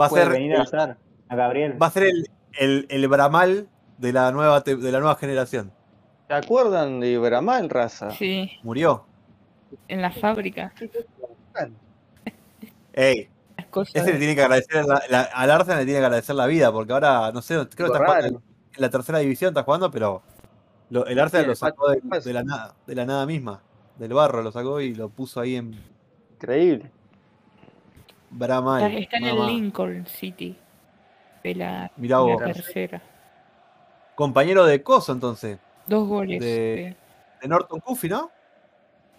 Va 0.00 0.06
a 0.06 0.08
ser. 0.08 0.28
Venir 0.28 0.56
a, 0.56 0.96
a 1.28 1.36
Gabriel. 1.36 1.80
Va 1.80 1.86
a 1.86 1.90
ser 1.90 2.04
el, 2.04 2.28
el, 2.58 2.86
el 2.88 3.08
Bramal 3.08 3.68
de 3.98 4.12
la 4.12 4.32
nueva 4.32 4.60
de 4.60 4.92
la 4.92 4.98
nueva 4.98 5.14
generación. 5.16 5.72
¿Se 6.26 6.34
acuerdan 6.34 7.00
de 7.00 7.10
Ibramal, 7.10 7.68
raza? 7.68 8.10
Sí. 8.10 8.50
Murió. 8.62 9.04
En 9.88 10.00
la 10.00 10.10
fábrica. 10.10 10.72
Ey. 12.94 13.28
Ese 13.94 14.12
le 14.12 14.18
tiene 14.18 14.34
que 14.34 14.42
agradecer 14.42 14.84
al 14.84 15.50
Arsenal 15.50 15.78
le 15.78 15.84
tiene 15.84 16.00
que 16.00 16.04
agradecer 16.04 16.34
la 16.34 16.46
vida, 16.46 16.70
porque 16.72 16.92
ahora, 16.92 17.32
no 17.32 17.40
sé, 17.40 17.54
creo 17.54 17.66
que 17.66 17.84
está 17.84 18.04
jugando 18.04 18.42
en 18.74 18.80
la 18.82 18.90
tercera 18.90 19.18
división, 19.18 19.48
está 19.48 19.62
jugando, 19.62 19.90
pero 19.90 20.22
el 20.90 21.18
Arsenal 21.18 21.48
lo 21.48 21.54
sacó 21.54 21.90
de, 21.90 22.32
la 22.32 22.42
nada, 22.42 22.74
de 22.86 22.94
la 22.94 23.06
nada 23.06 23.24
misma, 23.24 23.62
del 23.98 24.12
barro 24.12 24.42
lo 24.42 24.52
sacó 24.52 24.80
y 24.80 24.94
lo 24.94 25.08
puso 25.08 25.40
ahí 25.40 25.56
en. 25.56 25.78
Increíble. 26.34 26.90
Está, 28.32 29.16
en 29.18 29.24
el 29.24 29.46
Lincoln 29.46 30.06
City. 30.06 30.56
De 31.42 31.54
la, 31.54 31.90
tercera. 32.44 33.02
Compañero 34.14 34.64
de 34.64 34.82
Coso, 34.82 35.12
entonces. 35.12 35.58
Dos 35.86 36.06
goles. 36.06 36.40
De, 36.40 36.96
Norton 37.46 37.80
Cuffy, 37.80 38.08
¿no? 38.08 38.30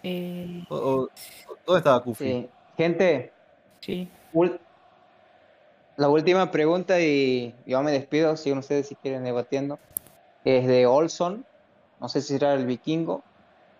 Eh, 0.02 0.64
¿Dónde 0.68 1.78
estaba 1.78 2.02
Cuffy? 2.02 2.48
Gente. 2.76 3.32
Sí. 3.80 4.08
La 5.96 6.08
última 6.08 6.50
pregunta 6.50 7.00
y 7.00 7.54
yo 7.66 7.82
me 7.82 7.92
despido, 7.92 8.36
si 8.36 8.52
ustedes 8.52 8.88
si 8.88 8.96
quieren 8.96 9.24
debatiendo. 9.24 9.78
Es 10.44 10.66
de 10.66 10.86
Olson. 10.86 11.44
No 12.00 12.08
sé 12.08 12.20
si 12.20 12.34
será 12.34 12.54
el 12.54 12.66
vikingo. 12.66 13.22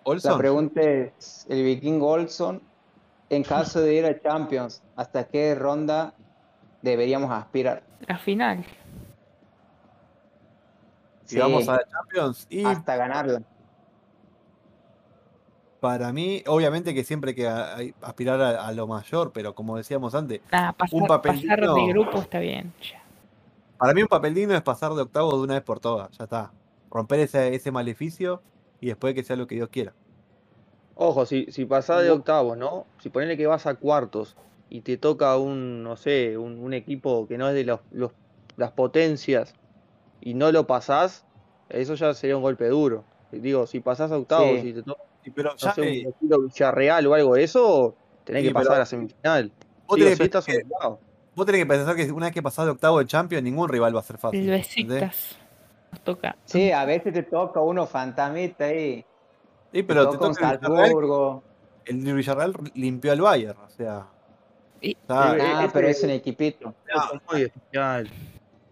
¿Olson? 0.05 0.32
La 0.32 0.39
pregunta 0.39 0.80
es, 0.82 1.47
el 1.49 1.64
vikingo 1.64 2.09
Olson, 2.09 2.62
en 3.30 3.42
caso 3.42 3.80
de 3.80 3.94
ir 3.94 4.06
a 4.06 4.20
Champions, 4.20 4.82
¿hasta 4.96 5.26
qué 5.26 5.54
ronda 5.54 6.14
deberíamos 6.82 7.30
aspirar? 7.30 7.82
La 8.06 8.18
final. 8.18 8.64
Si 11.24 11.38
vamos 11.38 11.68
a 11.68 11.72
la 11.76 11.84
Champions 11.88 12.46
y 12.50 12.64
hasta 12.64 12.96
ganarla. 12.96 13.42
Para 15.80 16.12
mí, 16.12 16.42
obviamente 16.46 16.94
que 16.94 17.04
siempre 17.04 17.30
hay 17.30 17.34
que 17.34 17.94
aspirar 18.00 18.40
a, 18.40 18.72
lo 18.72 18.86
mayor, 18.86 19.32
pero 19.32 19.54
como 19.54 19.76
decíamos 19.76 20.14
antes, 20.14 20.40
un 20.92 21.06
papel 21.06 21.42
pasar 21.42 21.60
de 21.60 21.86
grupo 21.88 22.18
está 22.18 22.38
bien. 22.38 22.72
Para 23.76 23.92
mí 23.92 24.02
un 24.02 24.08
papel 24.08 24.32
digno 24.32 24.54
es 24.54 24.62
pasar 24.62 24.94
de 24.94 25.02
octavo 25.02 25.36
de 25.36 25.42
una 25.42 25.54
vez 25.54 25.62
por 25.62 25.80
todas, 25.80 26.10
ya 26.16 26.24
está. 26.24 26.52
Romper 26.90 27.20
ese, 27.20 27.54
ese 27.54 27.70
maleficio 27.70 28.40
y 28.80 28.86
después 28.86 29.14
que 29.14 29.24
sea 29.24 29.36
lo 29.36 29.46
que 29.46 29.56
Dios 29.56 29.68
quiera. 29.68 29.92
Ojo, 30.97 31.26
si, 31.26 31.47
si 31.51 31.64
pasás 31.64 32.03
de 32.03 32.11
octavos, 32.11 32.57
¿no? 32.57 32.86
Si 33.01 33.11
ponele 33.11 33.36
que 33.36 33.47
vas 33.47 33.66
a 33.66 33.74
cuartos 33.74 34.36
y 34.70 34.82
te 34.82 34.97
toca 34.97 35.36
un, 35.36 35.82
no 35.82 35.97
sé, 35.97 36.38
un, 36.38 36.72
equipo 36.72 37.26
que 37.26 37.36
no 37.36 37.49
es 37.49 37.55
de 37.55 37.64
los, 37.64 37.80
las 38.57 38.72
potencias 38.72 39.55
y 40.20 40.34
no 40.34 40.53
lo 40.53 40.66
pasás, 40.66 41.24
eso 41.68 41.95
ya 41.95 42.14
sería 42.14 42.36
un 42.36 42.42
golpe 42.42 42.68
duro. 42.68 43.05
Digo, 43.32 43.66
si 43.66 43.80
pasás 43.80 44.12
a 44.12 44.18
octavos 44.18 44.62
y 44.62 44.72
te 44.72 44.82
toca 44.82 45.03
pero 45.34 45.57
ya 45.57 45.74
un 45.78 45.88
estilo 45.88 46.42
Villarreal 46.42 47.07
o 47.07 47.14
algo 47.14 47.34
de 47.34 47.45
eso, 47.45 47.95
tenés 48.24 48.45
que 48.45 48.53
pasar 48.53 48.74
a 48.74 48.78
la 48.80 48.86
semifinal. 48.86 49.53
Vos, 49.86 49.99
tenés 49.99 50.18
que, 50.18 50.62
vos 51.34 51.47
tenés 51.47 51.62
que 51.62 51.66
pensar 51.66 51.97
que 51.97 52.12
una 52.12 52.26
vez 52.26 52.34
que 52.34 52.42
pasás 52.42 52.66
de 52.66 52.72
octavo 52.72 52.99
de 52.99 53.07
Champions, 53.07 53.42
ningún 53.42 53.68
rival 53.68 53.95
va 53.95 54.01
a 54.01 54.03
ser 54.03 54.18
fácil. 54.18 54.47
Nos 55.92 56.01
toca. 56.03 56.36
Sí, 56.45 56.72
a 56.72 56.84
veces 56.84 57.12
te 57.12 57.22
toca 57.22 57.61
uno 57.61 57.86
fantamita 57.86 58.66
ahí. 58.66 59.05
Sí, 59.74 59.82
pero 59.82 60.08
te 60.08 60.18
toca, 60.18 60.60
Salzburgo. 60.60 61.42
El 61.84 62.14
Villarreal 62.14 62.54
limpió 62.74 63.10
al 63.10 63.20
Bayern, 63.20 63.58
o 63.58 63.68
sea. 63.68 64.06
ah, 65.08 65.68
pero 65.72 65.88
es 65.88 66.02
un 66.04 66.10
equipito. 66.10 66.72
Es 66.86 67.20
muy 67.28 67.42
especial. 67.42 68.08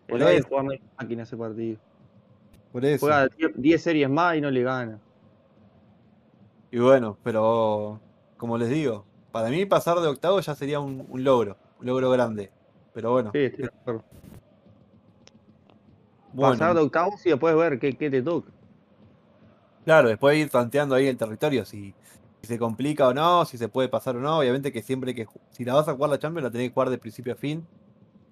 El 0.06 0.22
Bayern 0.22 0.46
juega 0.48 0.78
máquina 0.96 1.24
ese 1.24 1.36
partido. 1.36 1.76
Por 2.70 2.84
eso. 2.84 3.04
Juega 3.04 3.28
10 3.56 3.82
series 3.82 4.08
más 4.08 4.36
y 4.36 4.40
no 4.40 4.48
le 4.48 4.62
gana. 4.62 5.00
Y 6.70 6.78
bueno, 6.78 7.18
pero 7.24 8.00
como 8.36 8.56
les 8.56 8.70
digo, 8.70 9.04
para 9.32 9.48
mí 9.48 9.66
pasar 9.66 9.98
de 9.98 10.06
octavo 10.06 10.38
ya 10.38 10.54
sería 10.54 10.78
un, 10.78 11.04
logro, 11.14 11.56
un 11.80 11.86
logro 11.86 12.10
grande. 12.10 12.52
Pero 12.94 13.10
bueno. 13.10 13.32
Sí, 13.32 13.40
estoy 13.40 13.64
de 13.64 13.70
acuerdo. 13.70 14.04
Pasar 16.38 16.74
de 16.74 16.80
octavo 16.80 17.10
y 17.24 17.28
después 17.28 17.56
ver 17.56 17.80
qué, 17.80 17.92
qué 17.92 18.08
te 18.08 18.22
toca. 18.22 18.52
Claro, 19.84 20.08
después 20.08 20.36
ir 20.36 20.48
tanteando 20.48 20.94
ahí 20.94 21.06
el 21.06 21.16
territorio, 21.16 21.64
si, 21.64 21.94
se 22.42 22.58
complica 22.58 23.08
o 23.08 23.14
no, 23.14 23.44
si 23.44 23.58
se 23.58 23.68
puede 23.68 23.88
pasar 23.88 24.16
o 24.16 24.20
no. 24.20 24.38
Obviamente 24.38 24.72
que 24.72 24.82
siempre 24.82 25.14
que 25.14 25.26
si 25.50 25.64
la 25.64 25.74
vas 25.74 25.88
a 25.88 25.94
jugar 25.94 26.10
la 26.10 26.18
Champions 26.18 26.44
la 26.44 26.50
tenés 26.50 26.68
que 26.68 26.74
jugar 26.74 26.90
de 26.90 26.98
principio 26.98 27.32
a 27.32 27.36
fin. 27.36 27.66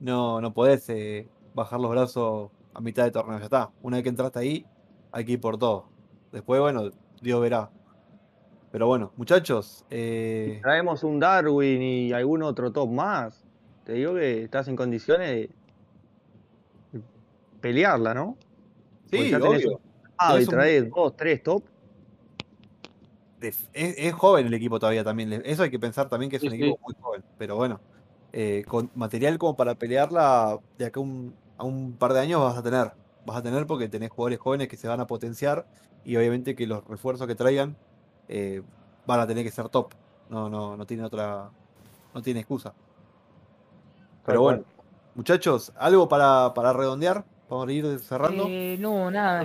No, 0.00 0.40
no 0.40 0.52
podés 0.52 0.88
eh, 0.88 1.28
bajar 1.54 1.80
los 1.80 1.90
brazos 1.90 2.50
a 2.72 2.80
mitad 2.80 3.04
de 3.04 3.10
torneo, 3.10 3.38
ya 3.38 3.44
está. 3.44 3.70
Una 3.82 3.96
vez 3.96 4.04
que 4.04 4.08
entraste 4.08 4.38
ahí, 4.38 4.66
hay 5.12 5.24
que 5.24 5.32
ir 5.32 5.40
por 5.40 5.58
todo. 5.58 5.86
Después, 6.32 6.60
bueno, 6.60 6.90
Dios 7.20 7.40
verá. 7.40 7.70
Pero 8.72 8.86
bueno, 8.86 9.12
muchachos. 9.16 9.84
Eh... 9.90 10.60
traemos 10.62 11.02
un 11.02 11.18
Darwin 11.18 11.82
y 11.82 12.12
algún 12.12 12.42
otro 12.42 12.72
top 12.72 12.88
más. 12.88 13.44
Te 13.84 13.94
digo 13.94 14.14
que 14.14 14.44
estás 14.44 14.68
en 14.68 14.76
condiciones 14.76 15.28
de 15.30 15.50
pelearla, 17.60 18.14
¿no? 18.14 18.36
Sí, 19.10 19.34
obvio. 19.34 19.80
Ah, 20.22 20.38
y 20.38 20.44
traes 20.44 20.90
dos, 20.90 21.16
tres 21.16 21.42
top. 21.42 21.64
Es, 23.40 24.12
joven 24.12 24.46
el 24.46 24.54
equipo 24.54 24.78
todavía 24.78 25.02
también. 25.02 25.32
Eso 25.44 25.62
hay 25.62 25.70
que 25.70 25.78
pensar 25.78 26.10
también 26.10 26.30
que 26.30 26.36
es 26.36 26.42
un 26.42 26.52
equipo 26.52 26.78
muy 26.82 26.94
joven. 27.00 27.24
Pero 27.38 27.56
bueno, 27.56 27.80
eh, 28.32 28.64
con 28.68 28.90
material 28.94 29.38
como 29.38 29.56
para 29.56 29.74
pelearla 29.76 30.58
de 30.76 30.84
acá 30.84 31.00
a 31.00 31.64
un 31.64 31.96
par 31.98 32.12
de 32.12 32.20
años 32.20 32.42
vas 32.42 32.58
a 32.58 32.62
tener. 32.62 32.92
Vas 33.24 33.36
a 33.38 33.42
tener 33.42 33.66
porque 33.66 33.88
tenés 33.88 34.10
jugadores 34.10 34.38
jóvenes 34.38 34.68
que 34.68 34.76
se 34.76 34.88
van 34.88 35.00
a 35.00 35.06
potenciar 35.06 35.66
y 36.04 36.16
obviamente 36.16 36.54
que 36.54 36.66
los 36.66 36.84
refuerzos 36.86 37.26
que 37.26 37.34
traigan 37.34 37.76
eh, 38.28 38.62
van 39.06 39.20
a 39.20 39.26
tener 39.26 39.44
que 39.44 39.50
ser 39.50 39.68
top. 39.68 39.92
No, 40.28 40.48
no, 40.48 40.76
no 40.76 40.86
tiene 40.86 41.04
otra, 41.04 41.50
no 42.14 42.22
tiene 42.22 42.40
excusa. 42.40 42.74
Pero 44.24 44.42
bueno, 44.42 44.64
muchachos, 45.14 45.72
¿algo 45.76 46.08
para, 46.08 46.52
para 46.54 46.72
redondear? 46.72 47.24
¿Vamos 47.50 47.68
a 47.68 47.72
ir 47.72 47.98
cerrando? 47.98 48.46
Eh, 48.48 48.76
no, 48.78 49.10
nada, 49.10 49.44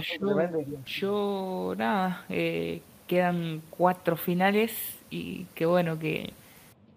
yo, 0.85 1.73
nada, 1.75 2.23
eh, 2.29 2.81
quedan 3.07 3.61
cuatro 3.69 4.15
finales 4.15 4.71
y 5.09 5.45
qué 5.55 5.65
bueno 5.65 5.99
que 5.99 6.31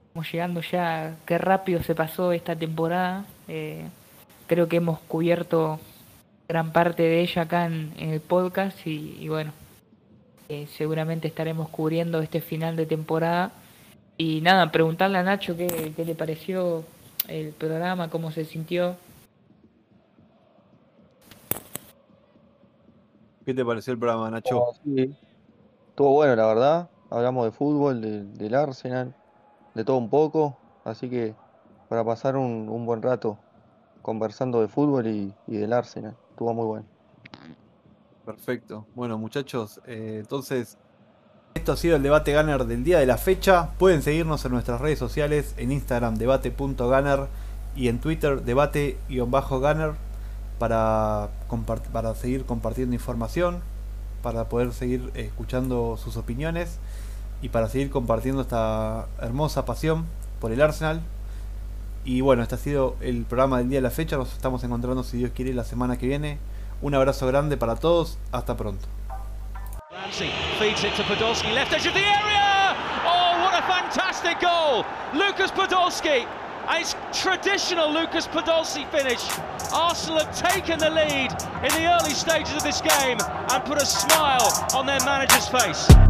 estamos 0.07 0.31
llegando 0.31 0.61
ya, 0.61 1.17
qué 1.27 1.39
rápido 1.39 1.83
se 1.83 1.95
pasó 1.95 2.33
esta 2.33 2.55
temporada. 2.55 3.25
creo 4.47 4.69
que 4.69 4.77
hemos 4.77 5.01
cubierto 5.01 5.81
gran 6.47 6.73
parte 6.73 7.03
de 7.03 7.21
ella 7.21 7.43
acá 7.43 7.67
en, 7.67 7.93
el 7.99 8.21
podcast 8.21 8.87
y 8.87 9.27
bueno, 9.29 9.53
seguramente 10.77 11.29
estaremos 11.29 11.69
cubriendo 11.69 12.21
este 12.21 12.41
final 12.41 12.77
de 12.77 12.87
temporada. 12.87 13.53
Y 14.17 14.41
nada, 14.41 14.73
preguntarle 14.73 15.19
a 15.19 15.23
Nacho 15.23 15.57
qué, 15.57 15.93
le 15.97 16.15
pareció 16.15 16.85
el 17.29 17.51
programa, 17.53 18.09
cómo 18.11 18.33
se 18.33 18.45
sintió. 18.45 18.97
¿Qué 23.49 23.55
te 23.55 23.65
pareció 23.65 23.95
el 23.95 23.99
programa, 23.99 24.31
Nacho? 24.31 24.59
Oh, 24.59 24.75
Estuvo 24.85 26.13
bueno, 26.13 26.37
la 26.37 26.47
verdad. 26.49 26.91
Hablamos 27.09 27.47
de 27.47 27.51
fútbol, 27.51 28.03
del 28.37 28.55
Arsenal, 28.55 29.17
de 29.75 29.85
todo 29.87 29.97
un 29.97 30.11
poco. 30.11 30.59
Así 30.85 31.09
que 31.09 31.35
para 31.89 32.05
pasar 32.05 32.37
un, 32.37 32.85
buen 32.85 33.01
rato 33.01 33.39
conversando 34.03 34.61
de 34.61 34.69
fútbol 34.69 35.07
y, 35.07 35.35
y 35.47 35.57
del 35.57 35.73
Arsenal. 35.73 36.15
Estuvo 36.29 36.53
muy 36.53 36.67
bueno. 36.67 36.87
Perfecto. 38.27 38.85
Bueno, 38.95 39.17
muchachos, 39.17 39.81
eh, 39.87 40.19
entonces 40.21 40.77
esto 41.55 41.73
ha 41.73 41.77
sido 41.79 41.97
el 41.97 42.03
debate 42.03 42.37
Gunner 42.37 42.67
del 42.67 42.85
día 42.85 42.99
de 42.99 43.07
la 43.07 43.17
fecha. 43.17 43.71
Pueden 43.79 44.03
seguirnos 44.03 44.45
en 44.45 44.53
nuestras 44.53 44.79
redes 44.79 44.99
sociales, 44.99 45.55
en 45.57 45.73
Instagram 45.73 46.17
debate.gunner 46.17 47.29
y 47.75 47.89
en 47.89 47.99
Twitter 47.99 48.43
debate-gunner 48.43 50.08
para, 50.59 51.29
para 51.93 52.15
seguir 52.15 52.45
compartiendo 52.45 52.95
información, 52.95 53.61
para 54.23 54.49
poder 54.49 54.73
seguir 54.73 55.11
escuchando 55.15 55.97
sus 55.97 56.17
opiniones 56.17 56.79
y 57.43 57.51
para 57.51 57.69
seguir 57.69 57.91
compartiendo 57.91 58.43
esta 58.43 59.07
hermosa 59.21 59.65
pasión 59.65 60.07
por 60.41 60.53
el 60.53 60.61
Arsenal. 60.61 61.01
Y 62.05 62.21
bueno, 62.21 62.43
este 62.43 62.55
ha 62.55 62.59
sido 62.59 62.97
el 63.01 63.25
programa 63.25 63.59
del 63.59 63.69
día 63.69 63.79
de 63.79 63.83
la 63.83 63.91
fecha. 63.91 64.17
Nos 64.17 64.33
estamos 64.33 64.65
encontrando, 64.65 65.03
si 65.03 65.19
Dios 65.19 65.31
quiere, 65.35 65.53
la 65.53 65.65
semana 65.65 65.99
que 65.99 66.07
viene 66.07 66.39
Un 66.81 66.95
abrazo 66.95 67.27
grande 67.27 67.57
para 67.57 67.77
todos. 67.77 68.19
Hasta 68.33 68.57
pronto. 68.57 68.87
To 75.37 75.55
Podolski, 75.55 76.27
It's 76.71 76.95
traditional 77.13 77.93
Lucas 77.93 78.27
Podolski 78.27 78.89
finish. 78.91 79.27
Arsenal 79.73 80.21
have 80.21 80.37
taken 80.39 80.79
the 80.79 80.91
lead 80.91 81.33
in 81.65 81.73
the 81.73 81.99
early 81.99 82.15
stages 82.15 82.55
of 82.55 82.63
this 82.63 82.81
game 82.81 83.19
and 83.21 83.65
put 83.65 83.83
a 83.83 83.87
smile 83.87 84.69
on 84.75 84.87
their 84.87 85.01
manager's 85.05 85.49
face. 85.49 86.08